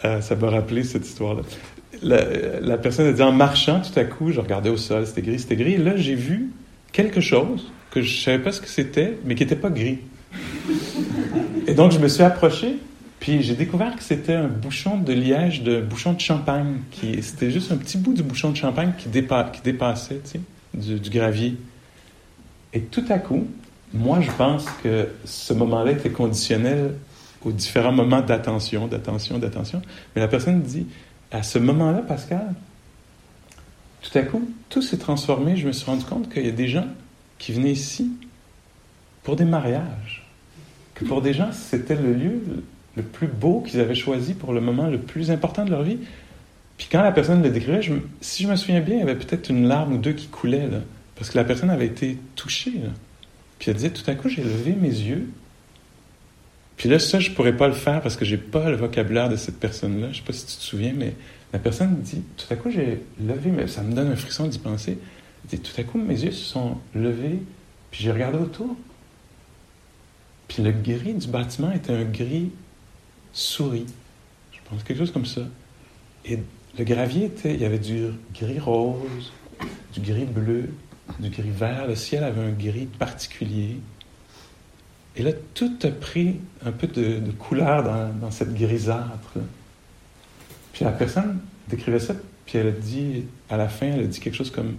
ça 0.02 0.36
m'a 0.36 0.50
rappelé 0.50 0.84
cette 0.84 1.06
histoire-là. 1.06 1.42
La, 2.08 2.78
personne 2.78 3.08
a 3.08 3.12
dit 3.12 3.22
en 3.24 3.32
marchant, 3.32 3.82
tout 3.82 3.98
à 4.00 4.04
coup, 4.04 4.32
je 4.32 4.40
regardais 4.40 4.70
au 4.70 4.78
sol, 4.78 5.08
c'était 5.08 5.24
gris, 5.24 5.40
c'était 5.40 5.56
gris. 5.56 5.74
Et 5.74 5.78
là, 5.78 5.98
j'ai 5.98 6.16
vu 6.16 6.52
quelque 6.92 7.20
chose 7.20 7.72
que 7.92 8.02
je 8.02 8.16
ne 8.16 8.22
savais 8.22 8.40
pas 8.40 8.52
ce 8.52 8.62
que 8.62 8.68
c'était, 8.68 9.18
mais 9.26 9.36
qui 9.36 9.44
n'était 9.44 9.56
pas 9.56 9.70
gris. 9.70 10.00
Et 11.68 11.74
donc, 11.74 11.92
je 11.92 12.00
me 12.00 12.08
suis 12.08 12.24
approché 12.24 12.76
puis 13.26 13.42
j'ai 13.42 13.56
découvert 13.56 13.96
que 13.96 14.04
c'était 14.04 14.36
un 14.36 14.48
bouchon 14.48 14.98
de 15.00 15.12
liège, 15.12 15.64
de 15.64 15.82
bouchon 15.82 16.14
de 16.14 16.20
champagne. 16.20 16.76
Qui, 16.92 17.24
c'était 17.24 17.50
juste 17.50 17.72
un 17.72 17.78
petit 17.78 17.98
bout 17.98 18.14
du 18.14 18.22
bouchon 18.22 18.52
de 18.52 18.56
champagne 18.56 18.92
qui, 19.00 19.10
dépassait 19.10 20.22
du, 20.76 21.00
du, 21.00 21.10
gravier. 21.10 21.58
Et 22.72 22.82
tout 22.82 23.06
à 23.10 23.18
coup, 23.18 23.48
moi, 23.96 24.20
je 24.22 24.30
pense 24.30 24.66
que 24.84 25.08
ce 25.24 25.54
moment-là 25.54 25.94
était 25.94 26.12
conditionnel 26.12 26.94
aux 27.44 27.52
différents 27.52 27.92
moments 27.92 28.22
d'attention, 28.22 28.88
d'attention, 28.88 29.40
d'attention. 29.40 29.82
Mais 30.16 30.22
la 30.22 30.28
personne 30.28 30.62
dit, 30.62 30.86
à 31.36 31.44
ce 31.44 31.60
moment-là, 31.60 32.00
Pascal, 32.00 32.54
tout 34.02 34.18
à 34.18 34.22
coup, 34.22 34.50
tout 34.70 34.82
s'est 34.82 34.98
transformé. 34.98 35.58
Je 35.58 35.68
me 35.68 35.72
suis 35.72 35.86
rendu 35.86 36.06
compte 36.06 36.32
qu'il 36.32 36.46
y 36.46 36.50
a 36.50 36.52
des 36.52 36.68
gens 36.68 36.88
qui 37.38 37.52
venaient 37.52 37.72
ici 37.72 38.12
pour 39.24 39.36
des 39.36 39.46
mariages. 39.46 40.26
Que 40.94 41.04
pour 41.04 41.22
des 41.22 41.34
gens, 41.34 41.52
c'était 41.52 41.96
le 41.96 42.14
lieu 42.14 42.42
le 42.96 43.04
plus 43.04 43.28
beau 43.28 43.62
qu'ils 43.62 43.82
avaient 43.82 43.96
choisi 43.96 44.34
pour 44.34 44.54
le 44.54 44.62
moment 44.62 44.88
le 44.88 45.00
plus 45.00 45.30
important 45.30 45.66
de 45.66 45.72
leur 45.72 45.84
vie. 45.84 45.98
Puis 46.78 46.88
quand 46.90 47.02
la 47.02 47.12
personne 47.12 47.42
le 47.42 47.50
décrivait, 47.50 47.82
si 48.22 48.44
je 48.44 48.48
me 48.48 48.56
souviens 48.56 48.80
bien, 48.80 48.96
il 48.96 49.00
y 49.00 49.04
avait 49.04 49.16
peut-être 49.16 49.50
une 49.50 49.68
larme 49.68 49.94
ou 49.94 49.98
deux 49.98 50.14
qui 50.14 50.28
coulaient, 50.28 50.68
là, 50.68 50.80
parce 51.16 51.30
que 51.30 51.38
la 51.38 51.44
personne 51.44 51.70
avait 51.70 51.88
été 51.88 52.18
touchée. 52.36 52.74
Puis 53.60 53.72
elle 53.72 53.78
disait, 53.78 53.90
tout 53.90 54.10
à 54.10 54.16
coup, 54.16 54.30
j'ai 54.30 54.44
levé 54.44 54.74
mes 54.74 54.88
yeux. 54.88 55.28
Puis 56.78 56.90
là, 56.90 57.00
ça, 57.00 57.20
je 57.20 57.30
ne 57.30 57.36
pourrais 57.36 57.56
pas 57.56 57.68
le 57.68 57.74
faire 57.74 58.02
parce 58.02 58.18
que 58.18 58.26
j'ai 58.26 58.38
pas 58.38 58.70
le 58.70 58.76
vocabulaire 58.76 59.30
de 59.30 59.36
cette 59.36 59.60
personne-là. 59.60 60.10
Je 60.12 60.18
sais 60.18 60.24
pas 60.24 60.34
si 60.34 60.46
tu 60.46 60.56
te 60.58 60.62
souviens, 60.62 60.94
mais 60.96 61.16
la 61.54 61.60
personne 61.60 62.02
dit, 62.02 62.22
tout 62.36 62.48
à 62.50 62.56
coup, 62.56 62.70
j'ai 62.70 63.02
levé, 63.22 63.50
mais 63.52 63.68
ça 63.68 63.82
me 63.82 63.94
donne 63.94 64.10
un 64.10 64.16
frisson 64.16 64.48
d'y 64.48 64.60
penser. 64.60 64.98
Elle 65.44 65.58
dit, 65.58 65.60
tout 65.60 65.80
à 65.80 65.84
coup, 65.84 65.98
mes 65.98 66.22
yeux 66.22 66.32
se 66.32 66.44
sont 66.44 66.78
levés, 66.94 67.40
puis 67.92 68.04
j'ai 68.04 68.12
regardé 68.12 68.38
autour. 68.38 68.76
Puis 70.48 70.62
le 70.64 70.72
gris 70.72 71.14
du 71.14 71.28
bâtiment 71.28 71.72
était 71.72 71.94
un 71.94 72.04
gris 72.04 72.52
souris. 73.32 73.86
Je 74.52 74.60
pense 74.70 74.84
quelque 74.84 74.98
chose 74.98 75.12
comme 75.12 75.26
ça. 75.26 75.42
Et 76.26 76.40
le 76.78 76.84
gravier 76.84 77.26
était, 77.26 77.54
il 77.54 77.62
y 77.62 77.66
avait 77.66 77.80
du 77.80 78.08
gris 78.34 78.60
rose, 78.60 79.32
du 79.94 80.02
gris 80.02 80.26
bleu, 80.26 80.70
du 81.20 81.30
gris 81.30 81.52
vert. 81.52 81.88
Le 81.88 81.96
ciel 81.96 82.24
avait 82.24 82.42
un 82.42 82.52
gris 82.52 82.88
particulier. 82.88 83.78
Et 85.18 85.24
là, 85.24 85.32
tout 85.54 85.78
a 85.84 85.90
pris 85.90 86.36
un 86.66 86.72
peu 86.72 86.88
de, 86.88 87.32
couleur 87.40 87.84
dans, 87.84 88.32
cette 88.32 88.54
grisâtre. 88.54 89.34
Puis 90.74 90.84
la 90.84 90.92
personne 90.92 91.40
décrivait 91.70 92.00
ça, 92.00 92.14
puis 92.46 92.58
elle 92.58 92.68
a 92.68 92.72
dit, 92.72 93.24
à 93.50 93.58
la 93.58 93.70
fin, 93.70 93.88
elle 93.88 94.02
a 94.02 94.08
dit 94.08 94.20
quelque 94.20 94.36
chose 94.36 94.52
comme 94.52 94.76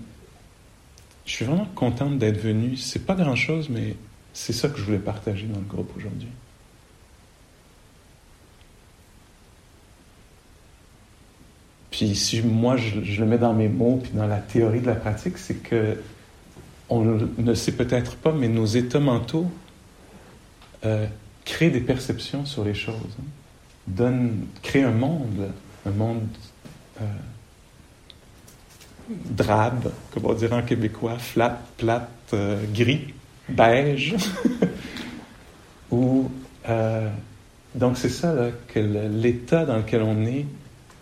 Je 1.25 1.33
suis 1.33 1.45
vraiment 1.45 1.69
contente 1.75 2.19
d'être 2.19 2.39
venue. 2.39 2.77
C'est 2.77 3.07
pas 3.07 3.15
grand-chose, 3.15 3.71
mais 3.71 3.97
c'est 4.35 4.53
ça 4.53 4.69
que 4.69 4.79
je 4.79 4.85
voulais 4.85 4.99
partager 4.99 5.47
dans 5.47 5.59
le 5.59 5.65
groupe 5.65 5.91
aujourd'hui. 5.97 6.29
Puis 11.91 12.15
si 12.15 12.43
moi 12.43 12.77
je, 12.77 13.01
le 13.19 13.27
mets 13.27 13.39
dans 13.39 13.55
mes 13.55 13.69
mots, 13.69 14.01
puis 14.03 14.13
dans 14.13 14.27
la 14.27 14.37
théorie 14.37 14.81
de 14.81 14.87
la 14.87 14.97
pratique, 14.97 15.39
c'est 15.39 15.63
que 15.63 15.97
on 16.91 17.03
ne 17.39 17.55
sait 17.55 17.73
peut-être 17.73 18.17
pas, 18.17 18.33
mais 18.33 18.49
nos 18.49 18.67
états 18.67 19.01
mentaux 19.01 19.51
euh, 20.87 21.07
créent 21.45 21.71
des 21.71 21.81
perceptions 21.81 22.45
sur 22.45 22.65
les 22.65 22.75
choses, 22.75 22.95
hein. 23.19 23.25
donnent, 23.87 24.47
créent 24.63 24.85
un 24.85 24.93
monde, 24.93 25.51
un 25.85 25.91
monde 25.91 26.27
euh, 27.01 27.05
drabe, 29.11 29.93
comme 30.13 30.27
on 30.27 30.35
dirait 30.35 30.57
en 30.57 30.63
québécois, 30.63 31.19
flat, 31.19 31.61
plate, 31.77 32.09
euh, 32.33 32.63
gris, 32.73 33.15
beige. 33.49 34.15
Ou 35.91 36.31
donc 37.77 37.97
c'est 37.97 38.09
ça 38.09 38.35
que 38.67 38.81
l'état 38.81 39.65
dans 39.65 39.77
lequel 39.77 40.03
on 40.03 40.27
est 40.27 40.47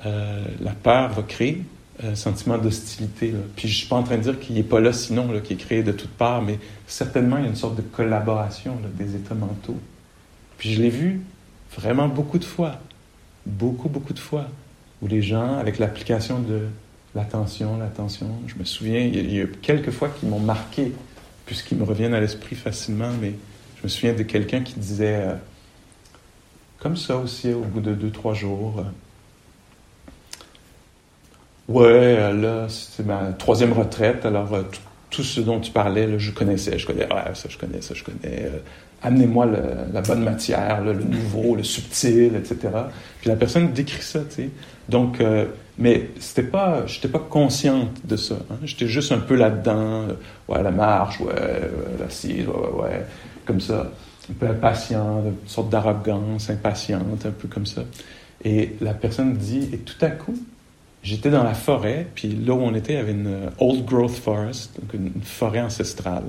euh, 0.07 0.45
la 0.61 0.72
peur 0.72 1.12
va 1.12 1.22
créer 1.22 1.62
un 2.03 2.15
sentiment 2.15 2.59
d'hostilité. 2.59 3.33
Puis 3.57 3.69
je 3.69 3.77
suis 3.77 3.87
pas 3.87 3.97
en 3.97 4.03
train 4.03 4.17
de 4.17 4.23
dire 4.23 4.41
qu'il 4.41 4.57
n'est 4.57 4.63
pas 4.63 4.81
là 4.81 4.93
sinon, 4.93 5.31
là, 5.31 5.41
qu'il 5.41 5.57
est 5.57 5.61
créé 5.61 5.83
de 5.83 5.93
toutes 5.93 6.11
parts, 6.11 6.43
mais 6.43 6.59
certainement 6.87 7.39
il 7.39 7.45
y 7.45 7.47
a 7.47 7.51
une 7.51 7.57
sorte 7.57 7.77
de 7.77 7.83
collaboration 7.83 8.77
des 8.99 9.15
états 9.15 9.35
mentaux. 9.35 9.79
Puis 10.59 10.73
je 10.73 10.83
l'ai 10.83 10.91
vu 10.91 11.21
vraiment 11.77 12.09
beaucoup 12.09 12.39
de 12.39 12.45
fois, 12.45 12.81
beaucoup, 13.47 13.89
beaucoup 13.89 14.13
de 14.13 14.19
fois, 14.19 14.49
où 15.03 15.07
les 15.07 15.23
gens, 15.23 15.57
avec 15.59 15.79
l'application 15.79 16.41
de 16.41 16.63
l'attention, 17.15 17.79
l'attention. 17.79 18.29
Je 18.47 18.55
me 18.59 18.65
souviens, 18.65 19.01
il 19.01 19.33
y 19.33 19.41
a, 19.41 19.47
quelques 19.63 19.91
fois 19.91 20.09
qui 20.09 20.27
m'ont 20.27 20.41
marqué, 20.41 20.93
puisqu'ils 21.47 21.79
me 21.79 21.85
reviennent 21.85 22.15
à 22.15 22.21
l'esprit 22.21 22.57
facilement, 22.57 23.11
mais 23.21 23.35
je 23.79 23.85
me 23.85 23.89
souviens 23.89 24.15
de 24.15 24.23
quelqu'un 24.23 24.63
qui 24.63 24.75
disait, 24.79 25.21
euh, 25.29 25.35
comme 26.79 26.97
ça 26.97 27.17
aussi, 27.17 27.53
au 27.53 27.61
bout 27.61 27.81
de 27.81 27.95
deux, 27.95 28.11
trois 28.11 28.35
jours, 28.35 28.81
euh, 28.81 28.85
Ouais, 31.69 32.33
là, 32.35 32.67
c'est 32.69 33.07
ma 33.07 33.33
troisième 33.33 33.73
retraite, 33.73 34.27
alors 34.27 34.51
tout, 35.11 35.23
ce 35.23 35.41
dont 35.41 35.61
tu 35.61 35.71
parlais, 35.73 36.19
je 36.19 36.31
connaissais, 36.33 36.79
je 36.79 36.87
connais, 36.87 37.07
ouais, 37.12 37.35
ça 37.35 37.49
je 37.49 37.57
connais, 37.57 37.81
ça 37.81 37.95
je 37.95 38.05
connais 38.05 38.51
amenez-moi 39.05 39.47
la 39.93 40.01
bonne 40.01 40.25
matière, 40.25 40.83
le 40.83 40.95
nouveau, 40.95 41.55
le 41.55 41.62
subtil, 41.62 42.35
etc. 42.37 42.57
Puis 43.21 43.29
la 43.29 43.37
personne 43.37 43.73
décrit 43.73 44.03
ça, 44.03 44.21
tu 44.21 44.35
sais. 44.35 44.51
Donc, 44.89 45.21
euh, 45.21 45.47
mais 45.79 46.11
c'était 46.19 46.43
pas, 46.43 46.87
j'étais 46.87 47.09
pas 47.09 47.19
consciente 47.19 47.91
de 48.05 48.17
ça. 48.17 48.37
Hein. 48.51 48.57
J'étais 48.65 48.87
juste 48.87 49.12
un 49.12 49.19
peu 49.19 49.35
là-dedans, 49.35 50.09
euh, 50.09 50.15
ouais, 50.49 50.62
la 50.62 50.71
marche, 50.71 51.21
ouais, 51.21 51.35
l'assise, 52.01 52.47
ouais, 52.47 52.55
ouais, 52.55 52.83
ouais, 52.83 53.07
comme 53.45 53.61
ça. 53.61 53.91
Un 54.31 54.35
peu 54.35 54.47
impatient, 54.47 55.23
une 55.27 55.49
sorte 55.49 55.69
d'arrogance, 55.69 56.49
impatiente, 56.49 57.27
un 57.27 57.31
peu 57.31 57.47
comme 57.47 57.67
ça. 57.67 57.83
Et 58.43 58.75
la 58.81 58.95
personne 58.95 59.35
dit, 59.35 59.69
et 59.73 59.79
tout 59.79 60.03
à 60.03 60.09
coup, 60.09 60.39
j'étais 61.05 61.31
dans 61.31 61.45
la 61.45 61.55
forêt, 61.55 62.09
puis 62.17 62.29
là 62.29 62.55
où 62.55 62.61
on 62.61 62.75
était, 62.75 62.95
il 62.95 62.97
y 62.97 62.99
avait 62.99 63.13
une 63.13 63.27
euh, 63.29 63.51
old 63.59 63.85
growth 63.85 64.17
forest, 64.17 64.81
donc 64.81 64.93
une, 64.95 65.13
forêt 65.23 65.61
ancestrale, 65.61 66.25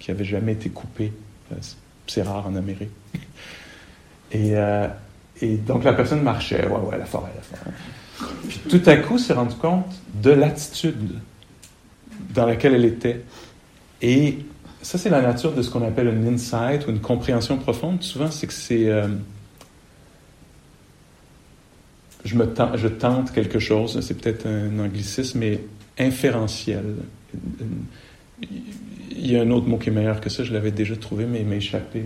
qui 0.00 0.10
avait 0.10 0.24
jamais 0.24 0.52
été 0.52 0.70
coupée 0.70 1.12
c'est 2.06 2.22
rare 2.22 2.46
en 2.46 2.56
Amérique. 2.56 2.90
Et, 4.32 4.56
euh, 4.56 4.88
et, 5.40 5.56
donc 5.58 5.84
la 5.84 5.92
personne 5.92 6.20
marchait, 6.22 6.66
ouais, 6.66 6.72
ouais, 6.72 6.98
la 6.98 7.04
forêt, 7.04 7.30
la 7.36 7.42
forêt. 7.42 7.70
Puis 8.48 8.60
tout 8.68 8.82
à 8.84 8.96
coup, 8.96 9.16
s'est 9.16 9.34
rendu 9.34 9.54
compte 9.54 9.94
de 10.12 10.30
l'attitude 10.30 11.20
dans 12.34 12.44
laquelle 12.44 12.74
elle 12.74 12.84
était. 12.84 13.22
Et 14.02 14.38
ça, 14.82 14.98
c'est 14.98 15.10
la 15.10 15.22
nature 15.22 15.52
de 15.52 15.62
ce 15.62 15.70
qu'on 15.70 15.86
appelle 15.86 16.08
un 16.08 16.26
insight 16.26 16.84
ou 16.88 16.90
une 16.90 17.00
compréhension 17.00 17.58
profonde. 17.58 18.02
Souvent, 18.02 18.28
c'est 18.32 18.48
que 18.48 18.52
c'est. 18.52 18.88
Euh, 18.88 19.06
je, 22.24 22.36
me 22.36 22.46
tente, 22.46 23.32
quelque 23.32 23.58
chose, 23.58 24.00
c'est 24.00 24.14
peut-être 24.20 24.46
un 24.46 24.78
anglicisme, 24.78 25.38
mais 25.38 25.60
inférentiel 25.98 26.84
il 29.24 29.30
y 29.30 29.36
a 29.36 29.42
un 29.42 29.50
autre 29.50 29.66
mot 29.66 29.78
qui 29.78 29.88
est 29.88 29.92
meilleur 29.92 30.20
que 30.20 30.28
ça, 30.28 30.44
je 30.44 30.52
l'avais 30.52 30.70
déjà 30.70 30.96
trouvé, 30.96 31.24
mais 31.24 31.40
il 31.40 31.46
m'a 31.46 31.56
échappé. 31.56 32.04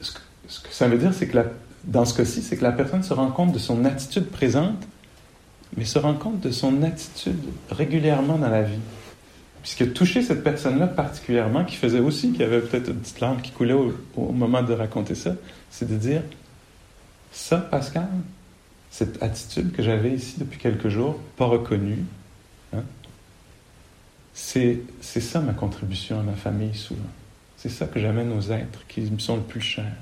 Ce, 0.00 0.12
que, 0.12 0.68
ça 0.70 0.88
veut 0.88 0.98
dire, 0.98 1.14
c'est 1.14 1.28
que 1.28 1.38
dans 1.84 2.04
ce 2.04 2.14
cas-ci, 2.14 2.42
c'est 2.42 2.56
que 2.56 2.62
la 2.62 2.72
personne 2.72 3.02
se 3.02 3.14
rend 3.14 3.30
compte 3.30 3.52
de 3.52 3.58
son 3.58 3.84
attitude 3.84 4.26
présente, 4.26 4.86
mais 5.76 5.84
se 5.84 5.98
rend 5.98 6.14
compte 6.14 6.40
de 6.40 6.50
son 6.50 6.82
attitude 6.82 7.40
régulièrement 7.70 8.38
dans 8.38 8.50
la 8.50 8.62
vie. 8.62 8.78
Puisque 9.62 9.94
toucher 9.94 10.22
cette 10.22 10.44
personne-là 10.44 10.86
particulièrement, 10.86 11.64
qui 11.64 11.76
faisait 11.76 12.00
aussi, 12.00 12.32
qui 12.32 12.42
avait 12.42 12.60
peut-être 12.60 12.88
une 12.88 12.96
petite 12.96 13.20
larme 13.20 13.40
qui 13.40 13.50
coulait 13.50 13.72
au 13.72 14.32
moment 14.32 14.62
de 14.62 14.74
raconter 14.74 15.14
ça, 15.14 15.34
c'est 15.70 15.88
de 15.88 15.96
dire, 15.96 16.22
ça, 17.34 17.58
Pascal, 17.58 18.08
cette 18.90 19.22
attitude 19.22 19.72
que 19.72 19.82
j'avais 19.82 20.12
ici 20.12 20.36
depuis 20.38 20.58
quelques 20.58 20.88
jours, 20.88 21.18
pas 21.36 21.46
reconnue, 21.46 22.04
c'est, 24.32 24.82
ça 25.00 25.40
ma 25.40 25.52
contribution 25.52 26.20
à 26.20 26.22
ma 26.22 26.34
famille 26.34 26.74
souvent. 26.74 27.00
C'est 27.56 27.68
ça 27.68 27.86
que 27.86 28.00
j'amène 28.00 28.32
aux 28.32 28.52
êtres 28.52 28.86
qui 28.88 29.02
me 29.02 29.18
sont 29.18 29.36
le 29.36 29.42
plus 29.42 29.60
chers. 29.60 29.96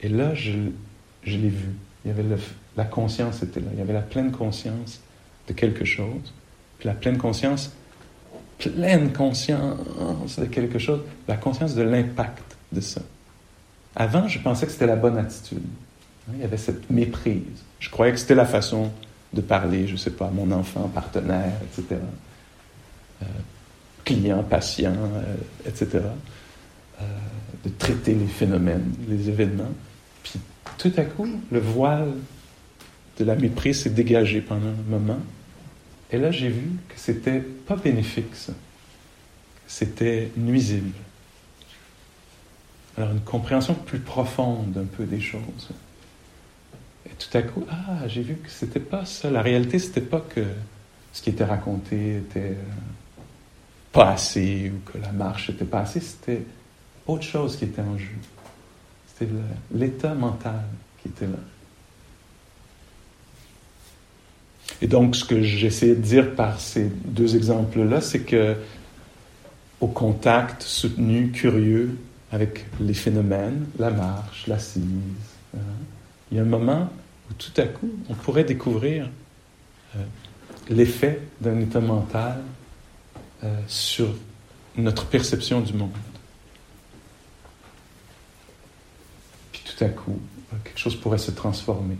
Et 0.00 0.08
là, 0.08 0.34
je, 0.34 0.52
l'ai 1.24 1.48
vu. 1.48 1.70
Il 2.04 2.10
avait 2.10 2.24
la 2.76 2.84
conscience 2.84 3.42
était 3.42 3.60
là. 3.60 3.68
Il 3.72 3.78
y 3.78 3.82
avait 3.82 3.92
la 3.92 4.02
pleine 4.02 4.32
conscience 4.32 5.00
de 5.48 5.52
quelque 5.52 5.84
chose. 5.84 6.32
Puis 6.78 6.88
la 6.88 6.94
pleine 6.94 7.18
conscience, 7.18 7.72
pleine 8.58 9.12
conscience 9.12 10.38
de 10.38 10.46
quelque 10.46 10.78
chose, 10.78 11.00
la 11.28 11.36
conscience 11.36 11.74
de 11.74 11.82
l'impact 11.82 12.56
de 12.72 12.80
ça. 12.80 13.00
Avant, 13.96 14.26
je 14.28 14.38
pensais 14.38 14.66
que 14.66 14.72
c'était 14.72 14.86
la 14.86 14.96
bonne 14.96 15.18
attitude. 15.18 15.62
Il 16.32 16.40
y 16.40 16.44
avait 16.44 16.56
cette 16.56 16.90
méprise. 16.90 17.42
Je 17.78 17.90
croyais 17.90 18.12
que 18.12 18.18
c'était 18.18 18.34
la 18.34 18.46
façon 18.46 18.90
de 19.32 19.40
parler, 19.40 19.86
je 19.86 19.92
ne 19.92 19.98
sais 19.98 20.10
pas, 20.10 20.26
à 20.26 20.30
mon 20.30 20.50
enfant, 20.52 20.88
partenaire, 20.88 21.52
etc. 21.62 22.00
Euh, 23.22 23.26
client, 24.04 24.42
patient, 24.42 24.94
euh, 24.94 25.34
etc. 25.66 26.04
Euh, 27.00 27.04
de 27.64 27.70
traiter 27.70 28.14
les 28.14 28.26
phénomènes, 28.26 28.92
les 29.08 29.28
événements. 29.28 29.72
Puis 30.22 30.40
tout 30.78 30.92
à 30.96 31.02
coup, 31.02 31.28
le 31.50 31.60
voile 31.60 32.12
de 33.18 33.24
la 33.24 33.34
méprise 33.34 33.82
s'est 33.82 33.90
dégagé 33.90 34.40
pendant 34.40 34.68
un 34.68 34.90
moment. 34.90 35.20
Et 36.10 36.18
là, 36.18 36.30
j'ai 36.30 36.48
vu 36.48 36.70
que 36.88 36.94
c'était 36.96 37.40
pas 37.40 37.76
bénéfique, 37.76 38.34
ça. 38.34 38.52
C'était 39.66 40.30
nuisible. 40.36 40.92
Alors, 42.96 43.10
une 43.10 43.20
compréhension 43.20 43.74
plus 43.74 43.98
profonde 43.98 44.76
un 44.76 44.84
peu 44.84 45.04
des 45.04 45.20
choses. 45.20 45.70
Et 47.06 47.10
tout 47.10 47.36
à 47.36 47.42
coup, 47.42 47.64
ah, 47.70 48.06
j'ai 48.06 48.22
vu 48.22 48.36
que 48.36 48.48
c'était 48.48 48.80
pas 48.80 49.04
ça. 49.04 49.30
La 49.30 49.42
réalité, 49.42 49.78
c'était 49.78 50.00
pas 50.00 50.20
que 50.20 50.44
ce 51.12 51.22
qui 51.22 51.30
était 51.30 51.44
raconté 51.44 52.18
était 52.18 52.40
euh, 52.40 53.22
pas 53.92 54.10
assez 54.10 54.72
ou 54.74 54.90
que 54.90 54.98
la 54.98 55.12
marche 55.12 55.50
était 55.50 55.64
pas 55.64 55.80
assez. 55.80 56.00
C'était 56.00 56.42
autre 57.06 57.24
chose 57.24 57.56
qui 57.56 57.64
était 57.64 57.82
en 57.82 57.98
jeu. 57.98 58.14
C'était 59.08 59.30
l'état 59.72 60.14
mental 60.14 60.62
qui 61.02 61.08
était 61.08 61.26
là. 61.26 61.38
Et 64.82 64.86
donc, 64.86 65.16
ce 65.16 65.24
que 65.24 65.42
j'essaie 65.42 65.94
de 65.94 66.00
dire 66.00 66.34
par 66.34 66.60
ces 66.60 66.90
deux 67.04 67.36
exemples-là, 67.36 68.00
c'est 68.00 68.20
que 68.20 68.56
au 69.80 69.86
contact 69.86 70.62
soutenu, 70.62 71.30
curieux 71.30 71.96
avec 72.34 72.66
les 72.80 72.94
phénomènes, 72.94 73.64
la 73.78 73.90
marche, 73.90 74.48
l'assise, 74.48 74.82
hein, 75.56 75.60
il 76.30 76.36
y 76.36 76.40
a 76.40 76.42
un 76.42 76.46
moment 76.46 76.90
où 77.30 77.34
tout 77.34 77.52
à 77.60 77.62
coup, 77.62 77.88
on 78.08 78.14
pourrait 78.14 78.42
découvrir 78.42 79.08
euh, 79.94 80.02
l'effet 80.68 81.20
d'un 81.40 81.60
état 81.60 81.78
mental 81.78 82.42
euh, 83.44 83.56
sur 83.68 84.08
notre 84.76 85.06
perception 85.06 85.60
du 85.60 85.74
monde. 85.74 85.92
Puis 89.52 89.62
tout 89.64 89.84
à 89.84 89.88
coup, 89.88 90.18
euh, 90.52 90.56
quelque 90.64 90.78
chose 90.78 90.96
pourrait 90.96 91.18
se 91.18 91.30
transformer. 91.30 91.96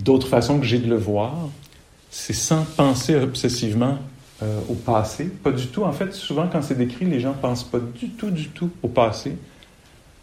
D'autres 0.00 0.26
façons 0.28 0.58
que 0.58 0.66
j'ai 0.66 0.80
de 0.80 0.88
le 0.88 0.96
voir, 0.98 1.48
c'est 2.10 2.34
sans 2.34 2.64
penser 2.64 3.14
obsessivement 3.14 4.00
au 4.42 4.74
passé. 4.74 5.24
Pas 5.24 5.52
du 5.52 5.66
tout. 5.66 5.82
En 5.82 5.92
fait, 5.92 6.12
souvent 6.12 6.48
quand 6.48 6.62
c'est 6.62 6.76
décrit, 6.76 7.04
les 7.06 7.20
gens 7.20 7.34
ne 7.34 7.40
pensent 7.40 7.64
pas 7.64 7.80
du 7.80 8.10
tout, 8.10 8.30
du 8.30 8.48
tout 8.48 8.70
au 8.82 8.88
passé. 8.88 9.36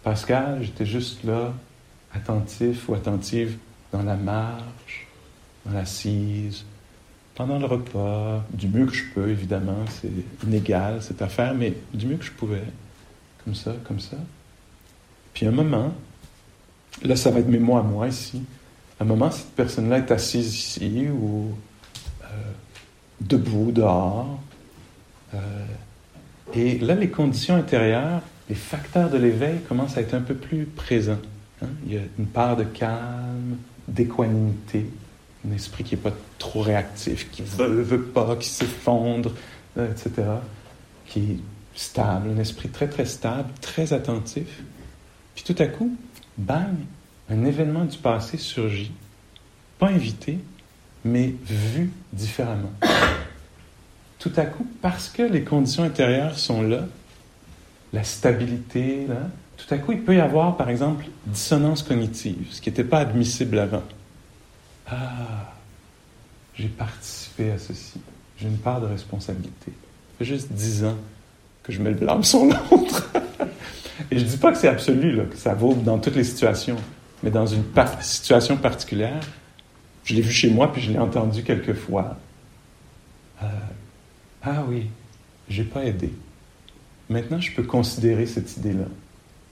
Pascal, 0.04 0.60
j'étais 0.62 0.86
juste 0.86 1.24
là, 1.24 1.54
attentif 2.14 2.88
ou 2.88 2.94
attentive 2.94 3.58
dans 3.92 4.04
la 4.04 4.16
marche, 4.16 5.08
dans 5.66 5.74
l'assise, 5.74 6.66
pendant 7.36 7.60
le 7.60 7.66
repas, 7.66 8.44
du 8.54 8.68
mieux 8.68 8.86
que 8.86 8.94
je 8.94 9.04
peux, 9.14 9.30
évidemment, 9.30 9.84
c'est 9.90 10.12
inégal 10.46 11.02
cette 11.02 11.22
affaire, 11.22 11.54
mais 11.54 11.74
du 11.94 12.08
mieux 12.08 12.16
que 12.16 12.26
je 12.26 12.32
pouvais, 12.32 12.64
comme 13.44 13.56
ça, 13.56 13.74
comme 13.86 14.00
ça. 14.00 14.18
Puis 15.34 15.46
un 15.46 15.52
moment, 15.52 15.94
là 17.04 17.16
ça 17.16 17.32
va 17.32 17.40
être 17.40 17.50
mes 17.50 17.60
mots 17.60 17.78
à 17.78 17.84
moi 17.84 18.08
ici, 18.08 18.42
un 19.00 19.06
moment, 19.06 19.30
cette 19.30 19.52
personne-là 19.52 19.98
est 19.98 20.12
assise 20.12 20.56
ici 20.56 21.08
ou 21.10 21.50
euh, 21.50 21.54
debout 23.22 23.72
dehors, 23.72 24.40
et 26.54 26.80
là 26.80 26.96
les 26.96 27.10
conditions 27.10 27.56
intérieures 27.56 28.22
les 28.50 28.56
facteurs 28.56 29.10
de 29.10 29.18
l'éveil 29.18 29.60
commencent 29.68 29.98
à 29.98 30.02
être 30.02 30.14
un 30.14 30.22
peu 30.22 30.36
plus 30.36 30.66
présents. 30.66 31.18
Hein. 31.62 31.70
Il 31.86 31.94
y 31.94 31.98
a 31.98 32.02
une 32.20 32.28
part 32.28 32.56
de 32.56 32.64
calme, 32.64 33.58
d'équanimité, 33.88 34.86
un 35.48 35.54
esprit 35.54 35.84
qui 35.84 35.96
n'est 35.96 36.02
pas 36.02 36.14
trop 36.38 36.62
réactif, 36.62 37.30
qui 37.32 37.42
veut, 37.42 37.82
veut, 37.82 38.02
pas, 38.02 38.36
qui 38.36 38.50
s'effondre, 38.50 39.32
euh, 39.78 39.92
etc., 39.92 40.28
qui 41.08 41.20
est 41.20 41.38
stable, 41.76 42.30
un 42.36 42.40
esprit 42.40 42.70
très 42.70 42.88
très 42.88 43.06
stable, 43.06 43.50
très 43.62 43.94
attentif. 43.94 44.64
Puis 45.34 45.44
tout 45.44 45.62
à 45.62 45.68
coup, 45.68 45.96
bang, 46.38 46.76
un 47.30 47.46
événement 47.46 47.86
du 47.86 47.98
passé 47.98 48.38
surgit, 48.38 48.92
pas 49.80 49.90
invité, 49.90 50.40
mais 51.06 51.36
vu 51.46 51.92
différemment. 52.12 52.72
Tout 54.20 54.34
à 54.36 54.46
coup, 54.46 54.68
parce 54.82 55.08
que 55.08 55.22
les 55.22 55.44
conditions 55.44 55.84
intérieures 55.84 56.38
sont 56.38 56.64
là, 56.64 56.86
la 57.94 58.04
stabilité. 58.04 59.06
Tout 59.56 59.74
à 59.74 59.78
coup, 59.78 59.92
il 59.92 60.02
peut 60.02 60.16
y 60.16 60.20
avoir, 60.20 60.58
par 60.58 60.70
exemple, 60.70 61.06
dissonance 61.28 61.84
cognitive, 61.84 62.48
ce 62.52 62.60
qui 62.60 62.70
n'était 62.70 62.84
pas 62.84 63.00
admissible 63.00 63.60
avant. 63.60 63.84
Ah, 64.88 65.54
j'ai 66.56 66.68
participé 66.68 67.52
à 67.52 67.60
ceci. 67.60 68.02
J'ai 68.38 68.48
une 68.48 68.58
part 68.58 68.82
de 68.82 68.88
responsabilité. 68.88 69.72
Ça 69.72 70.20
fait 70.20 70.26
juste 70.26 70.52
dix 70.52 70.84
ans 70.84 70.98
que 71.64 71.72
je 71.72 71.82
mets 71.82 71.92
le 71.92 71.96
blâme 71.96 72.24
sur 72.24 72.46
l'autre. 72.46 73.12
Et 74.12 74.18
je 74.18 74.26
ne 74.26 74.30
dis 74.30 74.38
pas 74.38 74.52
que 74.52 74.58
c'est 74.58 74.68
absolu, 74.68 75.20
que 75.30 75.38
ça 75.38 75.54
vaut 75.54 75.74
dans 75.74 76.00
toutes 76.00 76.16
les 76.16 76.24
situations. 76.24 76.78
mais 77.24 77.30
dans 77.30 77.46
une 77.46 77.64
situation 78.02 78.58
particulière. 78.58 79.22
Je 80.06 80.14
l'ai 80.14 80.22
vu 80.22 80.32
chez 80.32 80.50
moi, 80.50 80.72
puis 80.72 80.82
je 80.82 80.92
l'ai 80.92 81.00
entendu 81.00 81.44
quelques 81.44 81.74
fois. 81.74 82.18
Euh, 83.42 83.48
ah 84.44 84.64
oui, 84.70 84.88
j'ai 85.50 85.64
pas 85.64 85.84
aidé. 85.84 86.12
Maintenant, 87.10 87.42
je 87.42 87.52
peux 87.52 87.64
considérer 87.64 88.28
cette 88.28 88.56
idée-là, 88.58 88.86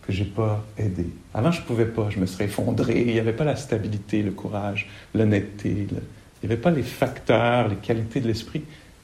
que 0.04 0.14
j'ai 0.14 0.26
pas 0.26 0.64
aidé. 0.78 1.08
Avant, 1.34 1.51
je 1.51 1.62
pouvais 1.64 1.86
pas, 1.86 2.10
je 2.12 2.20
me 2.20 2.28
serais 2.28 2.45
effondré. 2.45 3.01
Il 3.01 3.14
n'y 3.14 3.20
avait 3.20 3.34
pas 3.34 3.43
la 3.43 3.56
stabilité, 3.56 4.22
le 4.22 4.32
courage, 4.32 4.89
l'honnêteté. 5.16 5.70
Il 5.70 5.88
n'y 5.88 6.54
avait 6.54 6.62
pas 6.62 6.72
les 6.72 6.84
facteurs, 6.84 7.68
les 7.68 7.76
qualités 7.76 8.22
de 8.22 8.28
l'esprit 8.28 8.64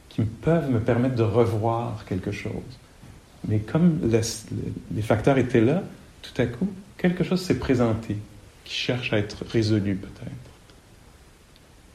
qui 0.10 0.22
peuvent 0.22 0.70
me 0.70 0.80
permettre 0.80 1.16
de 1.16 1.24
revoir 1.24 2.06
quelque 2.06 2.32
chose. 2.32 2.52
Mais 3.48 3.60
comme 3.60 4.00
les 4.12 5.02
facteurs 5.02 5.38
étaient 5.38 5.62
là, 5.62 5.84
tout 6.22 6.42
à 6.42 6.46
coup, 6.46 6.70
quelque 6.98 7.24
chose 7.24 7.42
s'est 7.42 7.58
présenté 7.58 8.18
qui 8.66 8.74
cherche 8.74 9.14
à 9.14 9.18
être 9.18 9.46
résolu 9.50 9.96
peut-être. 9.96 10.49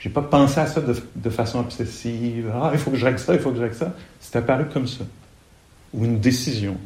J'ai 0.05 0.11
pas 0.11 0.21
pensé 0.21 0.61
à 0.61 0.67
ça 0.67 0.83
de, 0.83 1.31
façon 1.31 1.61
obsessive. 1.61 2.53
Ah, 2.55 2.69
il 2.75 2.79
faut 2.79 2.91
que 2.91 2.97
je 2.99 3.07
règle 3.07 3.19
ça, 3.19 3.33
il 3.33 3.41
faut 3.41 3.53
que 3.53 3.57
je 3.57 3.63
règle 3.63 3.75
ça. 3.75 3.95
C'est 4.21 4.37
apparu 4.37 4.67
comme 4.67 4.87
ça. 4.87 5.03
Ou 5.95 6.05
une 6.05 6.21
décision. 6.21 6.77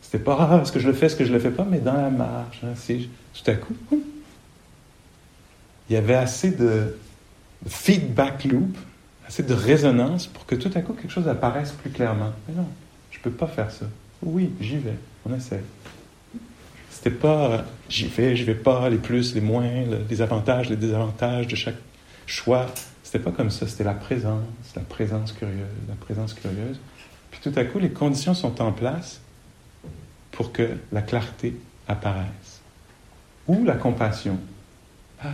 C'était 0.00 0.24
pas, 0.24 0.58
est-ce 0.62 0.72
que 0.72 0.80
je 0.80 0.86
le 0.86 0.94
fais, 0.94 1.04
est-ce 1.04 1.16
que 1.16 1.26
je 1.26 1.32
le 1.34 1.38
fais 1.38 1.50
pas, 1.50 1.66
mais 1.70 1.80
dans 1.80 1.92
la 1.92 2.08
marche. 2.08 2.62
Hein, 2.64 2.72
tout 2.88 3.50
à 3.50 3.54
coup, 3.56 3.74
il 3.90 5.92
y 5.92 5.96
avait 5.96 6.14
assez 6.14 6.52
de 6.52 6.96
feedback 7.66 8.44
loop, 8.44 8.74
assez 9.28 9.42
de 9.42 9.52
résonance 9.52 10.28
pour 10.28 10.46
que 10.46 10.54
tout 10.54 10.70
à 10.74 10.80
coup 10.80 10.94
quelque 10.94 11.12
chose 11.12 11.28
apparaisse 11.28 11.72
plus 11.72 11.90
clairement. 11.90 12.32
Mais 12.48 12.54
non, 12.54 12.68
je 13.10 13.18
peux 13.18 13.30
pas 13.30 13.48
faire 13.48 13.70
ça. 13.70 13.84
Oui, 14.22 14.50
j'y 14.62 14.78
vais. 14.78 14.96
On 15.28 15.34
essaie. 15.34 15.62
C'était 17.06 17.18
pas 17.18 17.64
j'y 17.88 18.08
vais, 18.08 18.34
j'y 18.34 18.42
vais 18.42 18.56
pas, 18.56 18.90
les 18.90 18.98
plus, 18.98 19.32
les 19.36 19.40
moins, 19.40 19.70
les 20.10 20.22
avantages, 20.22 20.68
les 20.68 20.76
désavantages 20.76 21.46
de 21.46 21.54
chaque 21.54 21.76
choix. 22.26 22.66
C'était 23.04 23.20
pas 23.20 23.30
comme 23.30 23.48
ça. 23.48 23.68
C'était 23.68 23.84
la 23.84 23.94
présence, 23.94 24.42
la 24.74 24.82
présence 24.82 25.30
curieuse, 25.30 25.68
la 25.88 25.94
présence 25.94 26.34
curieuse. 26.34 26.80
Puis 27.30 27.38
tout 27.40 27.52
à 27.56 27.64
coup, 27.64 27.78
les 27.78 27.90
conditions 27.90 28.34
sont 28.34 28.60
en 28.60 28.72
place 28.72 29.20
pour 30.32 30.50
que 30.50 30.68
la 30.90 31.00
clarté 31.00 31.54
apparaisse. 31.86 32.60
Ou 33.46 33.64
la 33.64 33.76
compassion. 33.76 34.40
Ah, 35.22 35.28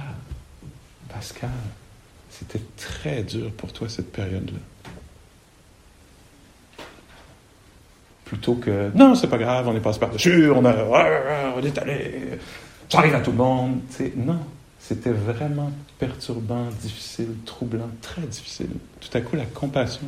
Pascal, 1.08 1.48
c'était 2.28 2.60
très 2.76 3.22
dur 3.22 3.50
pour 3.52 3.72
toi 3.72 3.88
cette 3.88 4.12
période-là. 4.12 4.58
Plutôt 8.32 8.54
que 8.54 8.90
non, 8.94 9.14
c'est 9.14 9.26
pas 9.26 9.36
grave, 9.36 9.68
on 9.68 9.76
est 9.76 9.80
passé 9.80 10.00
par-dessus, 10.00 10.50
on, 10.50 10.64
a, 10.64 10.74
on 11.54 11.62
est 11.62 11.76
allé, 11.76 12.38
ça 12.88 13.00
arrive 13.00 13.14
à 13.14 13.20
tout 13.20 13.30
le 13.30 13.36
monde. 13.36 13.80
non, 14.16 14.38
c'était 14.80 15.10
vraiment 15.10 15.70
perturbant, 15.98 16.64
difficile, 16.80 17.34
troublant, 17.44 17.90
très 18.00 18.22
difficile. 18.22 18.70
Tout 19.00 19.18
à 19.18 19.20
coup, 19.20 19.36
la 19.36 19.44
compassion 19.44 20.06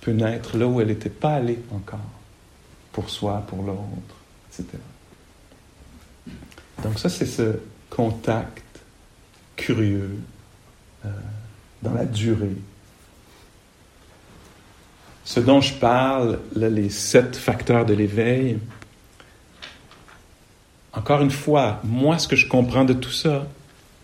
peut 0.00 0.10
naître 0.10 0.58
là 0.58 0.66
où 0.66 0.80
elle 0.80 0.88
n'était 0.88 1.10
pas 1.10 1.34
allée 1.34 1.60
encore, 1.72 2.00
pour 2.90 3.08
soi, 3.08 3.44
pour 3.46 3.62
l'autre, 3.62 4.16
etc. 4.48 4.76
Donc 6.82 6.98
ça, 6.98 7.08
c'est 7.08 7.24
ce 7.24 7.60
contact 7.88 8.64
curieux 9.54 10.18
euh, 11.06 11.08
dans 11.82 11.92
la 11.92 12.04
durée 12.04 12.56
ce 15.24 15.40
dont 15.40 15.60
je 15.60 15.74
parle, 15.74 16.38
les 16.54 16.90
sept 16.90 17.36
facteurs 17.36 17.86
de 17.86 17.94
l'éveil, 17.94 18.58
encore 20.92 21.22
une 21.22 21.30
fois, 21.30 21.80
moi, 21.82 22.18
ce 22.18 22.28
que 22.28 22.36
je 22.36 22.46
comprends 22.46 22.84
de 22.84 22.92
tout 22.92 23.10
ça, 23.10 23.46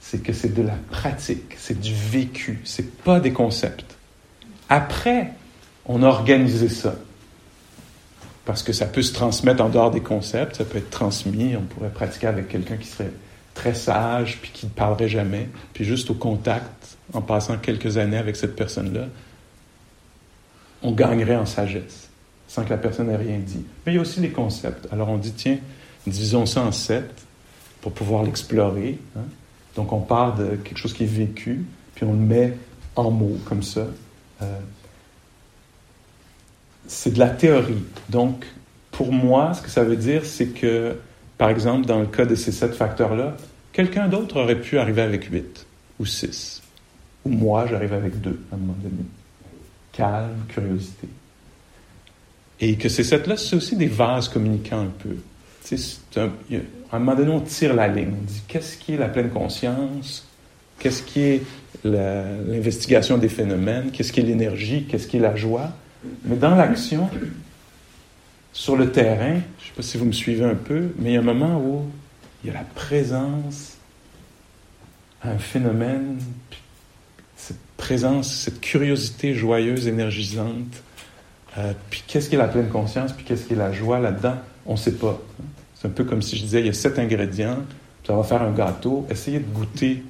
c'est 0.00 0.22
que 0.22 0.32
c'est 0.32 0.52
de 0.54 0.62
la 0.62 0.76
pratique, 0.90 1.54
c'est 1.56 1.78
du 1.78 1.94
vécu, 1.94 2.60
c'est 2.64 2.90
pas 3.04 3.20
des 3.20 3.32
concepts. 3.32 3.96
Après, 4.68 5.32
on 5.84 6.02
a 6.02 6.06
organisé 6.06 6.68
ça. 6.68 6.94
Parce 8.44 8.62
que 8.62 8.72
ça 8.72 8.86
peut 8.86 9.02
se 9.02 9.12
transmettre 9.12 9.62
en 9.62 9.68
dehors 9.68 9.90
des 9.90 10.00
concepts, 10.00 10.56
ça 10.56 10.64
peut 10.64 10.78
être 10.78 10.90
transmis, 10.90 11.54
on 11.54 11.62
pourrait 11.62 11.90
pratiquer 11.90 12.26
avec 12.26 12.48
quelqu'un 12.48 12.76
qui 12.76 12.88
serait 12.88 13.12
très 13.54 13.74
sage, 13.74 14.38
puis 14.40 14.50
qui 14.52 14.66
ne 14.66 14.70
parlerait 14.70 15.08
jamais, 15.08 15.48
puis 15.74 15.84
juste 15.84 16.10
au 16.10 16.14
contact, 16.14 16.96
en 17.12 17.20
passant 17.20 17.58
quelques 17.58 17.98
années 17.98 18.16
avec 18.16 18.36
cette 18.36 18.56
personne-là, 18.56 19.06
on 20.82 20.92
gagnerait 20.92 21.36
en 21.36 21.46
sagesse, 21.46 22.08
sans 22.48 22.64
que 22.64 22.70
la 22.70 22.78
personne 22.78 23.10
ait 23.10 23.16
rien 23.16 23.38
dit. 23.38 23.64
Mais 23.84 23.92
il 23.92 23.94
y 23.96 23.98
a 23.98 24.00
aussi 24.00 24.20
les 24.20 24.30
concepts. 24.30 24.86
Alors 24.92 25.08
on 25.08 25.18
dit, 25.18 25.32
tiens, 25.32 25.58
divisons 26.06 26.46
ça 26.46 26.62
en 26.62 26.72
sept 26.72 27.10
pour 27.80 27.92
pouvoir 27.92 28.22
l'explorer. 28.22 28.98
Hein. 29.16 29.24
Donc 29.76 29.92
on 29.92 30.00
part 30.00 30.36
de 30.36 30.56
quelque 30.56 30.78
chose 30.78 30.92
qui 30.92 31.04
est 31.04 31.06
vécu, 31.06 31.64
puis 31.94 32.04
on 32.04 32.12
le 32.12 32.18
met 32.18 32.56
en 32.96 33.10
mots 33.10 33.38
comme 33.44 33.62
ça. 33.62 33.86
Euh, 34.42 34.58
c'est 36.86 37.12
de 37.14 37.18
la 37.18 37.28
théorie. 37.28 37.84
Donc, 38.08 38.44
pour 38.90 39.12
moi, 39.12 39.54
ce 39.54 39.62
que 39.62 39.70
ça 39.70 39.84
veut 39.84 39.96
dire, 39.96 40.24
c'est 40.24 40.48
que, 40.48 40.96
par 41.38 41.48
exemple, 41.48 41.86
dans 41.86 42.00
le 42.00 42.06
cas 42.06 42.24
de 42.24 42.34
ces 42.34 42.50
sept 42.50 42.74
facteurs-là, 42.74 43.36
quelqu'un 43.72 44.08
d'autre 44.08 44.40
aurait 44.40 44.60
pu 44.60 44.76
arriver 44.78 45.02
avec 45.02 45.24
huit 45.26 45.66
ou 46.00 46.06
six. 46.06 46.60
Ou 47.24 47.30
moi, 47.30 47.66
j'arrive 47.68 47.92
avec 47.92 48.20
deux 48.20 48.40
à 48.50 48.56
un 48.56 48.58
moment 48.58 48.76
donné 48.82 49.04
calme, 50.00 50.44
curiosité. 50.48 51.08
Et 52.60 52.76
que 52.76 52.88
ces 52.88 53.04
sept-là, 53.04 53.36
c'est 53.36 53.56
aussi 53.56 53.76
des 53.76 53.86
vases 53.86 54.28
communicants 54.28 54.82
un 54.82 54.92
peu. 54.98 55.16
à 56.16 56.96
un 56.96 56.98
moment 56.98 57.14
donné, 57.14 57.30
on 57.30 57.40
tire 57.40 57.74
la 57.74 57.88
ligne. 57.88 58.12
On 58.20 58.24
dit 58.24 58.42
qu'est-ce 58.48 58.76
qui 58.76 58.94
est 58.94 58.98
la 58.98 59.08
pleine 59.08 59.30
conscience, 59.30 60.26
qu'est-ce 60.78 61.02
qui 61.02 61.20
est 61.20 61.42
l'investigation 61.84 63.16
des 63.16 63.28
phénomènes, 63.28 63.90
qu'est-ce 63.92 64.12
qui 64.12 64.20
est 64.20 64.24
l'énergie, 64.24 64.84
qu'est-ce 64.88 65.06
qui 65.06 65.16
est 65.16 65.20
la 65.20 65.36
joie? 65.36 65.70
Mais 66.24 66.36
dans 66.36 66.54
l'action, 66.54 67.08
sur 68.52 68.76
le 68.76 68.90
terrain, 68.90 69.34
je 69.58 69.64
ne 69.64 69.68
sais 69.68 69.76
pas 69.76 69.82
si 69.82 69.98
vous 69.98 70.06
me 70.06 70.12
suivez 70.12 70.44
un 70.44 70.54
peu, 70.54 70.92
mais 70.98 71.10
il 71.10 71.12
y 71.14 71.16
a 71.16 71.20
un 71.20 71.22
moment 71.22 71.58
où 71.58 71.84
il 72.42 72.48
y 72.48 72.50
a 72.50 72.54
la 72.54 72.64
présence 72.74 73.76
un 75.22 75.38
phénomène, 75.38 76.18
présence, 77.80 78.32
cette 78.32 78.60
curiosité 78.60 79.34
joyeuse, 79.34 79.88
énergisante. 79.88 80.82
Euh, 81.58 81.72
puis 81.88 82.04
qu'est-ce 82.06 82.28
qui 82.28 82.36
est 82.36 82.38
la 82.38 82.46
pleine 82.46 82.68
conscience, 82.68 83.12
puis 83.12 83.24
qu'est-ce 83.24 83.46
qui 83.46 83.54
est 83.54 83.56
la 83.56 83.72
joie 83.72 83.98
là-dedans, 83.98 84.36
on 84.66 84.72
ne 84.72 84.78
sait 84.78 84.92
pas. 84.92 85.18
C'est 85.74 85.88
un 85.88 85.90
peu 85.90 86.04
comme 86.04 86.22
si 86.22 86.36
je 86.36 86.42
disais, 86.42 86.60
il 86.60 86.66
y 86.66 86.68
a 86.68 86.74
sept 86.74 86.98
ingrédients, 86.98 87.58
ça 88.06 88.14
va 88.14 88.22
faire 88.22 88.42
un 88.42 88.52
gâteau, 88.52 89.06
essayez 89.10 89.40
de 89.40 89.52
goûter 89.52 90.04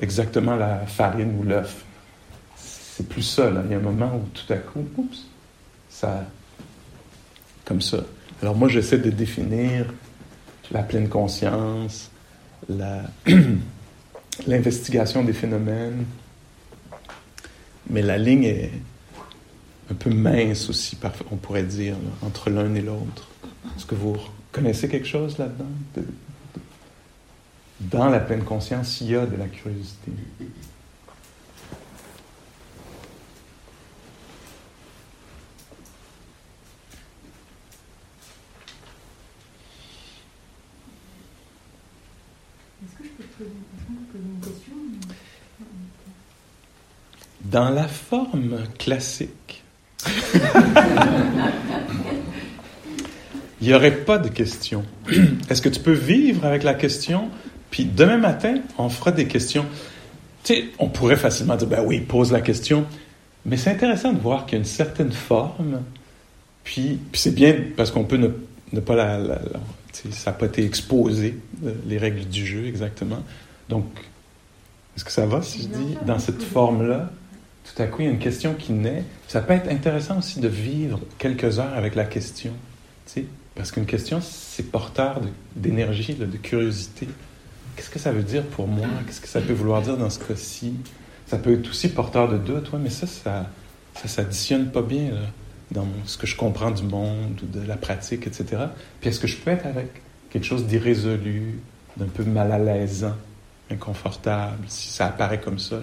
exactement 0.00 0.56
la 0.56 0.80
farine 0.86 1.38
ou 1.38 1.44
l'œuf. 1.44 1.84
C'est 2.56 3.08
plus 3.08 3.22
ça, 3.22 3.48
là. 3.48 3.62
Il 3.64 3.70
y 3.70 3.74
a 3.74 3.78
un 3.78 3.82
moment 3.82 4.12
où 4.16 4.28
tout 4.34 4.52
à 4.52 4.56
coup, 4.56 4.84
oups, 4.96 5.26
ça... 5.88 6.26
Comme 7.64 7.80
ça. 7.80 7.98
Alors 8.42 8.56
moi, 8.56 8.68
j'essaie 8.68 8.98
de 8.98 9.10
définir 9.10 9.92
la 10.72 10.82
pleine 10.82 11.08
conscience, 11.08 12.10
l'investigation 14.46 15.22
des 15.22 15.32
phénomènes, 15.32 16.04
mais 17.90 18.02
la 18.02 18.18
ligne 18.18 18.44
est 18.44 18.70
un 19.90 19.94
peu 19.94 20.10
mince 20.10 20.68
aussi, 20.68 20.96
on 21.30 21.36
pourrait 21.36 21.62
dire, 21.62 21.96
entre 22.22 22.50
l'un 22.50 22.74
et 22.74 22.82
l'autre. 22.82 23.28
Est-ce 23.76 23.86
que 23.86 23.94
vous 23.94 24.16
connaissez 24.52 24.88
quelque 24.88 25.06
chose 25.06 25.38
là-dedans? 25.38 25.64
Dans 27.80 28.08
la 28.08 28.20
pleine 28.20 28.44
conscience, 28.44 29.00
il 29.00 29.10
y 29.10 29.16
a 29.16 29.24
de 29.24 29.36
la 29.36 29.46
curiosité. 29.46 30.12
Dans 47.50 47.70
la 47.70 47.88
forme 47.88 48.58
classique, 48.78 49.62
il 53.60 53.68
n'y 53.68 53.72
aurait 53.72 54.04
pas 54.04 54.18
de 54.18 54.28
question. 54.28 54.84
Est-ce 55.48 55.62
que 55.62 55.70
tu 55.70 55.80
peux 55.80 55.92
vivre 55.92 56.44
avec 56.44 56.62
la 56.62 56.74
question? 56.74 57.30
Puis 57.70 57.86
demain 57.86 58.18
matin, 58.18 58.56
on 58.76 58.90
fera 58.90 59.12
des 59.12 59.26
questions. 59.26 59.64
Tu 60.44 60.54
sais, 60.54 60.64
on 60.78 60.88
pourrait 60.88 61.16
facilement 61.16 61.56
dire, 61.56 61.68
ben 61.68 61.82
oui, 61.84 62.00
pose 62.00 62.32
la 62.32 62.42
question. 62.42 62.84
Mais 63.46 63.56
c'est 63.56 63.70
intéressant 63.70 64.12
de 64.12 64.20
voir 64.20 64.44
qu'il 64.44 64.54
y 64.54 64.56
a 64.56 64.58
une 64.58 64.66
certaine 64.66 65.12
forme. 65.12 65.80
Puis, 66.64 66.98
c'est 67.14 67.34
bien 67.34 67.56
parce 67.78 67.90
qu'on 67.90 68.04
peut 68.04 68.18
ne, 68.18 68.80
pas 68.80 68.94
la. 68.94 69.38
ça 69.92 70.32
n'a 70.32 70.36
pas 70.36 70.46
été 70.46 70.64
exposé, 70.64 71.38
euh, 71.64 71.72
les 71.86 71.96
règles 71.96 72.26
du 72.26 72.44
jeu 72.44 72.66
exactement. 72.66 73.22
Donc, 73.70 73.86
est-ce 74.94 75.04
que 75.04 75.12
ça 75.12 75.24
va 75.24 75.40
si 75.40 75.62
je 75.62 75.68
dis 75.68 75.96
dans 76.04 76.18
cette 76.18 76.42
forme-là? 76.42 77.10
Tout 77.74 77.82
à 77.82 77.86
coup, 77.86 78.02
il 78.02 78.06
y 78.06 78.08
a 78.08 78.10
une 78.10 78.18
question 78.18 78.54
qui 78.54 78.72
naît. 78.72 79.04
Ça 79.26 79.40
peut 79.40 79.52
être 79.52 79.70
intéressant 79.70 80.18
aussi 80.18 80.40
de 80.40 80.48
vivre 80.48 81.00
quelques 81.18 81.58
heures 81.58 81.74
avec 81.74 81.94
la 81.94 82.04
question. 82.04 82.52
Parce 83.54 83.72
qu'une 83.72 83.86
question, 83.86 84.20
c'est 84.22 84.64
porteur 84.64 85.20
d'énergie, 85.56 86.14
de, 86.14 86.26
curiosité. 86.36 87.08
Qu'est-ce 87.76 87.90
que 87.90 87.98
ça 87.98 88.12
veut 88.12 88.22
dire 88.22 88.44
pour 88.44 88.68
moi? 88.68 88.86
Qu'est-ce 89.06 89.20
que 89.20 89.28
ça 89.28 89.40
peut 89.40 89.52
vouloir 89.52 89.82
dire 89.82 89.96
dans 89.96 90.10
ce 90.10 90.18
cas-ci? 90.18 90.74
Ça 91.26 91.38
peut 91.38 91.52
être 91.54 91.68
aussi 91.68 91.88
porteur 91.88 92.28
de 92.28 92.38
doute, 92.38 92.72
ouais, 92.72 92.78
mais 92.80 92.90
ça, 92.90 93.06
ça, 93.06 93.50
ça 93.94 94.08
s'additionne 94.08 94.70
pas 94.70 94.82
bien 94.82 95.10
dans 95.70 95.86
ce 96.06 96.16
que 96.16 96.26
je 96.26 96.36
comprends 96.36 96.70
du 96.70 96.82
monde 96.82 97.40
ou 97.42 97.46
de 97.46 97.66
la 97.66 97.76
pratique, 97.76 98.26
etc. 98.26 98.64
Puis 99.00 99.10
est-ce 99.10 99.20
que 99.20 99.26
je 99.26 99.36
peux 99.36 99.50
être 99.50 99.66
avec 99.66 100.02
quelque 100.30 100.44
chose 100.44 100.66
d'irrésolu, 100.66 101.60
d'un 101.96 102.06
peu 102.06 102.24
mal 102.24 102.52
à 102.52 102.58
l'aise, 102.58 103.06
inconfortable, 103.70 104.64
si 104.68 104.88
ça 104.88 105.06
apparaît 105.06 105.40
comme 105.40 105.58
ça? 105.58 105.80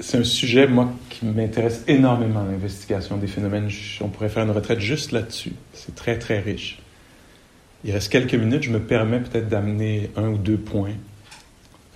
C'est 0.00 0.18
un 0.18 0.24
sujet, 0.24 0.66
moi, 0.66 0.92
qui 1.08 1.24
m'intéresse 1.24 1.84
énormément, 1.86 2.44
l'investigation 2.44 3.16
des 3.16 3.28
phénomènes. 3.28 3.68
On 4.00 4.08
pourrait 4.08 4.28
faire 4.28 4.44
une 4.44 4.50
retraite 4.50 4.80
juste 4.80 5.12
là-dessus. 5.12 5.52
C'est 5.72 5.94
très, 5.94 6.18
très 6.18 6.40
riche. 6.40 6.80
Il 7.84 7.92
reste 7.92 8.10
quelques 8.10 8.34
minutes. 8.34 8.64
Je 8.64 8.70
me 8.70 8.80
permets 8.80 9.20
peut-être 9.20 9.48
d'amener 9.48 10.10
un 10.16 10.28
ou 10.28 10.38
deux 10.38 10.56
points. 10.56 10.94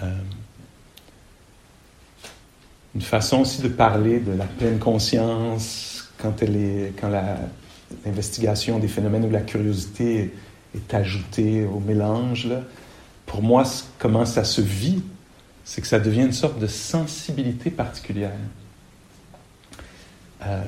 Euh, 0.03 0.13
une 2.95 3.03
façon 3.03 3.41
aussi 3.41 3.63
de 3.63 3.69
parler 3.69 4.21
de 4.21 4.33
la 4.33 4.45
pleine 4.45 4.79
conscience 4.79 6.09
quand, 6.19 6.43
elle 6.43 6.57
est, 6.57 6.93
quand 7.01 7.11
l'investigation 8.05 8.79
des 8.79 8.89
phénomènes 8.89 9.25
ou 9.25 9.31
la 9.31 9.41
curiosité 9.41 10.33
est, 10.75 10.95
ajoutée 10.95 11.65
au 11.65 11.81
mélange. 11.81 12.49
Pour 13.27 13.43
moi, 13.43 13.65
comment 13.99 14.25
ça 14.25 14.45
se 14.45 14.61
vit 14.61 15.03
c'est 15.69 15.83
que 15.83 15.87
ça 15.87 16.01
devient 16.01 16.23
une 16.23 16.33
sorte 16.33 16.59
de 16.59 16.67
sensibilité 16.67 17.71
particulière. 17.71 18.33
Euh, 20.47 20.63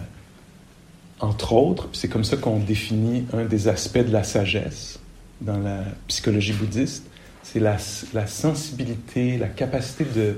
entre 1.21 1.55
autres, 1.55 1.89
c'est 1.95 2.09
comme 2.09 2.23
ça 2.23 2.37
qu'on 2.37 2.59
définit 2.59 3.25
un 3.33 3.47
des 3.47 3.67
aspects 3.67 4.05
de 4.05 4.13
la 4.13 4.25
sagesse 4.25 4.99
dans 5.41 5.57
la 5.57 5.85
psychologie 6.07 6.53
bouddhiste, 6.53 7.07
c'est 7.43 7.61
la, 7.61 7.79
sensibilité, 8.27 9.39
la 9.39 9.49
capacité 9.49 10.05
de... 10.05 10.37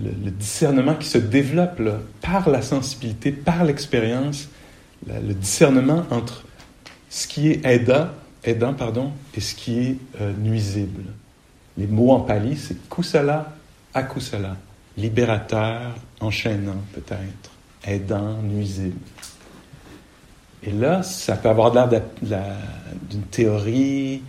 Le, 0.00 0.30
discernement 0.30 0.94
qui 0.94 1.08
se 1.08 1.18
développe 1.18 1.82
par 2.20 2.48
la 2.48 2.62
sensibilité, 2.62 3.32
par 3.32 3.64
l'expérience, 3.64 4.48
le 5.04 5.34
discernement 5.34 6.06
entre 6.10 6.44
ce 7.10 7.26
qui 7.26 7.48
est 7.48 7.66
aidant, 7.66 8.06
aidant 8.44 8.74
pardon, 8.74 9.10
et 9.34 9.40
ce 9.40 9.56
qui 9.56 9.80
est 9.80 9.96
euh, 10.20 10.32
nuisible. 10.38 11.02
Les 11.78 11.86
mots 11.86 12.10
en 12.10 12.20
pali, 12.20 12.56
c'est 12.56 12.88
kusala, 12.90 13.54
akusala, 13.94 14.56
libérateur, 14.96 15.94
enchaînant 16.20 16.82
peut-être, 16.92 17.52
aidant, 17.86 18.42
nuisible. 18.42 18.98
Et 20.64 20.72
là, 20.72 21.04
ça 21.04 21.36
peut 21.36 21.48
avoir 21.48 21.72
l'air 21.72 21.88
d'une 23.08 23.22
théorie, 23.30 24.22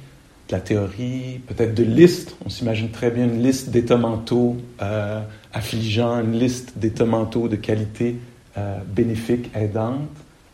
de 0.48 0.52
la 0.52 0.62
théorie, 0.62 1.42
peut-être 1.48 1.74
de 1.74 1.84
liste. 1.84 2.36
On 2.46 2.50
s'imagine 2.50 2.92
très 2.92 3.10
bien 3.10 3.26
une 3.26 3.42
liste 3.42 3.70
d'états 3.70 3.98
mentaux 3.98 4.58
euh, 4.84 5.24
affligeants, 5.52 6.20
une 6.20 6.38
liste 6.38 6.78
d'états 6.78 7.06
mentaux 7.06 7.48
de 7.48 7.56
qualité 7.56 8.18
euh, 8.60 8.78
bénéfique, 8.86 9.50
aidante. 9.56 10.08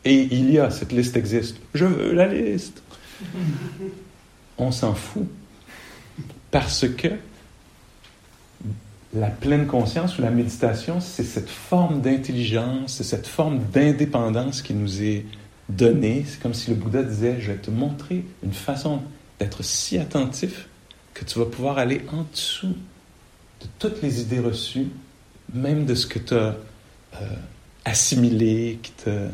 Et 0.05 0.29
il 0.31 0.49
y 0.49 0.59
a, 0.59 0.71
cette 0.71 0.93
liste 0.93 1.17
existe. 1.17 1.57
Je 1.73 1.83
veux 1.83 2.13
la 2.13 2.27
liste. 2.27 2.81
On 4.57 4.71
s'en 4.71 4.93
fout 4.93 5.27
parce 6.55 6.87
que 6.87 7.09
la 9.13 9.27
pleine 9.27 9.67
conscience 9.67 10.17
ou 10.17 10.21
la 10.21 10.31
méditation, 10.31 11.01
c'est 11.01 11.25
cette 11.25 11.49
forme 11.49 11.99
d'intelligence, 11.99 12.93
c'est 12.93 13.03
cette 13.03 13.27
forme 13.27 13.59
d'indépendance 13.73 14.61
qui 14.61 14.73
nous 14.73 15.03
est 15.03 15.25
donnée. 15.67 16.23
C'est 16.25 16.41
comme 16.41 16.53
si 16.53 16.69
le 16.69 16.77
Bouddha 16.77 17.03
disait, 17.03 17.41
je 17.41 17.51
vais 17.51 17.57
te 17.57 17.69
montrer 17.69 18.23
une 18.41 18.53
façon 18.53 19.01
d'être 19.37 19.65
si 19.65 19.97
attentif 19.97 20.69
que 21.13 21.25
tu 21.25 21.39
vas 21.39 21.45
pouvoir 21.45 21.77
aller 21.77 22.05
en 22.13 22.23
dessous 22.31 22.77
de 23.59 23.67
toutes 23.77 24.01
les 24.01 24.21
idées 24.21 24.39
reçues, 24.39 24.87
même 25.53 25.85
de 25.85 25.93
ce 25.93 26.07
que 26.07 26.19
tu 26.19 26.35
as 26.35 26.55
euh, 27.21 27.27
assimilé, 27.83 28.79
qui 28.81 28.93
te, 28.93 29.09
euh, 29.09 29.27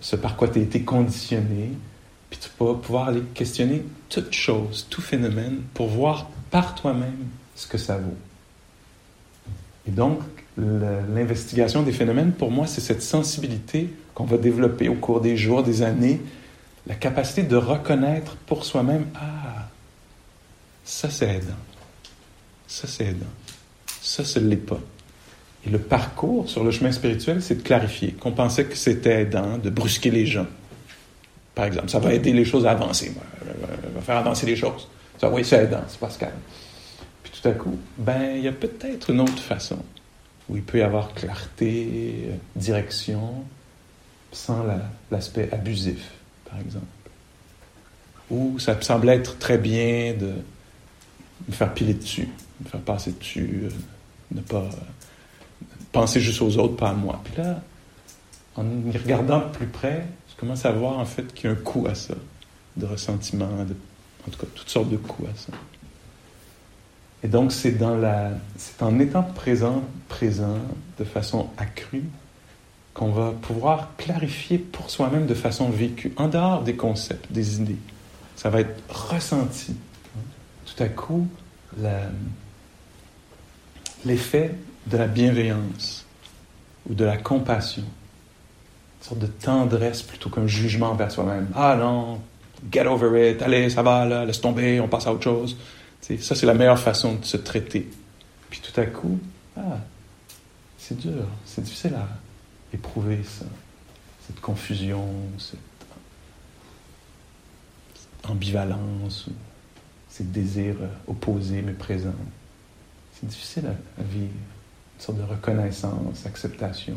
ce 0.00 0.16
par 0.16 0.36
quoi 0.36 0.48
tu 0.48 0.60
as 0.60 0.62
été 0.62 0.80
conditionné, 0.80 1.72
tu 2.42 2.64
vas 2.64 2.74
pouvoir 2.74 3.08
aller 3.08 3.22
questionner 3.34 3.84
toute 4.08 4.32
chose, 4.32 4.86
tout 4.90 5.00
phénomène, 5.00 5.60
pour 5.74 5.88
voir 5.88 6.28
par 6.50 6.74
toi-même 6.74 7.28
ce 7.54 7.66
que 7.66 7.78
ça 7.78 7.98
vaut. 7.98 8.16
Et 9.86 9.90
donc, 9.90 10.20
l'investigation 10.56 11.82
des 11.82 11.92
phénomènes, 11.92 12.32
pour 12.32 12.50
moi, 12.50 12.66
c'est 12.66 12.80
cette 12.80 13.02
sensibilité 13.02 13.90
qu'on 14.14 14.24
va 14.24 14.36
développer 14.36 14.88
au 14.88 14.94
cours 14.94 15.20
des 15.20 15.36
jours, 15.36 15.62
des 15.62 15.82
années, 15.82 16.20
la 16.86 16.94
capacité 16.94 17.44
de 17.44 17.56
reconnaître 17.56 18.36
pour 18.46 18.64
soi-même, 18.64 19.06
ah, 19.14 19.68
ça 20.84 21.10
c'est 21.10 21.28
aidant, 21.28 21.52
ça 22.66 22.88
c'est 22.88 23.04
aidant, 23.06 23.26
ça 24.00 24.24
ce 24.24 24.40
l'est 24.40 24.56
pas. 24.56 24.80
Et 25.64 25.70
le 25.70 25.78
parcours 25.78 26.50
sur 26.50 26.64
le 26.64 26.72
chemin 26.72 26.90
spirituel, 26.90 27.40
c'est 27.40 27.54
de 27.54 27.62
clarifier 27.62 28.12
qu'on 28.12 28.32
pensait 28.32 28.64
que 28.64 28.76
c'était 28.76 29.22
aidant 29.22 29.58
de 29.58 29.70
brusquer 29.70 30.10
les 30.10 30.26
gens 30.26 30.46
par 31.54 31.66
exemple. 31.66 31.88
Ça 31.88 31.98
va 31.98 32.12
aider 32.12 32.32
les 32.32 32.44
choses 32.44 32.66
à 32.66 32.72
avancer. 32.72 33.12
Ça 33.14 33.88
va 33.94 34.00
faire 34.00 34.16
avancer 34.16 34.46
les 34.46 34.56
choses. 34.56 34.88
Ça, 35.18 35.30
oui, 35.30 35.44
c'est 35.44 35.64
aidant, 35.64 35.82
c'est 35.88 36.00
Pascal. 36.00 36.32
Puis 37.22 37.32
tout 37.40 37.48
à 37.48 37.52
coup, 37.52 37.78
ben, 37.98 38.36
il 38.36 38.42
y 38.42 38.48
a 38.48 38.52
peut-être 38.52 39.10
une 39.10 39.20
autre 39.20 39.42
façon 39.42 39.78
où 40.48 40.56
il 40.56 40.62
peut 40.62 40.78
y 40.78 40.82
avoir 40.82 41.14
clarté, 41.14 42.30
direction, 42.56 43.44
sans 44.32 44.64
l'aspect 45.10 45.48
abusif, 45.52 46.12
par 46.50 46.58
exemple. 46.58 46.86
Ou 48.30 48.58
ça 48.58 48.74
me 48.74 48.80
semble 48.80 49.08
être 49.10 49.38
très 49.38 49.58
bien 49.58 50.14
de 50.14 50.32
me 51.48 51.52
faire 51.52 51.72
piler 51.74 51.94
dessus, 51.94 52.28
me 52.60 52.68
faire 52.68 52.80
passer 52.80 53.12
dessus, 53.12 53.64
euh, 53.64 53.70
ne 54.34 54.40
pas 54.40 54.68
penser 55.92 56.20
juste 56.20 56.40
aux 56.40 56.56
autres, 56.56 56.76
pas 56.76 56.90
à 56.90 56.94
moi. 56.94 57.20
Puis 57.24 57.42
là, 57.42 57.60
en 58.56 58.64
y 58.92 58.96
regardant 58.96 59.40
plus 59.40 59.66
près, 59.66 60.06
commence 60.42 60.64
à 60.64 60.72
voir 60.72 60.98
en 60.98 61.04
fait 61.04 61.32
qu'il 61.32 61.48
y 61.48 61.52
a 61.52 61.52
un 61.52 61.60
coût 61.60 61.86
à 61.86 61.94
ça, 61.94 62.14
de 62.76 62.84
ressentiment, 62.84 63.44
en 63.46 64.30
tout 64.30 64.40
cas 64.40 64.46
toutes 64.52 64.68
sortes 64.68 64.90
de 64.90 64.96
coups 64.96 65.28
à 65.28 65.36
ça. 65.36 65.52
Et 67.22 67.28
donc 67.28 67.52
c'est 67.52 67.70
dans 67.70 67.96
la, 67.96 68.32
c'est 68.56 68.82
en 68.82 68.98
étant 68.98 69.22
présent, 69.22 69.84
présent 70.08 70.58
de 70.98 71.04
façon 71.04 71.48
accrue 71.58 72.02
qu'on 72.92 73.12
va 73.12 73.30
pouvoir 73.30 73.90
clarifier 73.96 74.58
pour 74.58 74.90
soi-même 74.90 75.26
de 75.26 75.34
façon 75.34 75.70
vécue, 75.70 76.12
en 76.16 76.26
dehors 76.26 76.64
des 76.64 76.74
concepts, 76.74 77.30
des 77.30 77.60
idées. 77.60 77.78
Ça 78.34 78.50
va 78.50 78.62
être 78.62 78.82
ressenti. 78.90 79.76
Tout 80.66 80.82
à 80.82 80.88
coup, 80.88 81.28
l'effet 84.04 84.56
de 84.88 84.96
la 84.96 85.06
bienveillance 85.06 86.04
ou 86.90 86.94
de 86.94 87.04
la 87.04 87.16
compassion 87.16 87.84
une 89.02 89.08
sorte 89.08 89.20
de 89.20 89.26
tendresse 89.26 90.02
plutôt 90.02 90.30
qu'un 90.30 90.46
jugement 90.46 90.90
envers 90.90 91.10
soi-même. 91.10 91.48
Ah 91.56 91.74
non, 91.76 92.20
get 92.70 92.86
over 92.86 93.32
it, 93.32 93.42
allez, 93.42 93.68
ça 93.68 93.82
va, 93.82 94.24
laisse 94.24 94.40
tomber, 94.40 94.80
on 94.80 94.86
passe 94.86 95.08
à 95.08 95.12
autre 95.12 95.24
chose. 95.24 95.56
ça, 96.20 96.36
c'est 96.36 96.46
la 96.46 96.54
meilleure 96.54 96.78
façon 96.78 97.16
de 97.16 97.24
se 97.24 97.36
traiter. 97.36 97.90
Puis 98.48 98.60
tout 98.60 98.80
à 98.80 98.86
coup, 98.86 99.18
ah, 99.56 99.78
c'est 100.78 100.96
dur, 100.98 101.26
c'est 101.44 101.62
difficile 101.62 101.94
à 101.94 102.06
éprouver 102.72 103.20
ça, 103.24 103.44
cette 104.26 104.40
confusion, 104.40 105.04
cette, 105.36 105.58
ambivalence, 108.30 109.26
ces 110.08 110.22
désirs 110.22 110.76
opposés 111.08 111.60
mais 111.62 111.72
présents. 111.72 112.14
C'est 113.14 113.26
difficile 113.26 113.66
à 113.66 114.02
vivre, 114.04 114.30
une 114.30 115.00
sorte 115.04 115.18
de 115.18 115.24
reconnaissance, 115.24 116.24
acceptation 116.24 116.96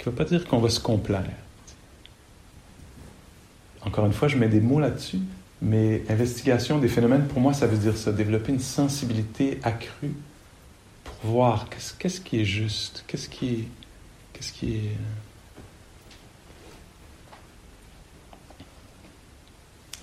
qui 0.00 0.08
ne 0.08 0.12
veut 0.12 0.16
pas 0.16 0.24
dire 0.24 0.46
qu'on 0.46 0.60
va 0.60 0.70
se 0.70 0.80
complaire? 0.80 1.30
Encore 3.82 4.06
une 4.06 4.14
fois, 4.14 4.28
je 4.28 4.38
mets 4.38 4.48
des 4.48 4.60
mots 4.60 4.80
là-dessus, 4.80 5.20
mais 5.60 6.02
investigation 6.08 6.78
des 6.78 6.88
phénomènes, 6.88 7.26
pour 7.26 7.40
moi, 7.40 7.52
ça 7.52 7.66
veut 7.66 7.76
dire 7.76 7.98
ça, 7.98 8.10
développer 8.10 8.52
une 8.52 8.60
sensibilité 8.60 9.60
accrue 9.62 10.14
pour 11.04 11.32
voir 11.32 11.66
qu'est-ce, 11.98 12.20
qui 12.22 12.40
est 12.40 12.44
juste, 12.46 13.04
qu'est-ce 13.06 13.28
qui 13.28 13.48
est... 13.48 13.68
Qu'est-ce 14.32 14.52
qui 14.52 14.76
est 14.76 14.96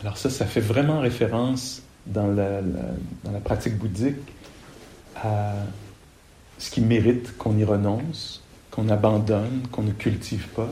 Alors 0.02 0.18
ça, 0.18 0.30
ça 0.30 0.46
fait 0.46 0.62
vraiment 0.62 1.00
référence 1.00 1.82
dans 2.06 2.28
la, 2.28 2.62
dans 2.62 3.32
la 3.32 3.40
pratique 3.40 3.76
bouddhique 3.76 4.16
à 5.16 5.56
ce 6.60 6.70
qui 6.70 6.82
mérite 6.82 7.36
qu'on 7.38 7.58
y 7.58 7.64
renonce, 7.64 8.44
qu'on 8.78 8.90
abandonne, 8.90 9.64
qu'on 9.72 9.82
ne 9.82 9.92
cultive 9.92 10.50
pas, 10.50 10.70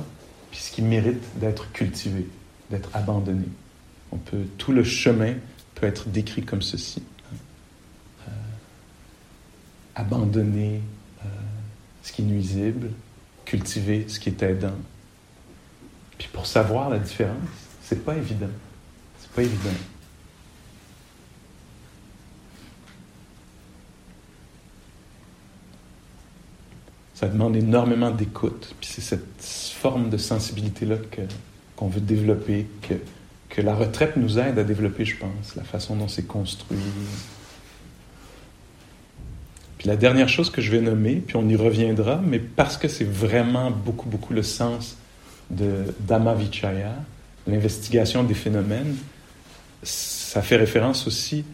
puis 0.52 0.60
ce 0.60 0.72
qui 0.72 0.84
mérite 0.84 1.24
d'être 1.40 1.72
cultivé. 1.72 2.28
d'être 2.70 2.90
abandonné. 2.94 3.48
On 4.12 4.18
peut, 4.18 4.44
tout 4.58 4.72
le 4.72 4.84
chemin 4.84 5.34
peut 5.74 5.88
être 5.88 6.08
décrit 6.10 6.44
comme 6.44 6.62
ceci. 6.62 7.02
Euh, 8.28 8.32
abandonner 9.96 10.82
euh, 11.24 11.28
ce 12.04 12.12
qui 12.12 12.22
est 12.22 12.26
nuisible, 12.26 12.92
cultiver 13.44 14.06
ce 14.08 14.20
qui 14.20 14.30
est 14.30 14.44
aidant. 14.44 14.78
Puis 16.20 16.30
pour 16.32 16.46
savoir 16.46 16.92
la 16.92 17.00
différence, 17.00 17.36
c'est 17.82 18.06
pas 18.06 18.16
évident. 18.16 18.54
C'est 19.20 19.32
pas 19.32 19.42
évident. 19.42 19.78
Ça 27.16 27.28
demande 27.28 27.56
énormément 27.56 28.12
d'écoute. 28.12 28.76
Puis 28.80 28.90
c'est 28.92 29.02
cette 29.02 29.42
forme 29.42 30.10
de 30.10 30.18
sensibilité-là 30.18 30.98
qu'on 31.78 31.88
veut 31.88 32.02
développer, 32.02 32.68
que, 32.82 32.96
que 33.50 33.62
la 33.62 33.74
retraite 33.74 34.18
nous 34.18 34.38
aide 34.38 34.60
à 34.60 34.64
développer, 34.64 35.06
je 35.06 35.18
pense, 35.18 35.56
la 35.56 35.64
façon 35.64 35.96
dont 35.96 36.10
c'est 36.10 36.28
construit. 36.28 36.78
Puis 39.78 39.88
la 39.88 39.96
dernière 39.96 40.28
chose 40.30 40.50
que 40.50 40.62
je 40.62 40.72
vais 40.72 40.82
nommer, 40.82 41.16
puis 41.16 41.38
on 41.38 41.48
y 41.48 41.56
reviendra, 41.56 42.22
mais 42.26 42.40
parce 42.40 42.78
que 42.78 42.90
c'est 42.90 43.10
vraiment 43.10 43.72
beaucoup, 43.72 44.10
beaucoup 44.10 44.34
le 44.34 44.44
sens 44.44 44.98
de 45.50 45.94
Dhammavichaya, 46.02 46.96
l'investigation 47.48 48.24
des 48.24 48.34
phénomènes, 48.34 48.96
ça 49.84 50.42
fait 50.42 50.58
référence 50.58 51.08
aussi 51.08 51.46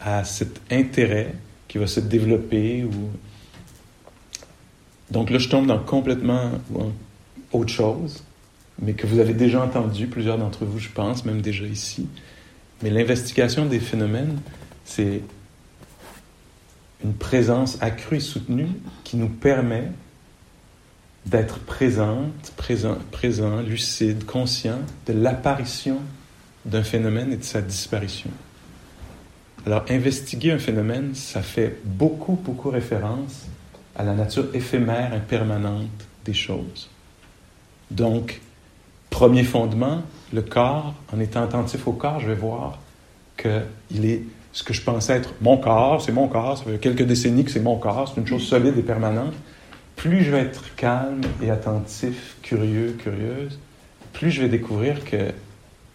à 0.00 0.24
cet 0.24 0.60
intérêt 0.70 1.34
qui 1.68 1.78
va 1.78 1.86
se 1.86 2.00
développer 2.00 2.84
ou 2.84 3.10
donc 5.14 5.30
là, 5.30 5.38
je 5.38 5.48
tombe 5.48 5.66
dans 5.66 5.78
complètement 5.78 6.50
autre 7.52 7.72
chose, 7.72 8.24
mais 8.82 8.94
que 8.94 9.06
vous 9.06 9.20
avez 9.20 9.32
déjà 9.32 9.62
entendu, 9.62 10.08
plusieurs 10.08 10.38
d'entre 10.38 10.64
vous, 10.64 10.80
je 10.80 10.88
pense, 10.88 11.24
même 11.24 11.40
déjà 11.40 11.64
ici. 11.66 12.08
Mais 12.82 12.90
l'investigation 12.90 13.64
des 13.64 13.78
phénomènes, 13.78 14.40
c'est 14.84 15.20
une 17.04 17.14
présence 17.14 17.80
accrue 17.80 18.16
et 18.16 18.20
soutenue 18.20 18.66
qui 19.04 19.16
nous 19.16 19.28
permet 19.28 19.92
d'être 21.26 21.60
présente, 21.60 22.52
présent, 22.56 22.98
présent, 23.12 23.60
lucide, 23.60 24.24
conscient 24.24 24.80
de 25.06 25.12
l'apparition 25.12 25.98
d'un 26.64 26.82
phénomène 26.82 27.32
et 27.32 27.36
de 27.36 27.44
sa 27.44 27.62
disparition. 27.62 28.30
Alors, 29.64 29.84
investiguer 29.90 30.50
un 30.50 30.58
phénomène, 30.58 31.14
ça 31.14 31.40
fait 31.40 31.78
beaucoup, 31.84 32.34
beaucoup 32.34 32.70
référence 32.70 33.46
à 33.96 34.02
la 34.02 34.14
nature 34.14 34.46
éphémère, 34.54 35.12
impermanente 35.12 36.06
des 36.24 36.34
choses. 36.34 36.90
Donc, 37.90 38.40
premier 39.10 39.44
fondement, 39.44 40.02
le 40.32 40.42
corps, 40.42 40.94
en 41.12 41.20
étant 41.20 41.42
attentif 41.42 41.86
au 41.86 41.92
corps, 41.92 42.20
je 42.20 42.28
vais 42.28 42.34
voir 42.34 42.78
qu'il 43.36 44.04
est 44.04 44.22
ce 44.52 44.62
que 44.62 44.72
je 44.72 44.82
pensais 44.82 45.14
être 45.14 45.34
mon 45.40 45.56
corps, 45.56 46.00
c'est 46.00 46.12
mon 46.12 46.28
corps, 46.28 46.58
ça 46.58 46.64
fait 46.64 46.78
quelques 46.78 47.02
décennies 47.02 47.44
que 47.44 47.50
c'est 47.50 47.60
mon 47.60 47.76
corps, 47.76 48.08
c'est 48.08 48.20
une 48.20 48.26
chose 48.26 48.46
solide 48.46 48.78
et 48.78 48.82
permanente. 48.82 49.34
Plus 49.96 50.22
je 50.22 50.30
vais 50.30 50.40
être 50.40 50.74
calme 50.76 51.22
et 51.42 51.50
attentif, 51.50 52.36
curieux, 52.42 52.96
curieuse, 52.98 53.58
plus 54.12 54.30
je 54.30 54.42
vais 54.42 54.48
découvrir 54.48 55.04
que, 55.04 55.32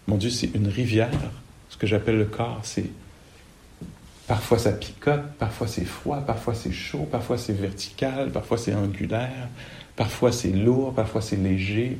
mon 0.07 0.17
Dieu, 0.17 0.29
c'est 0.29 0.53
une 0.53 0.67
rivière. 0.67 1.09
Ce 1.69 1.77
que 1.77 1.87
j'appelle 1.87 2.17
le 2.17 2.25
corps, 2.25 2.59
c'est 2.63 2.89
Parfois 4.29 4.59
ça 4.59 4.71
picote, 4.71 5.23
parfois 5.39 5.65
c'est 5.65 5.85
froid, 5.85 6.17
parfois 6.17 6.53
c'est 6.53 6.71
chaud, 6.71 7.07
parfois 7.11 7.39
c'est 7.39 7.51
vertical, 7.51 8.29
parfois 8.29 8.59
c'est 8.59 8.75
angulaire, 8.75 9.49
parfois 9.95 10.31
c'est 10.31 10.51
lourd, 10.51 10.93
parfois 10.93 11.19
c'est 11.19 11.35
léger, 11.35 11.97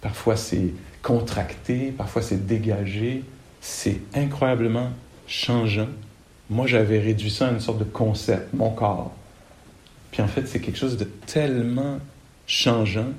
parfois 0.00 0.36
c'est 0.36 0.72
contracté, 1.02 1.90
parfois 1.90 2.22
c'est 2.22 2.46
dégagé. 2.46 3.24
C'est 3.60 4.00
incroyablement 4.14 4.90
changeant. 5.26 5.88
Moi, 6.48 6.68
j'avais 6.68 7.00
réduit 7.00 7.30
ça 7.30 7.48
à 7.48 7.50
une 7.50 7.58
sorte 7.58 7.78
de 7.78 7.84
concept, 7.84 8.54
mon 8.54 8.70
corps. 8.70 9.12
Puis 10.12 10.22
en 10.22 10.28
fait, 10.28 10.46
c'est 10.46 10.60
quelque 10.60 10.78
chose 10.78 10.96
de 10.96 11.06
tellement 11.26 11.98
changeant. 12.46 13.10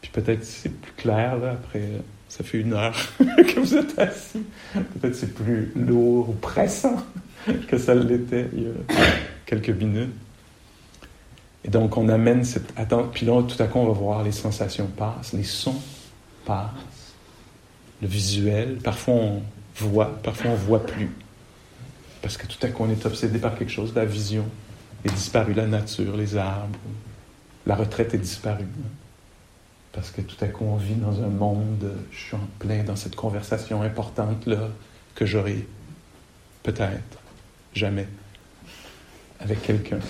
Puis 0.00 0.12
peut-être 0.12 0.44
c'est 0.44 0.68
plus 0.68 0.92
clair, 0.92 1.38
là, 1.38 1.50
après, 1.52 1.88
ça 2.36 2.42
fait 2.42 2.58
une 2.58 2.72
heure 2.72 2.96
que 3.18 3.60
vous 3.60 3.76
êtes 3.76 3.96
assis. 3.98 4.42
Peut-être 4.72 5.14
c'est 5.14 5.34
plus 5.34 5.70
lourd 5.76 6.30
ou 6.30 6.32
pressant. 6.32 6.96
que 7.68 7.78
ça 7.78 7.94
l'était 7.94 8.48
il 8.52 8.62
y 8.62 8.66
a 8.66 8.70
quelques 9.46 9.70
minutes. 9.70 10.14
Et 11.64 11.68
donc, 11.68 11.96
on 11.96 12.08
amène 12.08 12.44
cette 12.44 12.72
attente. 12.76 13.12
Puis 13.12 13.24
là, 13.24 13.42
tout 13.42 13.62
à 13.62 13.66
coup, 13.66 13.78
on 13.78 13.86
va 13.86 13.92
voir 13.92 14.22
les 14.22 14.32
sensations 14.32 14.86
passent, 14.86 15.32
les 15.32 15.44
sons 15.44 15.80
passent, 16.44 17.14
le 18.02 18.08
visuel. 18.08 18.78
Parfois, 18.82 19.14
on 19.14 19.42
voit, 19.76 20.20
parfois, 20.22 20.50
on 20.50 20.56
voit 20.56 20.84
plus. 20.84 21.10
Parce 22.20 22.36
que 22.36 22.46
tout 22.46 22.58
à 22.62 22.68
coup, 22.68 22.84
on 22.84 22.90
est 22.90 23.06
obsédé 23.06 23.38
par 23.38 23.56
quelque 23.56 23.72
chose. 23.72 23.94
La 23.94 24.04
vision 24.04 24.44
est 25.04 25.10
disparue, 25.10 25.54
la 25.54 25.66
nature, 25.66 26.16
les 26.16 26.36
arbres, 26.36 26.78
la 27.66 27.76
retraite 27.76 28.12
est 28.14 28.18
disparue. 28.18 28.66
Parce 29.94 30.10
que 30.10 30.20
tout 30.20 30.36
à 30.44 30.48
coup, 30.48 30.64
on 30.64 30.76
vit 30.76 30.96
dans 30.96 31.22
un 31.22 31.28
monde, 31.28 31.92
je 32.10 32.18
suis 32.18 32.34
en 32.34 32.46
plein 32.58 32.82
dans 32.82 32.96
cette 32.96 33.14
conversation 33.14 33.82
importante-là 33.82 34.68
que 35.14 35.24
j'aurai 35.24 35.66
peut-être 36.64 37.18
jamais 37.74 38.08
avec 39.38 39.62
quelqu'un. 39.62 40.00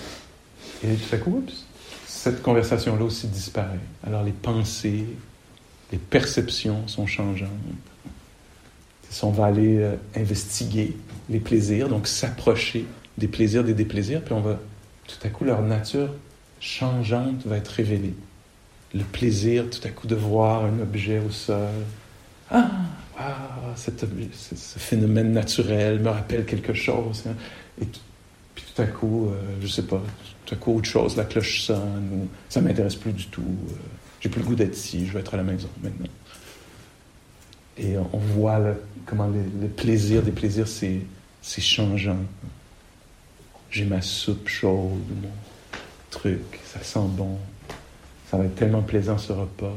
Et 0.83 0.95
tout 0.95 1.15
à 1.15 1.17
coup, 1.19 1.43
cette 2.07 2.41
conversation-là 2.41 3.03
aussi 3.03 3.27
disparaît. 3.27 3.79
Alors 4.05 4.23
les 4.23 4.31
pensées, 4.31 5.05
les 5.91 5.99
perceptions 5.99 6.87
sont 6.87 7.05
changeantes. 7.05 7.49
On 9.21 9.29
va 9.29 9.45
aller 9.45 9.87
investiguer 10.15 10.97
les 11.29 11.39
plaisirs, 11.39 11.89
donc 11.89 12.07
s'approcher 12.07 12.85
des 13.17 13.27
plaisirs, 13.27 13.63
des 13.63 13.73
déplaisirs, 13.73 14.21
puis 14.23 14.33
on 14.33 14.41
va, 14.41 14.59
tout 15.07 15.15
à 15.23 15.29
coup, 15.29 15.45
leur 15.45 15.61
nature 15.61 16.09
changeante 16.59 17.45
va 17.45 17.57
être 17.57 17.69
révélée. 17.69 18.13
Le 18.95 19.03
plaisir, 19.03 19.69
tout 19.69 19.85
à 19.85 19.89
coup, 19.89 20.07
de 20.07 20.15
voir 20.15 20.65
un 20.65 20.79
objet 20.79 21.19
au 21.19 21.29
sol. 21.29 21.67
Ah, 22.49 22.71
ah, 23.17 23.73
ce 23.75 24.79
phénomène 24.79 25.31
naturel 25.31 25.99
me 25.99 26.09
rappelle 26.09 26.45
quelque 26.45 26.73
chose. 26.73 27.23
Hein. 27.27 27.35
Et 27.81 27.85
puis 28.55 28.65
tout 28.73 28.81
à 28.81 28.85
coup, 28.85 29.27
euh, 29.27 29.41
je 29.61 29.67
sais 29.67 29.83
pas, 29.83 30.01
tout 30.45 30.55
à 30.55 30.57
coup 30.57 30.77
autre 30.77 30.87
chose, 30.87 31.15
la 31.15 31.25
cloche 31.25 31.61
sonne, 31.61 32.09
ou 32.13 32.27
ça 32.49 32.61
m'intéresse 32.61 32.95
plus 32.95 33.11
du 33.11 33.27
tout, 33.27 33.41
euh, 33.41 33.73
j'ai 34.21 34.29
plus 34.29 34.41
le 34.41 34.47
goût 34.47 34.55
d'être 34.55 34.75
ici, 34.75 35.05
je 35.05 35.13
veux 35.13 35.19
être 35.19 35.33
à 35.33 35.37
la 35.37 35.43
maison 35.43 35.69
maintenant. 35.83 36.07
Et 37.77 37.97
on 37.97 38.17
voit 38.17 38.61
comment 39.05 39.27
le, 39.27 39.67
plaisir 39.67 40.21
des 40.21 40.31
plaisirs, 40.31 40.67
c'est, 40.67 41.01
c'est 41.41 41.61
changeant. 41.61 42.19
J'ai 43.69 43.85
ma 43.85 44.01
soupe 44.01 44.47
chaude, 44.47 45.03
mon 45.21 45.29
truc, 46.09 46.61
ça 46.65 46.81
sent 46.81 47.07
bon, 47.09 47.37
ça 48.29 48.37
va 48.37 48.45
être 48.45 48.55
tellement 48.55 48.81
plaisant 48.81 49.17
ce 49.17 49.33
repas. 49.33 49.75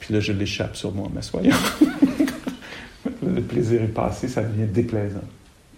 Puis 0.00 0.14
là, 0.14 0.20
je 0.20 0.32
l'échappe 0.32 0.76
sur 0.76 0.92
moi 0.92 1.06
en 1.06 1.10
m'assoyant. 1.10 1.56
le 3.22 3.42
plaisir 3.42 3.82
est 3.82 3.88
passé, 3.88 4.28
ça 4.28 4.42
devient 4.42 4.66
déplaisant. 4.66 5.24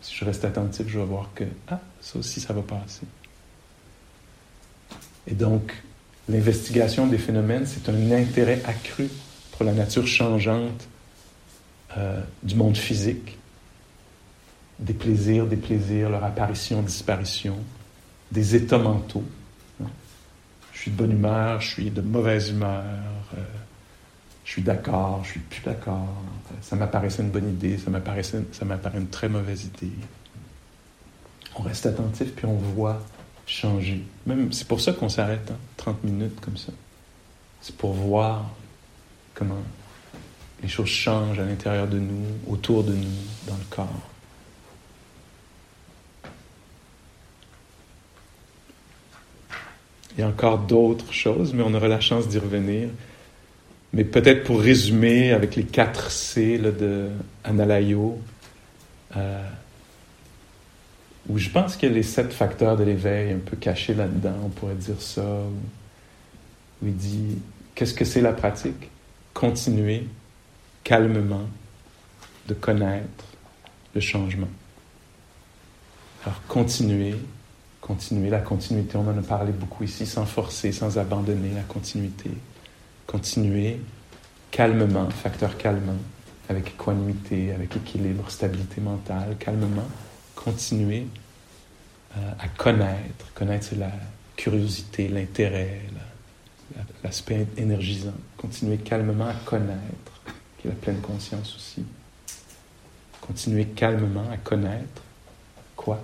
Si 0.02 0.14
je 0.14 0.24
reste 0.24 0.44
attentif, 0.44 0.86
je 0.88 0.98
vais 0.98 1.04
voir 1.04 1.30
que, 1.34 1.44
ah, 1.68 1.80
ça 2.00 2.18
aussi, 2.18 2.40
ça 2.40 2.52
va 2.52 2.62
passer. 2.62 3.06
Et 5.26 5.34
donc, 5.34 5.72
l'investigation 6.28 7.06
des 7.06 7.18
phénomènes, 7.18 7.66
c'est 7.66 7.88
un 7.88 8.12
intérêt 8.12 8.62
accru 8.64 9.08
pour 9.52 9.64
la 9.64 9.72
nature 9.72 10.06
changeante 10.06 10.88
euh, 11.96 12.20
du 12.42 12.54
monde 12.54 12.76
physique, 12.76 13.36
des 14.78 14.94
plaisirs, 14.94 15.46
des 15.46 15.56
plaisirs, 15.56 16.08
leur 16.08 16.24
apparition, 16.24 16.82
disparition, 16.82 17.56
des 18.32 18.56
états 18.56 18.78
mentaux. 18.78 19.24
Je 20.80 20.84
suis 20.84 20.92
de 20.92 20.96
bonne 20.96 21.12
humeur, 21.12 21.60
je 21.60 21.68
suis 21.68 21.90
de 21.90 22.00
mauvaise 22.00 22.48
humeur. 22.48 22.82
Euh, 23.36 23.42
je 24.46 24.50
suis 24.50 24.62
d'accord, 24.62 25.20
je 25.24 25.32
suis 25.32 25.40
plus 25.40 25.60
d'accord. 25.60 26.08
Ça 26.62 26.74
m'apparaissait 26.74 27.22
une 27.22 27.28
bonne 27.28 27.50
idée, 27.50 27.76
ça 27.76 27.90
m'apparaissait, 27.90 28.44
ça 28.52 28.64
m'apparaît 28.64 28.96
une 28.96 29.08
très 29.08 29.28
mauvaise 29.28 29.66
idée. 29.66 29.92
On 31.54 31.60
reste 31.64 31.84
attentif 31.84 32.34
puis 32.34 32.46
on 32.46 32.54
voit 32.54 32.98
changer. 33.44 34.02
Même, 34.24 34.54
c'est 34.54 34.66
pour 34.66 34.80
ça 34.80 34.94
qu'on 34.94 35.10
s'arrête 35.10 35.52
30 35.76 35.96
hein, 35.96 35.98
minutes 36.02 36.40
comme 36.40 36.56
ça. 36.56 36.72
C'est 37.60 37.76
pour 37.76 37.92
voir 37.92 38.50
comment 39.34 39.62
les 40.62 40.68
choses 40.70 40.88
changent 40.88 41.40
à 41.40 41.44
l'intérieur 41.44 41.88
de 41.88 41.98
nous, 41.98 42.24
autour 42.48 42.84
de 42.84 42.94
nous, 42.94 43.18
dans 43.46 43.56
le 43.56 43.64
corps. 43.68 44.09
Il 50.20 50.24
y 50.24 50.26
a 50.26 50.28
encore 50.28 50.58
d'autres 50.58 51.14
choses, 51.14 51.54
mais 51.54 51.62
on 51.62 51.72
aura 51.72 51.88
la 51.88 51.98
chance 51.98 52.28
d'y 52.28 52.36
revenir. 52.36 52.90
Mais 53.94 54.04
peut-être 54.04 54.44
pour 54.44 54.60
résumer 54.60 55.32
avec 55.32 55.56
les 55.56 55.64
quatre 55.64 56.10
C 56.10 56.58
de 56.58 57.08
Analayo, 57.42 58.18
euh, 59.16 59.42
où 61.26 61.38
je 61.38 61.48
pense 61.48 61.74
qu'il 61.74 61.88
y 61.88 61.92
a 61.92 61.94
les 61.94 62.02
sept 62.02 62.34
facteurs 62.34 62.76
de 62.76 62.84
l'éveil 62.84 63.32
un 63.32 63.38
peu 63.38 63.56
cachés 63.56 63.94
là-dedans, 63.94 64.34
on 64.44 64.50
pourrait 64.50 64.74
dire 64.74 65.00
ça, 65.00 65.24
où, 66.82 66.86
il 66.86 66.94
dit 66.94 67.38
qu'est-ce 67.74 67.94
que 67.94 68.04
c'est 68.04 68.20
la 68.20 68.34
pratique? 68.34 68.90
Continuer 69.32 70.04
calmement 70.84 71.48
de 72.46 72.52
connaître 72.52 73.24
le 73.94 74.02
changement. 74.02 74.50
Alors 76.26 76.42
continuer, 76.46 77.14
continuer 77.90 78.30
la 78.30 78.38
continuité, 78.38 78.96
on 78.96 79.08
en 79.08 79.18
a 79.18 79.22
parlé 79.22 79.50
beaucoup 79.50 79.82
ici, 79.82 80.06
sans 80.06 80.24
forcer, 80.24 80.70
sans 80.70 80.96
abandonner 80.96 81.50
la 81.52 81.62
continuité. 81.62 82.30
Continuer 83.04 83.80
calmement, 84.52 85.10
facteur 85.10 85.56
calmant, 85.56 85.98
avec 86.48 86.68
équanimité, 86.68 87.52
avec 87.52 87.74
équilibre, 87.76 88.30
stabilité 88.30 88.80
mentale, 88.80 89.36
calmement, 89.40 89.88
continuer 90.36 91.08
euh, 92.16 92.32
à 92.38 92.46
connaître. 92.46 93.32
Connaître, 93.34 93.74
la 93.76 93.90
curiosité, 94.36 95.08
l'intérêt, 95.08 95.80
l'aspect 97.02 97.48
énergisant. 97.56 98.14
Continuer 98.36 98.76
calmement 98.76 99.26
à 99.26 99.34
connaître, 99.34 100.22
qui 100.58 100.68
est 100.68 100.70
la 100.70 100.76
pleine 100.76 101.00
conscience 101.00 101.56
aussi. 101.56 101.84
Continuer 103.20 103.64
calmement 103.64 104.30
à 104.30 104.36
connaître 104.36 105.02
quoi? 105.74 106.00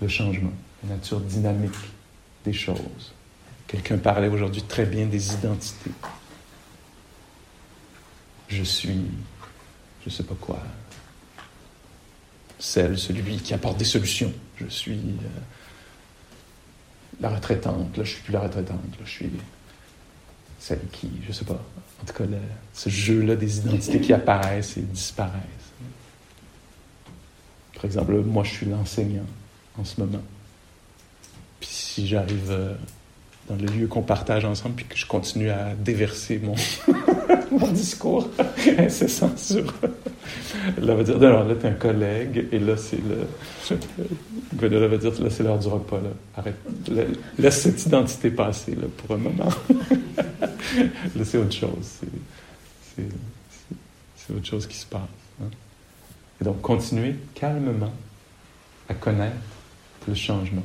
Le 0.00 0.06
changement, 0.06 0.52
la 0.82 0.94
nature 0.96 1.20
dynamique 1.20 1.74
des 2.44 2.52
choses. 2.52 3.12
Quelqu'un 3.66 3.98
parlait 3.98 4.28
aujourd'hui 4.28 4.62
très 4.62 4.86
bien 4.86 5.06
des 5.06 5.34
identités. 5.34 5.90
Je 8.48 8.62
suis, 8.62 9.02
je 10.02 10.06
ne 10.06 10.10
sais 10.10 10.22
pas 10.22 10.36
quoi, 10.40 10.62
celle, 12.58 12.98
celui 12.98 13.36
qui 13.36 13.52
apporte 13.52 13.76
des 13.76 13.84
solutions. 13.84 14.32
Je 14.56 14.66
suis 14.68 14.98
euh, 14.98 15.40
la 17.20 17.28
retraitante, 17.30 17.96
là 17.96 18.04
je 18.04 18.10
suis 18.10 18.22
plus 18.22 18.32
la 18.32 18.40
retraitante, 18.40 18.98
là 18.98 19.04
je 19.04 19.10
suis 19.10 19.30
celle 20.58 20.80
qui, 20.90 21.10
je 21.26 21.32
sais 21.32 21.44
pas, 21.44 21.62
en 22.02 22.04
tout 22.04 22.12
cas 22.14 22.24
ce 22.72 22.88
jeu-là 22.88 23.36
des 23.36 23.58
identités 23.58 24.00
qui 24.00 24.12
apparaissent 24.12 24.76
et 24.76 24.82
disparaissent. 24.82 25.42
Par 27.74 27.84
exemple, 27.84 28.14
moi 28.20 28.44
je 28.44 28.50
suis 28.50 28.66
l'enseignant 28.66 29.26
en 29.78 29.84
ce 29.84 30.00
moment. 30.00 30.22
Puis 31.60 31.68
si 31.70 32.06
j'arrive 32.06 32.50
euh, 32.50 32.74
dans 33.48 33.56
le 33.56 33.66
lieu 33.66 33.86
qu'on 33.86 34.02
partage 34.02 34.44
ensemble, 34.44 34.76
puis 34.76 34.84
que 34.84 34.96
je 34.96 35.06
continue 35.06 35.50
à 35.50 35.74
déverser 35.74 36.38
mon, 36.38 36.54
mon 37.58 37.68
discours 37.68 38.28
incessant 38.78 39.36
sur. 39.36 39.74
Là, 40.78 40.94
va 40.94 41.02
dire, 41.02 41.18
non, 41.18 41.44
là, 41.44 41.54
t'es 41.54 41.68
un 41.68 41.72
collègue, 41.72 42.48
et 42.52 42.58
là, 42.58 42.76
c'est 42.76 42.98
le. 42.98 43.26
Va 44.52 44.68
dire, 44.68 45.22
là, 45.22 45.30
c'est 45.30 45.42
l'heure 45.42 45.58
du 45.58 45.68
repas, 45.68 45.96
là. 45.96 46.10
Arrête. 46.36 46.56
laisse 47.38 47.62
cette 47.62 47.86
identité 47.86 48.30
passer, 48.30 48.74
là, 48.74 48.86
pour 48.96 49.16
un 49.16 49.18
moment. 49.18 49.48
là, 50.18 51.24
c'est 51.24 51.38
autre 51.38 51.52
chose. 51.52 52.00
C'est 52.94 54.34
autre 54.34 54.46
chose 54.46 54.66
qui 54.66 54.76
se 54.76 54.86
passe. 54.86 55.00
Hein. 55.42 55.48
Et 56.40 56.44
donc, 56.44 56.60
continuer 56.60 57.16
calmement 57.34 57.92
à 58.88 58.94
connaître 58.94 59.36
le 60.06 60.14
changement. 60.14 60.64